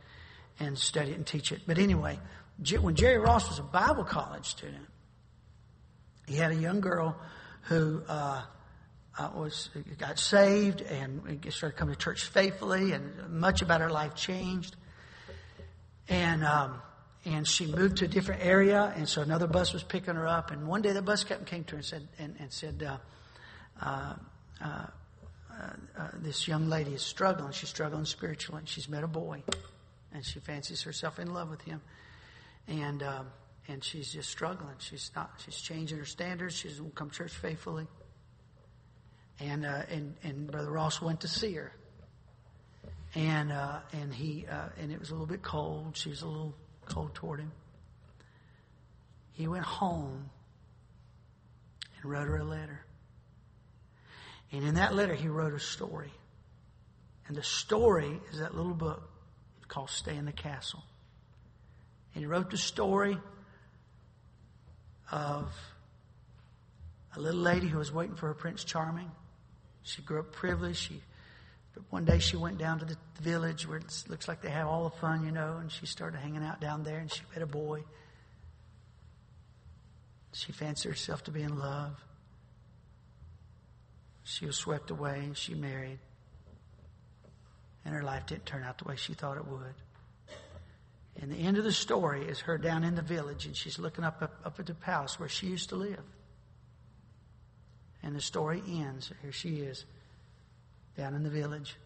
and 0.58 0.78
study 0.78 1.10
it 1.12 1.16
and 1.16 1.26
teach 1.26 1.52
it. 1.52 1.62
But 1.66 1.78
anyway, 1.78 2.18
when 2.80 2.94
Jerry 2.94 3.18
Ross 3.18 3.48
was 3.48 3.58
a 3.58 3.62
Bible 3.62 4.04
college 4.04 4.46
student, 4.46 4.86
he 6.30 6.36
had 6.36 6.52
a 6.52 6.56
young 6.56 6.80
girl 6.80 7.16
who. 7.62 8.02
Uh, 8.08 8.42
uh, 9.18 9.28
was 9.34 9.68
got 9.98 10.18
saved 10.18 10.80
and 10.80 11.20
started 11.50 11.76
coming 11.76 11.94
to 11.94 12.00
church 12.00 12.24
faithfully, 12.24 12.92
and 12.92 13.28
much 13.28 13.60
about 13.60 13.80
her 13.80 13.90
life 13.90 14.14
changed. 14.14 14.76
And 16.08 16.44
um, 16.44 16.80
and 17.24 17.46
she 17.46 17.66
moved 17.66 17.98
to 17.98 18.06
a 18.06 18.08
different 18.08 18.42
area, 18.42 18.94
and 18.96 19.08
so 19.08 19.20
another 19.20 19.46
bus 19.46 19.72
was 19.72 19.82
picking 19.82 20.14
her 20.14 20.26
up. 20.26 20.50
And 20.50 20.66
one 20.66 20.80
day 20.80 20.92
the 20.92 21.02
bus 21.02 21.24
captain 21.24 21.44
came 21.44 21.64
to 21.64 21.72
her 21.72 21.76
and 21.78 21.84
said, 21.84 22.08
and, 22.18 22.36
and 22.38 22.52
said, 22.52 22.82
uh, 22.82 22.96
uh, 23.84 24.14
uh, 24.62 24.74
uh 25.98 26.08
"This 26.14 26.48
young 26.48 26.68
lady 26.68 26.94
is 26.94 27.02
struggling. 27.02 27.52
She's 27.52 27.68
struggling 27.68 28.06
spiritually. 28.06 28.60
And 28.60 28.68
she's 28.68 28.88
met 28.88 29.04
a 29.04 29.08
boy, 29.08 29.42
and 30.14 30.24
she 30.24 30.38
fancies 30.40 30.82
herself 30.82 31.18
in 31.18 31.34
love 31.34 31.50
with 31.50 31.62
him, 31.62 31.82
and." 32.68 33.02
Um, 33.02 33.26
and 33.70 33.82
she's 33.82 34.12
just 34.12 34.28
struggling. 34.28 34.74
She's 34.78 35.10
not. 35.14 35.30
She's 35.44 35.60
changing 35.60 35.98
her 35.98 36.04
standards. 36.04 36.56
She 36.56 36.68
doesn't 36.68 36.94
come 36.94 37.10
to 37.10 37.16
church 37.16 37.32
faithfully 37.32 37.86
and 39.40 39.64
uh, 39.64 39.82
and 39.90 40.14
and 40.22 40.50
Brother 40.50 40.70
Ross 40.70 41.00
went 41.00 41.22
to 41.22 41.28
see 41.28 41.54
her, 41.54 41.72
and 43.14 43.50
uh, 43.50 43.80
and 43.92 44.12
he 44.12 44.46
uh, 44.50 44.68
and 44.78 44.92
it 44.92 45.00
was 45.00 45.10
a 45.10 45.12
little 45.12 45.26
bit 45.26 45.42
cold. 45.42 45.96
She 45.96 46.10
was 46.10 46.22
a 46.22 46.28
little 46.28 46.54
cold 46.84 47.14
toward 47.14 47.40
him. 47.40 47.52
He 49.32 49.48
went 49.48 49.64
home 49.64 50.28
and 51.96 52.10
wrote 52.10 52.28
her 52.28 52.36
a 52.36 52.44
letter, 52.44 52.84
and 54.52 54.62
in 54.64 54.74
that 54.74 54.94
letter 54.94 55.14
he 55.14 55.28
wrote 55.28 55.54
a 55.54 55.60
story, 55.60 56.12
and 57.26 57.36
the 57.36 57.42
story 57.42 58.20
is 58.32 58.40
that 58.40 58.54
little 58.54 58.74
book 58.74 59.08
called 59.68 59.88
"Stay 59.88 60.16
in 60.16 60.26
the 60.26 60.32
Castle," 60.32 60.82
and 62.14 62.22
he 62.22 62.26
wrote 62.26 62.50
the 62.50 62.58
story 62.58 63.16
of 65.10 65.52
a 67.16 67.20
little 67.20 67.40
lady 67.40 67.66
who 67.66 67.78
was 67.78 67.92
waiting 67.92 68.16
for 68.16 68.28
her 68.28 68.34
Prince 68.34 68.64
Charming 68.64 69.10
she 69.82 70.02
grew 70.02 70.20
up 70.20 70.32
privileged. 70.32 70.78
She, 70.78 71.00
but 71.74 71.82
one 71.90 72.04
day 72.04 72.18
she 72.18 72.36
went 72.36 72.58
down 72.58 72.78
to 72.80 72.84
the 72.84 72.96
village 73.20 73.66
where 73.66 73.78
it 73.78 74.04
looks 74.08 74.28
like 74.28 74.42
they 74.42 74.50
have 74.50 74.66
all 74.66 74.84
the 74.84 74.96
fun, 74.96 75.24
you 75.24 75.32
know, 75.32 75.58
and 75.60 75.70
she 75.70 75.86
started 75.86 76.18
hanging 76.18 76.42
out 76.42 76.60
down 76.60 76.82
there 76.82 76.98
and 76.98 77.10
she 77.10 77.22
met 77.32 77.42
a 77.42 77.46
boy. 77.46 77.82
She 80.32 80.52
fancied 80.52 80.88
herself 80.88 81.24
to 81.24 81.30
be 81.30 81.42
in 81.42 81.58
love. 81.58 81.98
She 84.22 84.46
was 84.46 84.56
swept 84.56 84.90
away 84.90 85.18
and 85.18 85.36
she 85.36 85.54
married. 85.54 85.98
And 87.84 87.94
her 87.94 88.02
life 88.02 88.26
didn't 88.26 88.46
turn 88.46 88.62
out 88.62 88.78
the 88.78 88.84
way 88.84 88.96
she 88.96 89.14
thought 89.14 89.36
it 89.36 89.46
would. 89.46 89.74
And 91.20 91.30
the 91.30 91.36
end 91.36 91.58
of 91.58 91.64
the 91.64 91.72
story 91.72 92.24
is 92.24 92.40
her 92.40 92.56
down 92.56 92.82
in 92.82 92.94
the 92.94 93.02
village 93.02 93.44
and 93.44 93.54
she's 93.54 93.78
looking 93.78 94.04
up, 94.04 94.22
up, 94.22 94.40
up 94.44 94.58
at 94.58 94.66
the 94.66 94.74
palace 94.74 95.20
where 95.20 95.28
she 95.28 95.48
used 95.48 95.68
to 95.68 95.76
live. 95.76 96.02
And 98.02 98.16
the 98.16 98.22
story 98.22 98.62
ends. 98.66 99.12
Here 99.20 99.32
she 99.32 99.56
is, 99.56 99.84
down 100.96 101.14
in 101.14 101.22
the 101.22 101.30
village. 101.30 101.76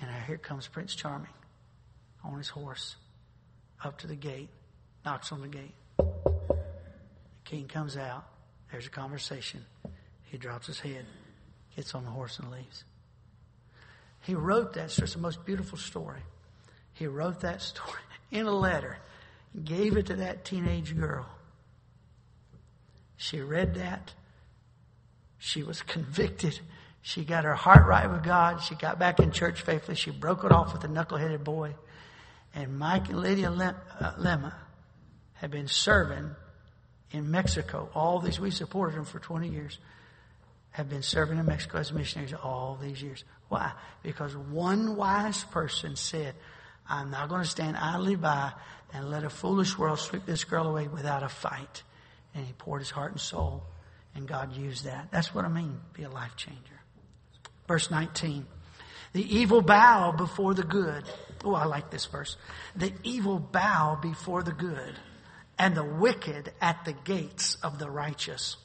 And 0.00 0.10
here 0.26 0.36
comes 0.36 0.68
Prince 0.68 0.94
Charming 0.94 1.32
on 2.22 2.36
his 2.36 2.48
horse 2.48 2.96
up 3.82 3.98
to 3.98 4.06
the 4.06 4.16
gate, 4.16 4.50
knocks 5.04 5.32
on 5.32 5.40
the 5.40 5.48
gate. 5.48 5.74
The 5.96 6.56
king 7.44 7.66
comes 7.66 7.96
out. 7.96 8.26
There's 8.70 8.86
a 8.86 8.90
conversation. 8.90 9.64
He 10.24 10.36
drops 10.36 10.66
his 10.66 10.78
head, 10.78 11.06
gets 11.74 11.94
on 11.94 12.04
the 12.04 12.10
horse, 12.10 12.38
and 12.38 12.50
leaves. 12.50 12.84
He 14.20 14.34
wrote 14.34 14.74
that 14.74 14.90
story. 14.90 15.04
It's 15.04 15.14
the 15.14 15.20
most 15.20 15.46
beautiful 15.46 15.78
story. 15.78 16.20
He 16.98 17.06
wrote 17.06 17.40
that 17.40 17.62
story 17.62 18.00
in 18.32 18.46
a 18.46 18.52
letter, 18.52 18.98
gave 19.64 19.96
it 19.96 20.06
to 20.06 20.16
that 20.16 20.44
teenage 20.44 20.96
girl. 20.96 21.26
She 23.16 23.40
read 23.40 23.74
that. 23.74 24.12
She 25.38 25.62
was 25.62 25.82
convicted. 25.82 26.58
She 27.02 27.24
got 27.24 27.44
her 27.44 27.54
heart 27.54 27.86
right 27.86 28.10
with 28.10 28.24
God. 28.24 28.62
She 28.62 28.74
got 28.74 28.98
back 28.98 29.20
in 29.20 29.30
church 29.30 29.62
faithfully. 29.62 29.96
She 29.96 30.10
broke 30.10 30.44
it 30.44 30.52
off 30.52 30.72
with 30.72 30.82
a 30.84 30.88
knuckleheaded 30.88 31.44
boy. 31.44 31.74
And 32.54 32.78
Mike 32.78 33.08
and 33.08 33.20
Lydia 33.20 33.50
uh, 33.50 34.12
Lema 34.18 34.54
had 35.34 35.50
been 35.50 35.68
serving 35.68 36.34
in 37.12 37.30
Mexico. 37.30 37.88
All 37.94 38.18
these, 38.18 38.40
we 38.40 38.50
supported 38.50 38.96
them 38.96 39.04
for 39.04 39.20
20 39.20 39.48
years, 39.48 39.78
have 40.70 40.88
been 40.88 41.02
serving 41.02 41.38
in 41.38 41.46
Mexico 41.46 41.78
as 41.78 41.92
missionaries 41.92 42.34
all 42.34 42.78
these 42.80 43.00
years. 43.00 43.24
Why? 43.48 43.72
Because 44.02 44.36
one 44.36 44.96
wise 44.96 45.44
person 45.44 45.94
said, 45.96 46.34
I'm 46.88 47.10
not 47.10 47.28
going 47.28 47.42
to 47.42 47.48
stand 47.48 47.76
idly 47.76 48.16
by 48.16 48.52
and 48.92 49.10
let 49.10 49.24
a 49.24 49.30
foolish 49.30 49.76
world 49.76 49.98
sweep 49.98 50.24
this 50.26 50.44
girl 50.44 50.66
away 50.66 50.88
without 50.88 51.22
a 51.22 51.28
fight. 51.28 51.82
And 52.34 52.46
he 52.46 52.52
poured 52.52 52.80
his 52.80 52.90
heart 52.90 53.12
and 53.12 53.20
soul 53.20 53.64
and 54.18 54.26
God 54.26 54.56
used 54.56 54.84
that. 54.84 55.08
That's 55.10 55.34
what 55.34 55.44
I 55.44 55.48
mean, 55.48 55.80
be 55.92 56.02
a 56.02 56.10
life 56.10 56.36
changer. 56.36 56.80
Verse 57.66 57.90
19. 57.90 58.46
The 59.12 59.36
evil 59.36 59.62
bow 59.62 60.12
before 60.12 60.54
the 60.54 60.64
good. 60.64 61.04
Oh, 61.44 61.54
I 61.54 61.64
like 61.64 61.90
this 61.90 62.06
verse. 62.06 62.36
The 62.74 62.92
evil 63.04 63.38
bow 63.38 63.98
before 64.02 64.42
the 64.42 64.52
good, 64.52 64.94
and 65.58 65.74
the 65.74 65.84
wicked 65.84 66.52
at 66.60 66.84
the 66.84 66.92
gates 66.92 67.56
of 67.62 67.78
the 67.78 67.88
righteous. 67.88 68.56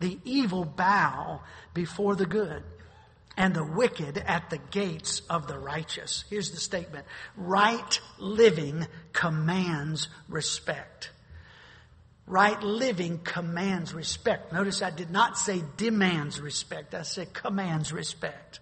The 0.00 0.18
evil 0.24 0.64
bow 0.64 1.42
before 1.74 2.16
the 2.16 2.26
good, 2.26 2.62
and 3.36 3.54
the 3.54 3.64
wicked 3.64 4.18
at 4.18 4.48
the 4.50 4.58
gates 4.70 5.20
of 5.28 5.46
the 5.46 5.58
righteous. 5.58 6.24
Here's 6.30 6.50
the 6.50 6.60
statement. 6.60 7.06
Right 7.36 8.00
living 8.18 8.86
commands 9.12 10.08
respect. 10.28 11.10
Right 12.26 12.60
living 12.62 13.20
commands 13.22 13.92
respect. 13.92 14.52
Notice 14.52 14.82
I 14.82 14.90
did 14.90 15.10
not 15.10 15.36
say 15.38 15.62
demands 15.76 16.40
respect. 16.40 16.94
I 16.94 17.02
said 17.02 17.32
commands 17.34 17.92
respect. 17.92 18.60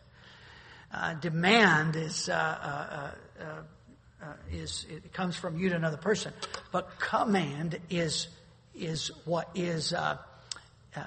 Uh, 0.92 1.14
demand 1.14 1.96
is, 1.96 2.28
uh, 2.28 2.32
uh, 2.32 3.42
uh, 3.42 3.44
uh 4.22 4.32
is, 4.52 4.86
it 4.88 5.12
comes 5.12 5.36
from 5.36 5.58
you 5.58 5.70
to 5.70 5.76
another 5.76 5.96
person. 5.96 6.32
But 6.72 6.98
command 6.98 7.78
is, 7.90 8.28
is 8.74 9.10
what 9.24 9.48
is, 9.54 9.92
uh, 9.92 10.18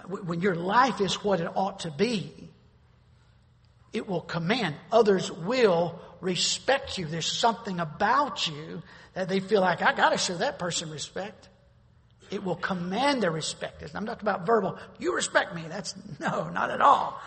when 0.07 0.41
your 0.41 0.55
life 0.55 0.99
is 0.99 1.23
what 1.23 1.39
it 1.39 1.49
ought 1.53 1.81
to 1.81 1.91
be, 1.91 2.49
it 3.97 4.07
will 4.07 4.21
command. 4.21 4.75
Others 4.91 5.31
will 5.31 5.99
respect 6.21 6.97
you. 6.97 7.05
There's 7.05 7.29
something 7.29 7.79
about 7.79 8.47
you 8.47 8.81
that 9.13 9.27
they 9.27 9.39
feel 9.39 9.61
like, 9.61 9.81
I 9.81 9.93
gotta 9.93 10.17
show 10.17 10.35
that 10.37 10.59
person 10.59 10.89
respect. 10.89 11.49
It 12.29 12.43
will 12.43 12.55
command 12.55 13.23
their 13.23 13.31
respect. 13.31 13.83
I'm 13.95 14.05
not 14.05 14.19
talking 14.19 14.27
about 14.27 14.45
verbal, 14.45 14.77
you 14.99 15.15
respect 15.15 15.55
me. 15.55 15.65
That's 15.67 15.95
no, 16.19 16.49
not 16.49 16.69
at 16.71 16.81
all. 16.81 17.19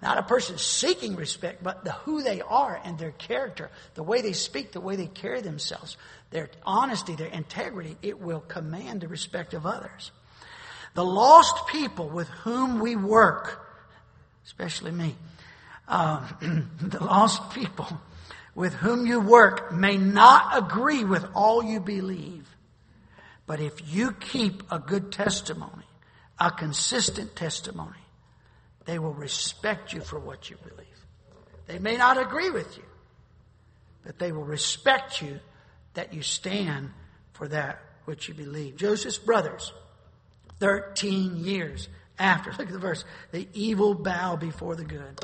Not 0.00 0.18
a 0.18 0.22
person 0.22 0.58
seeking 0.58 1.16
respect, 1.16 1.62
but 1.62 1.84
the 1.84 1.92
who 1.92 2.22
they 2.22 2.40
are 2.40 2.80
and 2.84 2.98
their 2.98 3.10
character, 3.10 3.68
the 3.94 4.02
way 4.04 4.20
they 4.20 4.32
speak, 4.32 4.70
the 4.70 4.80
way 4.80 4.94
they 4.94 5.08
carry 5.08 5.40
themselves, 5.40 5.96
their 6.30 6.50
honesty, 6.64 7.16
their 7.16 7.28
integrity, 7.28 7.96
it 8.00 8.20
will 8.20 8.40
command 8.40 9.00
the 9.00 9.08
respect 9.08 9.54
of 9.54 9.66
others. 9.66 10.12
The 10.94 11.04
lost 11.04 11.66
people 11.66 12.08
with 12.08 12.28
whom 12.28 12.78
we 12.78 12.94
work, 12.94 13.60
especially 14.46 14.92
me, 14.92 15.16
um, 15.88 16.70
the 16.80 17.02
lost 17.02 17.50
people 17.50 17.88
with 18.54 18.74
whom 18.74 19.06
you 19.06 19.20
work 19.20 19.72
may 19.72 19.96
not 19.96 20.58
agree 20.58 21.04
with 21.04 21.24
all 21.34 21.62
you 21.62 21.80
believe. 21.80 22.48
But 23.46 23.60
if 23.60 23.92
you 23.92 24.12
keep 24.12 24.62
a 24.70 24.78
good 24.78 25.10
testimony, 25.10 25.86
a 26.38 26.50
consistent 26.50 27.34
testimony, 27.34 27.96
they 28.84 28.98
will 28.98 29.14
respect 29.14 29.92
you 29.92 30.00
for 30.00 30.18
what 30.18 30.50
you 30.50 30.56
believe. 30.56 30.86
They 31.66 31.78
may 31.78 31.96
not 31.96 32.18
agree 32.18 32.50
with 32.50 32.76
you, 32.76 32.84
but 34.04 34.18
they 34.18 34.32
will 34.32 34.44
respect 34.44 35.22
you 35.22 35.40
that 35.94 36.12
you 36.12 36.22
stand 36.22 36.90
for 37.32 37.48
that 37.48 37.80
which 38.04 38.28
you 38.28 38.34
believe. 38.34 38.76
Joseph's 38.76 39.18
brothers, 39.18 39.72
13 40.60 41.44
years 41.44 41.88
after, 42.18 42.50
look 42.58 42.66
at 42.68 42.72
the 42.72 42.78
verse, 42.78 43.04
the 43.32 43.46
evil 43.52 43.94
bow 43.94 44.36
before 44.36 44.74
the 44.74 44.84
good. 44.84 45.20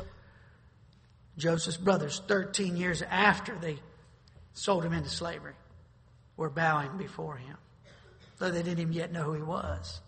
Joseph's 1.37 1.77
brothers, 1.77 2.21
13 2.27 2.77
years 2.77 3.01
after 3.01 3.55
they 3.55 3.79
sold 4.53 4.85
him 4.85 4.93
into 4.93 5.09
slavery, 5.09 5.53
were 6.37 6.49
bowing 6.49 6.97
before 6.97 7.35
him 7.35 7.57
though 8.37 8.51
they 8.51 8.63
didn't 8.63 8.79
even 8.79 8.93
yet 8.93 9.11
know 9.11 9.23
who 9.23 9.33
he 9.33 9.41
was. 9.41 10.01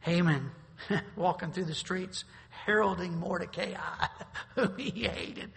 Haman, 0.00 0.50
walking 1.16 1.52
through 1.52 1.64
the 1.64 1.74
streets, 1.74 2.24
heralding 2.50 3.16
Mordecai, 3.18 3.74
whom 4.54 4.76
he 4.78 4.90
hated. 5.04 5.50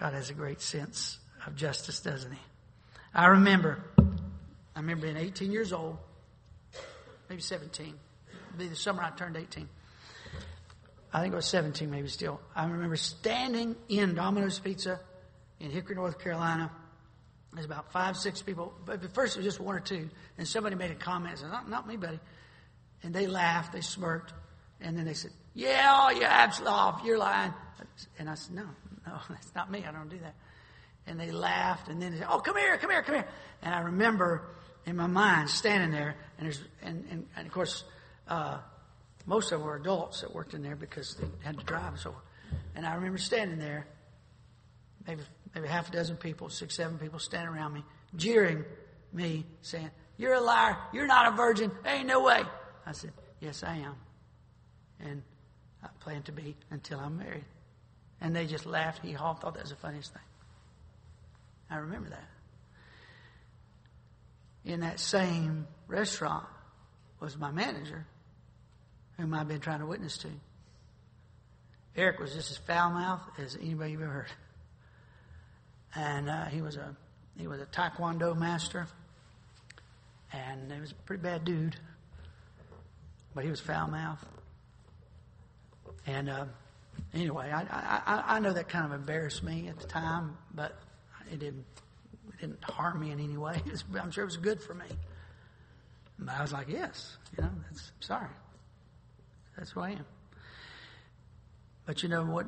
God 0.00 0.12
has 0.14 0.30
a 0.30 0.34
great 0.34 0.60
sense 0.60 1.18
of 1.46 1.56
justice, 1.56 2.00
doesn't 2.00 2.32
he? 2.32 2.38
I 3.14 3.26
remember, 3.26 3.82
I 4.74 4.80
remember 4.80 5.06
being 5.06 5.16
18 5.16 5.52
years 5.52 5.72
old, 5.72 5.96
maybe 7.30 7.40
17. 7.40 7.86
It'd 7.86 8.58
be 8.58 8.68
the 8.68 8.76
summer 8.76 9.02
I 9.02 9.10
turned 9.10 9.36
18. 9.36 9.68
I 11.12 11.20
think 11.20 11.32
it 11.32 11.36
was 11.36 11.46
17, 11.46 11.90
maybe 11.90 12.08
still. 12.08 12.40
I 12.54 12.66
remember 12.66 12.96
standing 12.96 13.76
in 13.88 14.14
Domino's 14.14 14.58
Pizza 14.58 15.00
in 15.60 15.70
Hickory, 15.70 15.96
North 15.96 16.18
Carolina. 16.18 16.70
There's 17.52 17.64
about 17.64 17.90
five, 17.92 18.16
six 18.16 18.42
people. 18.42 18.74
But 18.84 19.02
at 19.02 19.14
first 19.14 19.36
it 19.36 19.38
was 19.38 19.46
just 19.46 19.60
one 19.60 19.76
or 19.76 19.80
two. 19.80 20.10
And 20.36 20.46
somebody 20.46 20.76
made 20.76 20.90
a 20.90 20.94
comment. 20.94 21.32
And 21.32 21.40
said, 21.40 21.50
not, 21.50 21.70
not 21.70 21.88
me, 21.88 21.96
buddy. 21.96 22.20
And 23.02 23.14
they 23.14 23.26
laughed. 23.26 23.72
They 23.72 23.80
smirked. 23.80 24.34
And 24.80 24.96
then 24.98 25.06
they 25.06 25.14
said, 25.14 25.30
yeah, 25.54 25.90
oh, 25.94 26.10
you're 26.10 26.24
absolutely 26.24 26.76
off, 26.76 27.00
You're 27.02 27.18
lying. 27.18 27.54
And 28.18 28.28
I 28.28 28.34
said, 28.34 28.54
no, 28.54 28.66
no, 29.06 29.18
that's 29.30 29.54
not 29.54 29.70
me. 29.70 29.84
I 29.88 29.92
don't 29.92 30.10
do 30.10 30.18
that. 30.18 30.34
And 31.06 31.18
they 31.18 31.30
laughed. 31.30 31.88
And 31.88 32.02
then 32.02 32.12
they 32.12 32.18
said, 32.18 32.26
oh, 32.30 32.40
come 32.40 32.56
here, 32.56 32.76
come 32.76 32.90
here, 32.90 33.02
come 33.02 33.14
here. 33.14 33.28
And 33.62 33.74
I 33.74 33.80
remember 33.80 34.48
in 34.84 34.96
my 34.96 35.06
mind 35.06 35.48
standing 35.48 35.92
there. 35.92 36.16
And, 36.36 36.46
there's, 36.46 36.60
and, 36.82 37.04
and, 37.10 37.26
and 37.36 37.46
of 37.46 37.52
course, 37.52 37.84
uh, 38.28 38.58
most 39.26 39.50
of 39.52 39.58
them 39.58 39.66
were 39.66 39.76
adults 39.76 40.20
that 40.20 40.32
worked 40.32 40.54
in 40.54 40.62
there 40.62 40.76
because 40.76 41.16
they 41.16 41.26
had 41.44 41.58
to 41.58 41.64
drive 41.64 41.92
and 41.92 41.98
so. 41.98 42.14
And 42.76 42.86
I 42.86 42.94
remember 42.94 43.18
standing 43.18 43.58
there, 43.58 43.86
maybe 45.06 45.22
maybe 45.54 45.68
half 45.68 45.88
a 45.88 45.92
dozen 45.92 46.16
people, 46.16 46.48
six, 46.48 46.76
seven 46.76 46.98
people 46.98 47.18
standing 47.18 47.52
around 47.52 47.72
me, 47.72 47.84
jeering 48.14 48.64
me, 49.12 49.44
saying, 49.62 49.90
You're 50.16 50.34
a 50.34 50.40
liar, 50.40 50.76
you're 50.92 51.06
not 51.06 51.32
a 51.32 51.36
virgin, 51.36 51.72
there 51.82 51.96
ain't 51.96 52.06
no 52.06 52.22
way. 52.22 52.42
I 52.84 52.92
said, 52.92 53.12
Yes, 53.40 53.64
I 53.64 53.76
am. 53.78 53.96
And 55.00 55.22
I 55.82 55.88
plan 56.00 56.22
to 56.24 56.32
be 56.32 56.56
until 56.70 57.00
I'm 57.00 57.18
married. 57.18 57.44
And 58.20 58.34
they 58.34 58.46
just 58.46 58.64
laughed, 58.64 59.04
he 59.04 59.14
thought 59.14 59.40
that 59.42 59.62
was 59.62 59.70
the 59.70 59.76
funniest 59.76 60.12
thing. 60.12 60.22
I 61.68 61.78
remember 61.78 62.10
that. 62.10 62.28
In 64.64 64.80
that 64.80 65.00
same 65.00 65.66
restaurant 65.88 66.46
was 67.20 67.36
my 67.36 67.50
manager 67.50 68.06
whom 69.18 69.34
I've 69.34 69.48
been 69.48 69.60
trying 69.60 69.80
to 69.80 69.86
witness 69.86 70.18
to. 70.18 70.28
Eric 71.96 72.20
was 72.20 72.34
just 72.34 72.50
as 72.50 72.58
foul 72.58 72.90
mouthed 72.90 73.38
as 73.38 73.56
anybody 73.56 73.92
you've 73.92 74.02
ever 74.02 74.12
heard. 74.12 74.32
And 75.94 76.28
uh, 76.28 76.44
he 76.46 76.60
was 76.60 76.76
a 76.76 76.94
he 77.38 77.46
was 77.46 77.60
a 77.60 77.66
taekwondo 77.66 78.36
master, 78.36 78.86
and 80.32 80.70
he 80.70 80.80
was 80.80 80.90
a 80.92 80.94
pretty 80.94 81.22
bad 81.22 81.44
dude, 81.44 81.76
but 83.34 83.44
he 83.44 83.50
was 83.50 83.60
foul 83.60 83.88
mouthed. 83.88 84.24
And 86.06 86.28
uh, 86.28 86.44
anyway, 87.14 87.50
I, 87.50 87.62
I 87.62 88.36
I 88.36 88.38
know 88.40 88.52
that 88.52 88.68
kind 88.68 88.84
of 88.84 88.92
embarrassed 88.92 89.42
me 89.42 89.68
at 89.68 89.78
the 89.78 89.86
time, 89.86 90.36
but 90.54 90.78
it 91.32 91.38
didn't 91.38 91.64
it 92.28 92.40
didn't 92.40 92.62
harm 92.62 93.00
me 93.00 93.10
in 93.10 93.20
any 93.20 93.38
way. 93.38 93.62
I'm 94.00 94.10
sure 94.10 94.24
it 94.24 94.26
was 94.26 94.36
good 94.36 94.62
for 94.62 94.74
me. 94.74 94.86
But 96.18 96.34
I 96.34 96.42
was 96.42 96.52
like, 96.52 96.68
yes, 96.68 97.16
you 97.36 97.42
know, 97.42 97.50
that's 97.70 97.92
sorry. 98.00 98.28
That's 99.56 99.70
who 99.70 99.80
I 99.80 99.90
am. 99.90 100.04
But 101.86 102.02
you 102.02 102.08
know 102.08 102.24
what? 102.24 102.46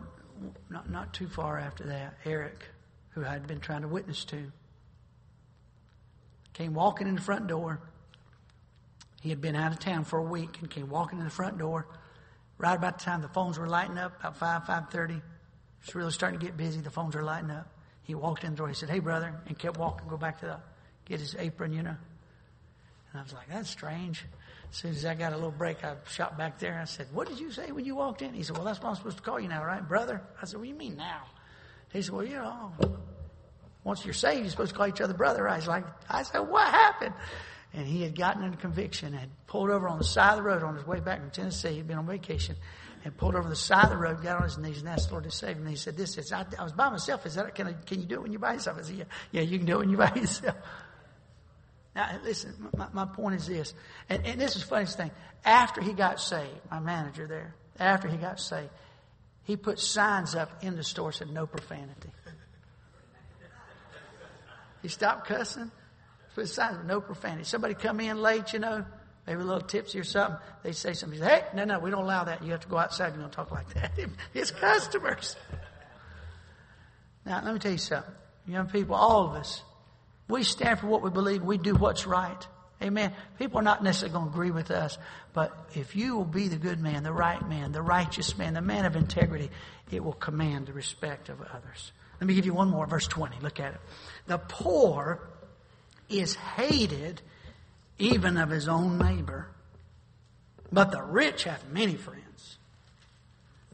Not, 0.70 0.90
not 0.90 1.14
too 1.14 1.28
far 1.28 1.58
after 1.58 1.84
that, 1.84 2.14
Eric, 2.24 2.64
who 3.10 3.24
I 3.24 3.28
had 3.28 3.46
been 3.46 3.60
trying 3.60 3.82
to 3.82 3.88
witness 3.88 4.24
to, 4.26 4.52
came 6.52 6.74
walking 6.74 7.08
in 7.08 7.14
the 7.14 7.20
front 7.20 7.46
door. 7.46 7.80
He 9.20 9.30
had 9.30 9.40
been 9.40 9.56
out 9.56 9.72
of 9.72 9.78
town 9.78 10.04
for 10.04 10.18
a 10.18 10.22
week 10.22 10.58
and 10.60 10.70
came 10.70 10.88
walking 10.88 11.18
in 11.18 11.24
the 11.24 11.30
front 11.30 11.58
door. 11.58 11.86
Right 12.56 12.76
about 12.76 12.98
the 12.98 13.04
time 13.04 13.22
the 13.22 13.28
phones 13.28 13.58
were 13.58 13.68
lighting 13.68 13.98
up, 13.98 14.18
about 14.20 14.36
5, 14.36 14.62
5.30. 14.62 15.22
It's 15.82 15.94
really 15.94 16.10
starting 16.12 16.38
to 16.40 16.46
get 16.46 16.56
busy. 16.56 16.80
The 16.80 16.90
phones 16.90 17.14
are 17.16 17.22
lighting 17.22 17.50
up. 17.50 17.68
He 18.02 18.14
walked 18.14 18.44
in 18.44 18.50
the 18.50 18.56
door. 18.56 18.68
He 18.68 18.74
said, 18.74 18.90
hey, 18.90 19.00
brother, 19.00 19.40
and 19.46 19.58
kept 19.58 19.76
walking, 19.76 20.08
go 20.08 20.16
back 20.16 20.40
to 20.40 20.46
the, 20.46 20.56
get 21.04 21.20
his 21.20 21.36
apron, 21.38 21.72
you 21.72 21.82
know. 21.82 21.96
And 23.12 23.20
I 23.20 23.22
was 23.22 23.32
like, 23.32 23.48
that's 23.48 23.70
strange. 23.70 24.24
As 24.70 24.76
soon 24.76 24.90
as 24.90 25.04
I 25.04 25.14
got 25.14 25.32
a 25.32 25.36
little 25.36 25.50
break, 25.50 25.82
I 25.84 25.94
shot 26.10 26.36
back 26.36 26.58
there. 26.58 26.72
and 26.72 26.80
I 26.80 26.84
said, 26.84 27.06
What 27.12 27.28
did 27.28 27.40
you 27.40 27.50
say 27.50 27.72
when 27.72 27.84
you 27.84 27.94
walked 27.94 28.22
in? 28.22 28.34
He 28.34 28.42
said, 28.42 28.56
Well, 28.56 28.66
that's 28.66 28.80
what 28.80 28.90
I'm 28.90 28.96
supposed 28.96 29.16
to 29.16 29.22
call 29.22 29.40
you 29.40 29.48
now, 29.48 29.64
right, 29.64 29.86
brother? 29.86 30.22
I 30.40 30.44
said, 30.44 30.58
What 30.58 30.64
do 30.64 30.68
you 30.68 30.76
mean 30.76 30.96
now? 30.96 31.22
He 31.92 32.02
said, 32.02 32.14
Well, 32.14 32.24
you 32.24 32.36
know, 32.36 32.72
once 33.84 34.04
you're 34.04 34.14
saved, 34.14 34.40
you're 34.40 34.50
supposed 34.50 34.72
to 34.72 34.76
call 34.76 34.88
each 34.88 35.00
other 35.00 35.14
brother. 35.14 35.48
I 35.48 35.56
was 35.56 35.66
like, 35.66 35.84
I 36.08 36.22
said, 36.22 36.40
What 36.40 36.68
happened? 36.68 37.14
And 37.72 37.86
he 37.86 38.02
had 38.02 38.16
gotten 38.16 38.44
into 38.44 38.56
conviction, 38.56 39.12
had 39.12 39.28
pulled 39.46 39.70
over 39.70 39.88
on 39.88 39.98
the 39.98 40.04
side 40.04 40.32
of 40.32 40.36
the 40.36 40.42
road 40.42 40.62
on 40.62 40.76
his 40.76 40.86
way 40.86 41.00
back 41.00 41.20
from 41.20 41.30
Tennessee. 41.30 41.74
He'd 41.74 41.86
been 41.86 41.98
on 41.98 42.06
vacation 42.06 42.56
and 43.04 43.16
pulled 43.16 43.34
over 43.34 43.48
the 43.48 43.56
side 43.56 43.84
of 43.84 43.90
the 43.90 43.96
road, 43.96 44.22
got 44.22 44.36
on 44.36 44.42
his 44.44 44.58
knees, 44.58 44.80
and 44.80 44.88
asked 44.88 45.08
the 45.08 45.14
Lord 45.14 45.24
to 45.24 45.30
save 45.30 45.56
him. 45.56 45.62
And 45.62 45.70
he 45.70 45.76
said, 45.76 45.96
"This 45.96 46.18
is 46.18 46.32
I, 46.32 46.44
I 46.58 46.64
was 46.64 46.72
by 46.72 46.88
myself. 46.88 47.26
Is 47.26 47.34
that 47.34 47.54
can 47.54 47.68
I, 47.68 47.72
can 47.72 48.00
you 48.00 48.06
do 48.06 48.16
it 48.16 48.22
when 48.22 48.32
you're 48.32 48.40
by 48.40 48.54
yourself?" 48.54 48.78
I 48.78 48.82
said, 48.82 48.96
"Yeah, 48.96 49.04
yeah, 49.32 49.42
you 49.42 49.58
can 49.58 49.66
do 49.66 49.74
it 49.74 49.78
when 49.78 49.90
you're 49.90 49.98
by 49.98 50.14
yourself." 50.16 50.56
Now, 51.98 52.16
listen, 52.22 52.54
my, 52.76 52.86
my 52.92 53.06
point 53.06 53.34
is 53.34 53.48
this, 53.48 53.74
and, 54.08 54.24
and 54.24 54.40
this 54.40 54.54
is 54.54 54.62
the 54.62 54.68
funniest 54.68 54.96
thing. 54.96 55.10
After 55.44 55.82
he 55.82 55.92
got 55.92 56.20
saved, 56.20 56.60
my 56.70 56.78
manager 56.78 57.26
there, 57.26 57.56
after 57.76 58.06
he 58.06 58.16
got 58.16 58.38
saved, 58.38 58.70
he 59.42 59.56
put 59.56 59.80
signs 59.80 60.36
up 60.36 60.62
in 60.62 60.76
the 60.76 60.84
store 60.84 61.10
said 61.10 61.28
no 61.28 61.44
profanity. 61.44 62.10
He 64.80 64.86
stopped 64.86 65.26
cussing, 65.26 65.72
put 66.36 66.48
signs 66.48 66.86
no 66.86 67.00
profanity. 67.00 67.42
Somebody 67.42 67.74
come 67.74 67.98
in 67.98 68.22
late, 68.22 68.52
you 68.52 68.60
know, 68.60 68.84
maybe 69.26 69.40
a 69.40 69.44
little 69.44 69.60
tipsy 69.60 69.98
or 69.98 70.04
something. 70.04 70.38
They 70.62 70.70
say 70.70 70.92
something. 70.92 71.20
Hey, 71.20 71.46
no, 71.52 71.64
no, 71.64 71.80
we 71.80 71.90
don't 71.90 72.04
allow 72.04 72.22
that. 72.22 72.44
You 72.44 72.52
have 72.52 72.60
to 72.60 72.68
go 72.68 72.78
outside. 72.78 73.08
And 73.08 73.16
You 73.16 73.22
don't 73.22 73.32
talk 73.32 73.50
like 73.50 73.74
that. 73.74 73.90
it's 74.34 74.52
customers. 74.52 75.34
Now, 77.26 77.42
let 77.44 77.54
me 77.54 77.58
tell 77.58 77.72
you 77.72 77.78
something. 77.78 78.14
Young 78.46 78.68
people, 78.68 78.94
all 78.94 79.30
of 79.30 79.34
us, 79.34 79.64
we 80.28 80.44
stand 80.44 80.78
for 80.78 80.86
what 80.86 81.02
we 81.02 81.10
believe. 81.10 81.42
We 81.42 81.58
do 81.58 81.74
what's 81.74 82.06
right. 82.06 82.46
Amen. 82.82 83.12
People 83.38 83.58
are 83.58 83.62
not 83.62 83.82
necessarily 83.82 84.12
going 84.12 84.26
to 84.26 84.30
agree 84.30 84.50
with 84.52 84.70
us, 84.70 84.98
but 85.32 85.68
if 85.74 85.96
you 85.96 86.16
will 86.16 86.24
be 86.24 86.46
the 86.46 86.56
good 86.56 86.78
man, 86.78 87.02
the 87.02 87.12
right 87.12 87.46
man, 87.48 87.72
the 87.72 87.82
righteous 87.82 88.38
man, 88.38 88.54
the 88.54 88.60
man 88.60 88.84
of 88.84 88.94
integrity, 88.94 89.50
it 89.90 90.04
will 90.04 90.12
command 90.12 90.66
the 90.66 90.72
respect 90.72 91.28
of 91.28 91.40
others. 91.40 91.92
Let 92.20 92.28
me 92.28 92.34
give 92.34 92.46
you 92.46 92.54
one 92.54 92.70
more, 92.70 92.86
verse 92.86 93.06
20. 93.06 93.38
Look 93.40 93.58
at 93.58 93.74
it. 93.74 93.80
The 94.26 94.38
poor 94.38 95.28
is 96.08 96.34
hated 96.34 97.20
even 97.98 98.36
of 98.36 98.50
his 98.50 98.68
own 98.68 98.98
neighbor, 98.98 99.48
but 100.70 100.92
the 100.92 101.02
rich 101.02 101.44
have 101.44 101.72
many 101.72 101.94
friends. 101.94 102.58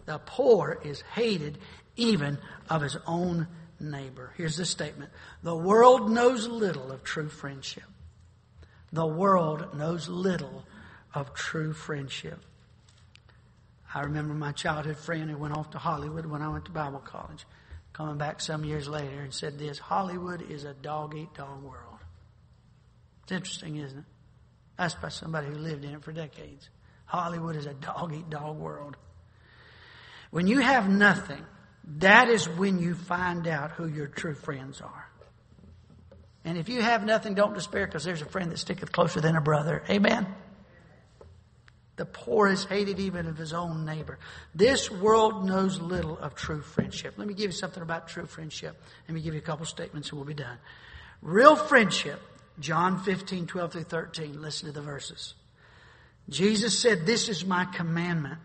The 0.07 0.19
poor 0.19 0.81
is 0.83 1.03
hated 1.15 1.59
even 1.97 2.39
of 2.71 2.83
his 2.83 2.97
own 3.07 3.49
neighbor. 3.85 4.33
Here's 4.37 4.57
the 4.57 4.65
statement 4.65 5.11
The 5.43 5.55
world 5.55 6.11
knows 6.11 6.49
little 6.49 6.91
of 6.91 7.05
true 7.05 7.29
friendship. 7.29 7.85
The 8.93 9.07
world 9.07 9.77
knows 9.77 10.09
little 10.09 10.65
of 11.13 11.35
true 11.35 11.73
friendship. 11.73 12.39
I 13.95 14.01
remember 14.03 14.35
my 14.35 14.53
childhood 14.53 14.99
friend 14.99 15.31
who 15.31 15.37
went 15.37 15.57
off 15.57 15.71
to 15.71 15.79
Hollywood 15.79 16.27
when 16.27 16.43
I 16.43 16.49
went 16.49 16.65
to 16.65 16.73
Bible 16.73 16.99
college, 16.99 17.47
coming 17.93 18.19
back 18.19 18.41
some 18.41 18.65
years 18.65 18.89
later 18.89 19.21
and 19.21 19.33
said 19.33 19.59
this 19.59 19.79
Hollywood 19.79 20.43
is 20.51 20.65
a 20.65 20.75
dog 20.75 21.15
eat 21.17 21.33
dog 21.35 21.63
world. 21.63 22.01
It's 23.23 23.33
interesting, 23.33 23.77
isn't 23.77 23.99
it? 23.99 24.05
That's 24.77 24.95
by 24.95 25.09
somebody 25.09 25.47
who 25.47 25.55
lived 25.55 25.85
in 25.85 25.95
it 25.95 26.03
for 26.03 26.13
decades. 26.13 26.69
Hollywood 27.07 27.57
is 27.57 27.67
a 27.67 27.75
dog 27.75 28.13
eat 28.13 28.29
dog 28.29 28.59
world. 28.59 28.97
When 30.31 30.49
you 30.49 30.59
have 30.59 30.89
nothing, 30.89 31.45
that 31.99 32.29
is 32.29 32.49
when 32.49 32.79
you 32.79 32.95
find 32.95 33.47
out 33.47 33.73
who 33.73 33.87
your 33.87 34.07
true 34.07 34.35
friends 34.35 34.81
are. 34.81 35.09
And 36.45 36.59
if 36.59 36.69
you 36.69 36.83
have 36.83 37.05
nothing, 37.05 37.35
don't 37.35 37.55
despair 37.55 37.87
because 37.87 38.05
there's 38.05 38.23
a 38.23 38.27
friend 38.27 38.51
that 38.51 38.59
sticketh 38.59 38.93
closer 38.93 39.21
than 39.21 39.37
a 39.37 39.41
brother. 39.41 39.83
Amen. 39.89 40.27
The 41.97 42.05
poor 42.05 42.49
is 42.49 42.65
hated 42.65 42.99
even 42.99 43.27
of 43.27 43.39
his 43.39 43.53
own 43.53 43.85
neighbor. 43.85 44.19
This 44.55 44.91
world 44.91 45.47
knows 45.47 45.81
little 45.81 46.19
of 46.19 46.35
true 46.35 46.61
friendship. 46.61 47.15
Let 47.17 47.29
me 47.29 47.35
give 47.35 47.47
you 47.47 47.53
something 47.53 47.83
about 47.83 48.09
true 48.09 48.27
friendship. 48.27 48.81
Let 49.07 49.15
me 49.15 49.21
give 49.21 49.35
you 49.35 49.41
a 49.41 49.45
couple 49.45 49.65
statements 49.65 50.11
and 50.11 50.19
we'll 50.19 50.27
be 50.27 50.35
done. 50.35 50.59
Real 51.23 51.55
friendship, 51.55 52.21
John 52.59 52.99
15, 53.05 53.47
12 53.47 53.73
through 53.73 53.85
13. 53.85 54.43
Listen 54.43 54.67
to 54.67 54.73
the 54.73 54.83
verses. 54.83 55.35
Jesus 56.29 56.79
said, 56.79 57.07
This 57.07 57.29
is 57.29 57.45
my 57.45 57.65
commandment, 57.65 58.39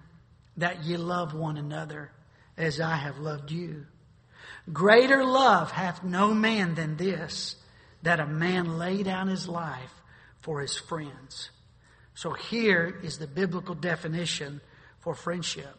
that 0.58 0.84
ye 0.84 0.98
love 0.98 1.34
one 1.34 1.58
another 1.58 2.12
as 2.60 2.80
I 2.80 2.98
have 2.98 3.18
loved 3.18 3.50
you. 3.50 3.86
Greater 4.72 5.26
love 5.26 5.72
hath 5.72 6.04
no 6.04 6.34
man 6.34 6.76
than 6.76 6.98
this, 6.98 7.56
that 8.04 8.20
a 8.20 8.28
man 8.28 8.78
lay 8.78 9.02
down 9.02 9.28
his 9.28 9.48
life 9.48 9.94
for 10.42 10.62
his 10.62 10.78
friends. 10.78 11.50
So 12.14 12.34
here 12.34 13.00
is 13.02 13.18
the 13.18 13.28
biblical 13.28 13.76
definition 13.76 14.62
for 15.00 15.16
friendship. 15.16 15.76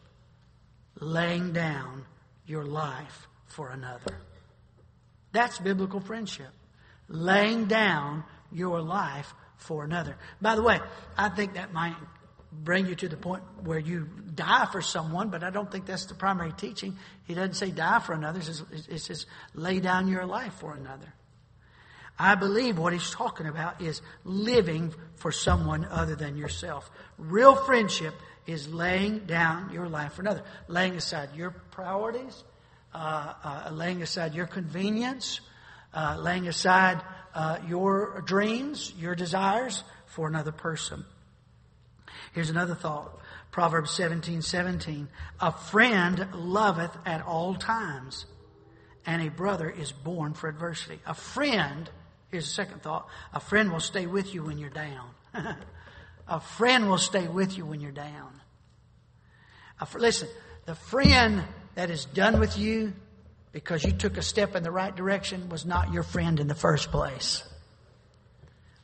Laying 0.99 1.53
down 1.53 2.05
your 2.47 2.64
life 2.64 3.28
for 3.47 3.68
another. 3.68 4.16
That's 5.33 5.59
biblical 5.59 6.01
friendship. 6.01 6.51
Laying 7.09 7.66
down 7.66 8.24
your 8.51 8.81
life 8.81 9.33
for 9.57 9.85
another. 9.85 10.16
By 10.41 10.57
the 10.57 10.62
way, 10.62 10.81
I 11.16 11.28
think 11.28 11.55
that 11.55 11.72
might 11.72 11.97
bring 12.53 12.86
you 12.86 12.94
to 12.96 13.09
the 13.09 13.16
point 13.16 13.42
where 13.62 13.78
you 13.78 14.09
die 14.34 14.66
for 14.72 14.82
someone, 14.82 15.30
but 15.30 15.42
I 15.44 15.51
don't 15.51 15.70
think 15.70 15.86
that's 15.86 16.07
the 16.07 16.14
primary 16.14 16.53
teaching. 16.53 16.96
He 17.24 17.34
doesn't 17.34 17.55
say 17.55 17.70
die 17.70 18.01
for 18.01 18.12
another, 18.12 18.40
it 18.88 18.98
says 18.98 19.26
lay 19.55 19.80
down 19.80 20.09
your 20.09 20.26
life 20.26 20.55
for 20.55 20.74
another. 20.74 21.12
I 22.18 22.34
believe 22.34 22.76
what 22.76 22.92
he's 22.92 23.11
talking 23.11 23.46
about 23.46 23.80
is 23.80 24.03
living 24.24 24.92
for 25.16 25.32
someone 25.32 25.86
other 25.86 26.14
than 26.14 26.36
yourself. 26.36 26.90
Real 27.16 27.55
friendship 27.55 28.14
is 28.46 28.68
laying 28.68 29.20
down 29.20 29.72
your 29.72 29.88
life 29.88 30.14
for 30.14 30.22
another, 30.22 30.42
laying 30.68 30.96
aside 30.96 31.30
your 31.34 31.51
priorities, 31.70 32.44
uh, 32.92 33.32
uh, 33.42 33.70
laying 33.72 34.03
aside 34.03 34.34
your 34.34 34.46
convenience, 34.46 35.40
uh, 35.94 36.16
laying 36.20 36.46
aside 36.46 37.01
uh, 37.34 37.59
your 37.66 38.22
dreams, 38.26 38.92
your 38.98 39.14
desires 39.14 39.82
for 40.07 40.28
another 40.28 40.53
person. 40.53 41.05
Here's 42.33 42.51
another 42.51 42.74
thought. 42.74 43.18
Proverbs 43.51 43.91
17, 43.91 44.43
17. 44.43 45.09
A 45.41 45.53
friend 45.53 46.28
loveth 46.35 46.97
at 47.05 47.22
all 47.22 47.55
times, 47.55 48.26
and 49.05 49.22
a 49.22 49.31
brother 49.31 49.68
is 49.68 49.91
born 49.91 50.35
for 50.35 50.49
adversity. 50.49 51.01
A 51.07 51.14
friend 51.14 51.91
Here's 52.31 52.47
a 52.47 52.51
second 52.51 52.83
thought. 52.83 53.09
A 53.33 53.41
friend 53.41 53.72
will 53.72 53.81
stay 53.81 54.07
with 54.07 54.35
you 54.35 54.45
when 54.45 54.59
you're 54.59 54.70
down. 54.70 55.11
a 56.28 56.41
friend 56.41 56.89
will 56.89 56.99
stay 56.99 57.26
with 57.26 57.57
you 57.57 57.66
when 57.66 57.81
you're 57.81 57.91
down. 57.91 58.41
Fr- 59.87 59.99
listen, 59.99 60.28
the 60.66 60.74
friend 60.74 61.43
that 61.74 61.91
is 61.91 62.05
done 62.05 62.39
with 62.39 62.57
you 62.57 62.93
because 63.53 63.83
you 63.83 63.93
took 63.93 64.16
a 64.16 64.22
step 64.22 64.55
in 64.55 64.62
the 64.62 64.70
right 64.70 64.95
direction 64.95 65.49
was 65.49 65.66
not 65.66 65.93
your 65.93 66.05
friend 66.05 66.39
in 66.39 66.47
the 66.47 66.55
first 66.55 66.93
place. 66.93 67.43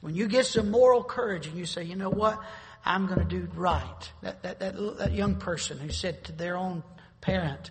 When 0.01 0.15
you 0.15 0.27
get 0.27 0.47
some 0.47 0.71
moral 0.71 1.05
courage 1.05 1.47
and 1.47 1.57
you 1.57 1.67
say, 1.67 1.85
you 1.85 1.95
know 1.95 2.11
what, 2.11 2.43
I'm 2.87 3.07
going 3.07 3.19
to 3.19 3.25
do 3.25 3.49
right. 3.55 4.13
That, 4.23 4.43
that, 4.43 4.61
that, 4.61 4.99
that 4.99 5.13
young 5.13 5.37
person 5.37 5.79
who 5.79 5.91
said 5.91 6.25
to 6.25 6.33
their 6.33 6.57
own 6.57 6.83
parent, 7.21 7.71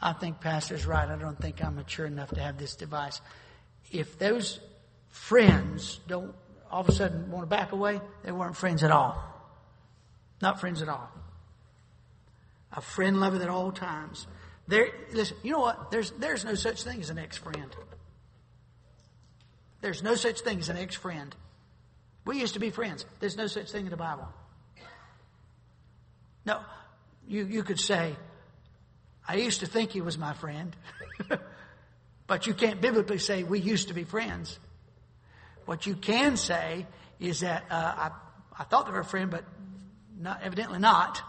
I 0.00 0.12
think 0.12 0.40
pastor's 0.40 0.86
right. 0.86 1.08
I 1.08 1.16
don't 1.16 1.40
think 1.40 1.62
I'm 1.62 1.76
mature 1.76 2.06
enough 2.06 2.30
to 2.30 2.40
have 2.40 2.58
this 2.58 2.74
device 2.74 3.20
if 3.90 4.18
those 4.18 4.60
friends 5.08 6.00
don't 6.06 6.34
all 6.70 6.82
of 6.82 6.88
a 6.88 6.92
sudden 6.92 7.30
want 7.30 7.44
to 7.44 7.48
back 7.48 7.72
away, 7.72 8.00
they 8.22 8.32
weren't 8.32 8.56
friends 8.56 8.82
at 8.84 8.90
all. 8.90 9.16
Not 10.42 10.60
friends 10.60 10.82
at 10.82 10.88
all. 10.88 11.10
A 12.72 12.82
friend 12.82 13.18
loveth 13.20 13.40
at 13.40 13.48
all 13.48 13.72
times. 13.72 14.26
There, 14.66 14.88
listen, 15.12 15.38
you 15.42 15.52
know 15.52 15.60
what? 15.60 15.90
There's, 15.90 16.10
there's 16.10 16.44
no 16.44 16.54
such 16.54 16.84
thing 16.84 17.00
as 17.00 17.08
an 17.08 17.18
ex-friend. 17.18 17.74
There's 19.80 20.02
no 20.02 20.14
such 20.14 20.40
thing 20.40 20.58
as 20.58 20.68
an 20.68 20.76
ex-friend. 20.76 21.34
We 22.28 22.38
used 22.38 22.54
to 22.54 22.60
be 22.60 22.70
friends. 22.70 23.04
There's 23.18 23.36
no 23.36 23.46
such 23.46 23.72
thing 23.72 23.86
in 23.86 23.90
the 23.90 23.96
Bible. 23.96 24.28
No, 26.44 26.60
you, 27.26 27.44
you 27.44 27.62
could 27.64 27.80
say, 27.80 28.14
I 29.26 29.34
used 29.36 29.60
to 29.60 29.66
think 29.66 29.90
he 29.90 30.00
was 30.00 30.16
my 30.16 30.34
friend. 30.34 30.76
But 32.28 32.46
you 32.46 32.54
can't 32.54 32.80
biblically 32.80 33.18
say 33.18 33.42
we 33.42 33.58
used 33.58 33.88
to 33.88 33.94
be 33.94 34.04
friends. 34.04 34.58
What 35.64 35.86
you 35.86 35.96
can 35.96 36.36
say 36.36 36.86
is 37.18 37.40
that 37.40 37.64
uh, 37.70 37.74
I, 37.74 38.10
I 38.56 38.64
thought 38.64 38.84
they 38.86 38.92
were 38.92 39.00
a 39.00 39.04
friend, 39.04 39.30
but 39.30 39.44
not, 40.16 40.42
evidently 40.42 40.78
not. 40.78 41.22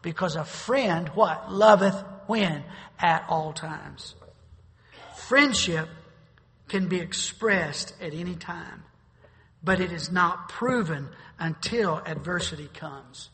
Because 0.00 0.34
a 0.34 0.44
friend, 0.44 1.08
what? 1.10 1.52
Loveth 1.52 2.02
when? 2.26 2.64
At 2.98 3.26
all 3.28 3.52
times. 3.52 4.14
Friendship 5.16 5.88
can 6.68 6.88
be 6.88 7.00
expressed 7.00 7.92
at 8.00 8.14
any 8.14 8.34
time, 8.34 8.82
but 9.62 9.80
it 9.80 9.92
is 9.92 10.10
not 10.10 10.48
proven 10.48 11.08
until 11.38 11.96
adversity 12.04 12.68
comes. 12.72 13.30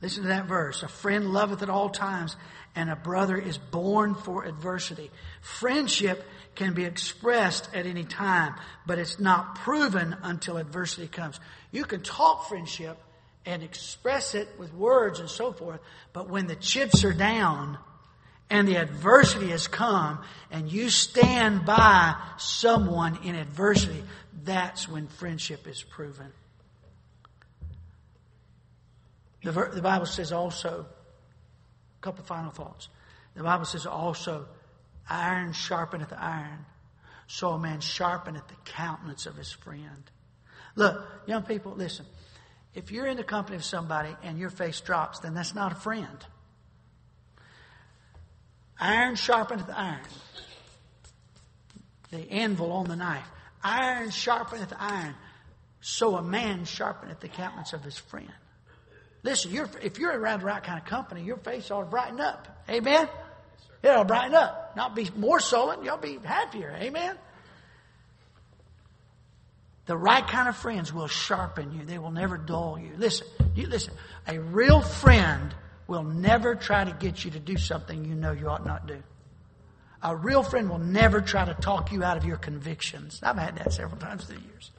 Listen 0.00 0.22
to 0.24 0.28
that 0.28 0.46
verse. 0.46 0.82
A 0.82 0.88
friend 0.88 1.32
loveth 1.32 1.62
at 1.62 1.70
all 1.70 1.88
times, 1.88 2.36
and 2.76 2.90
a 2.90 2.96
brother 2.96 3.38
is 3.38 3.56
born 3.56 4.14
for 4.14 4.44
adversity. 4.44 5.10
Friendship 5.40 6.24
can 6.54 6.74
be 6.74 6.84
expressed 6.84 7.68
at 7.74 7.86
any 7.86 8.04
time, 8.04 8.54
but 8.86 8.98
it's 8.98 9.18
not 9.18 9.56
proven 9.56 10.16
until 10.22 10.56
adversity 10.56 11.08
comes. 11.08 11.40
You 11.70 11.84
can 11.84 12.02
talk 12.02 12.48
friendship 12.48 12.98
and 13.46 13.62
express 13.62 14.34
it 14.34 14.48
with 14.58 14.72
words 14.74 15.20
and 15.20 15.28
so 15.28 15.52
forth, 15.52 15.80
but 16.12 16.28
when 16.28 16.46
the 16.46 16.56
chips 16.56 17.04
are 17.04 17.12
down 17.12 17.78
and 18.50 18.68
the 18.68 18.76
adversity 18.76 19.48
has 19.48 19.68
come 19.68 20.22
and 20.50 20.70
you 20.70 20.88
stand 20.90 21.64
by 21.64 22.14
someone 22.36 23.18
in 23.24 23.34
adversity, 23.34 24.02
that's 24.42 24.88
when 24.88 25.06
friendship 25.06 25.66
is 25.66 25.82
proven. 25.82 26.32
The, 29.42 29.52
the 29.52 29.82
Bible 29.82 30.06
says 30.06 30.32
also, 30.32 30.86
a 31.98 32.00
couple 32.00 32.24
final 32.24 32.50
thoughts. 32.50 32.88
The 33.34 33.42
Bible 33.42 33.66
says 33.66 33.86
also, 33.86 34.46
iron 35.08 35.52
sharpeneth 35.52 36.16
iron, 36.18 36.64
so 37.26 37.50
a 37.50 37.58
man 37.58 37.80
sharpeneth 37.80 38.48
the 38.48 38.56
countenance 38.64 39.26
of 39.26 39.36
his 39.36 39.52
friend. 39.52 40.10
Look, 40.76 41.04
young 41.26 41.42
people, 41.42 41.72
listen. 41.72 42.06
If 42.74 42.90
you're 42.90 43.06
in 43.06 43.16
the 43.16 43.24
company 43.24 43.56
of 43.56 43.64
somebody 43.64 44.16
and 44.22 44.38
your 44.38 44.50
face 44.50 44.80
drops, 44.80 45.20
then 45.20 45.34
that's 45.34 45.54
not 45.54 45.72
a 45.72 45.76
friend. 45.76 46.26
Iron 48.80 49.14
sharpeneth 49.14 49.72
iron. 49.72 50.00
The 52.10 52.30
anvil 52.30 52.72
on 52.72 52.86
the 52.86 52.96
knife. 52.96 53.28
Iron 53.64 54.10
sharpeneth 54.10 54.72
iron. 54.78 55.14
So 55.80 56.16
a 56.16 56.22
man 56.22 56.64
sharpeneth 56.64 57.20
the 57.20 57.28
countenance 57.28 57.72
of 57.72 57.82
his 57.82 57.98
friend. 57.98 58.32
Listen, 59.22 59.50
you're, 59.52 59.68
if 59.82 59.98
you're 59.98 60.16
around 60.16 60.40
the 60.40 60.46
right 60.46 60.62
kind 60.62 60.78
of 60.78 60.84
company, 60.84 61.22
your 61.22 61.38
face 61.38 61.70
ought 61.70 61.80
to 61.80 61.86
brighten 61.86 62.20
up. 62.20 62.62
Amen? 62.68 63.08
It'll 63.82 64.04
brighten 64.04 64.34
up. 64.34 64.76
Not 64.76 64.94
be 64.94 65.10
more 65.16 65.40
sullen, 65.40 65.82
you'll 65.82 65.96
be 65.96 66.18
happier. 66.22 66.76
Amen? 66.78 67.16
The 69.86 69.96
right 69.96 70.26
kind 70.26 70.48
of 70.48 70.56
friends 70.56 70.92
will 70.92 71.08
sharpen 71.08 71.72
you. 71.72 71.84
They 71.84 71.98
will 71.98 72.10
never 72.10 72.38
dull 72.38 72.78
you. 72.78 72.92
Listen, 72.96 73.26
you 73.54 73.66
listen. 73.66 73.92
A 74.26 74.38
real 74.38 74.80
friend 74.80 75.54
will 75.86 76.02
never 76.02 76.54
try 76.54 76.84
to 76.84 76.92
get 76.92 77.24
you 77.24 77.30
to 77.32 77.38
do 77.38 77.56
something 77.56 78.04
you 78.04 78.14
know 78.14 78.32
you 78.32 78.48
ought 78.48 78.64
not 78.64 78.86
do. 78.86 79.02
A 80.04 80.14
real 80.14 80.42
friend 80.42 80.68
will 80.68 80.78
never 80.78 81.22
try 81.22 81.46
to 81.46 81.54
talk 81.54 81.90
you 81.90 82.04
out 82.04 82.18
of 82.18 82.26
your 82.26 82.36
convictions. 82.36 83.20
I've 83.22 83.38
had 83.38 83.56
that 83.56 83.72
several 83.72 83.98
times 83.98 84.26
through 84.26 84.36
the 84.36 84.42
years. 84.42 84.70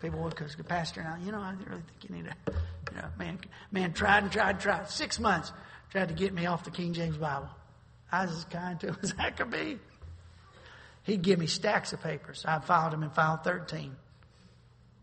People 0.00 0.20
would, 0.20 0.30
because 0.30 0.54
pastor 0.54 1.00
and 1.00 1.08
I, 1.08 1.18
you 1.26 1.32
know, 1.32 1.40
I 1.40 1.54
really 1.66 1.82
think 1.82 2.08
you 2.08 2.14
need 2.14 2.26
to, 2.26 2.52
you 2.92 3.02
know, 3.02 3.08
man, 3.18 3.40
man 3.72 3.92
tried 3.92 4.22
and 4.22 4.30
tried 4.30 4.50
and 4.50 4.60
tried. 4.60 4.88
Six 4.88 5.18
months 5.18 5.52
tried 5.90 6.08
to 6.08 6.14
get 6.14 6.32
me 6.32 6.46
off 6.46 6.62
the 6.62 6.70
King 6.70 6.92
James 6.92 7.16
Bible. 7.16 7.48
I 8.12 8.26
was 8.26 8.36
as 8.36 8.44
kind 8.44 8.78
to 8.78 8.88
him 8.88 8.96
as 9.02 9.12
I 9.18 9.30
could 9.30 9.50
be. 9.50 9.80
He'd 11.02 11.22
give 11.22 11.40
me 11.40 11.46
stacks 11.46 11.92
of 11.92 12.00
papers. 12.00 12.44
I 12.46 12.60
filed 12.60 12.92
them 12.92 13.02
in 13.02 13.10
file 13.10 13.38
13. 13.38 13.96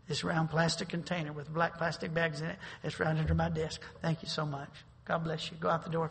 This 0.08 0.24
round 0.24 0.48
plastic 0.48 0.88
container 0.88 1.32
with 1.32 1.52
black 1.52 1.76
plastic 1.76 2.14
bags 2.14 2.40
in 2.40 2.46
it. 2.46 2.58
It's 2.82 2.98
right 2.98 3.14
under 3.14 3.34
my 3.34 3.50
desk. 3.50 3.82
Thank 4.00 4.22
you 4.22 4.28
so 4.28 4.46
much. 4.46 4.70
God 5.04 5.24
bless 5.24 5.50
you. 5.50 5.58
Go 5.58 5.68
out 5.68 5.84
the 5.84 5.90
door. 5.90 6.10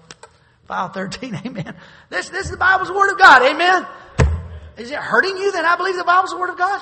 File 0.65 0.89
13. 0.89 1.41
Amen. 1.45 1.75
This, 2.09 2.29
this 2.29 2.45
is 2.45 2.51
the 2.51 2.57
Bible's 2.57 2.91
Word 2.91 3.11
of 3.11 3.19
God. 3.19 3.41
Amen. 3.43 3.85
Is 4.77 4.91
it 4.91 4.97
hurting 4.97 5.37
you 5.37 5.51
that 5.53 5.65
I 5.65 5.75
believe 5.77 5.95
the 5.95 6.03
Bible's 6.03 6.31
the 6.31 6.37
Word 6.37 6.49
of 6.49 6.57
God? 6.57 6.81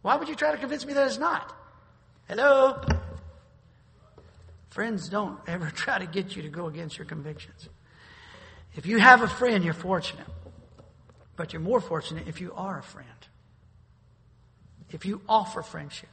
Why 0.00 0.16
would 0.16 0.28
you 0.28 0.34
try 0.34 0.50
to 0.50 0.58
convince 0.58 0.84
me 0.84 0.94
that 0.94 1.06
it's 1.06 1.18
not? 1.18 1.54
Hello? 2.28 2.80
Friends 4.70 5.08
don't 5.08 5.38
ever 5.46 5.70
try 5.74 5.98
to 5.98 6.06
get 6.06 6.34
you 6.34 6.42
to 6.42 6.48
go 6.48 6.66
against 6.66 6.98
your 6.98 7.06
convictions. 7.06 7.68
If 8.74 8.86
you 8.86 8.98
have 8.98 9.22
a 9.22 9.28
friend, 9.28 9.64
you're 9.64 9.74
fortunate. 9.74 10.26
But 11.36 11.52
you're 11.52 11.60
more 11.60 11.80
fortunate 11.80 12.26
if 12.26 12.40
you 12.40 12.52
are 12.54 12.78
a 12.78 12.82
friend. 12.82 13.08
If 14.90 15.04
you 15.04 15.20
offer 15.28 15.62
friendship. 15.62 16.08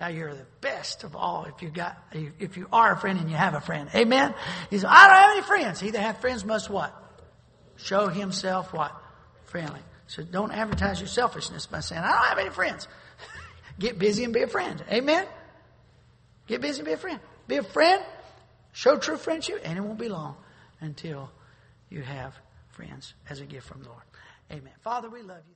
Now 0.00 0.08
you're 0.08 0.34
the 0.34 0.46
best 0.60 1.04
of 1.04 1.14
all 1.14 1.44
if 1.44 1.62
you 1.62 1.70
got 1.70 1.96
if 2.12 2.56
you 2.56 2.66
are 2.72 2.92
a 2.92 2.96
friend 2.96 3.18
and 3.18 3.30
you 3.30 3.36
have 3.36 3.54
a 3.54 3.60
friend. 3.60 3.88
Amen. 3.94 4.34
He 4.70 4.78
said, 4.78 4.88
I 4.90 5.06
don't 5.06 5.16
have 5.16 5.30
any 5.30 5.42
friends. 5.42 5.80
He 5.80 5.90
that 5.90 6.00
hath 6.00 6.20
friends 6.20 6.44
must 6.44 6.68
what? 6.68 6.94
Show 7.76 8.08
himself 8.08 8.72
what? 8.72 8.92
Friendly. 9.44 9.80
So 10.06 10.22
don't 10.22 10.52
advertise 10.52 11.00
your 11.00 11.08
selfishness 11.08 11.66
by 11.66 11.80
saying, 11.80 12.02
I 12.02 12.10
don't 12.10 12.28
have 12.28 12.38
any 12.38 12.50
friends. 12.50 12.88
Get 13.78 13.98
busy 13.98 14.24
and 14.24 14.34
be 14.34 14.42
a 14.42 14.46
friend. 14.46 14.82
Amen? 14.90 15.26
Get 16.46 16.60
busy 16.60 16.80
and 16.80 16.86
be 16.86 16.92
a 16.92 16.96
friend. 16.96 17.20
Be 17.46 17.56
a 17.56 17.62
friend, 17.62 18.02
show 18.72 18.96
true 18.96 19.16
friendship, 19.16 19.60
and 19.64 19.78
it 19.78 19.80
won't 19.80 19.98
be 19.98 20.08
long 20.08 20.36
until 20.80 21.30
you 21.88 22.02
have 22.02 22.34
friends 22.70 23.14
as 23.28 23.40
a 23.40 23.46
gift 23.46 23.66
from 23.66 23.82
the 23.82 23.88
Lord. 23.88 24.02
Amen. 24.50 24.72
Father, 24.82 25.08
we 25.08 25.22
love 25.22 25.42
you. 25.48 25.54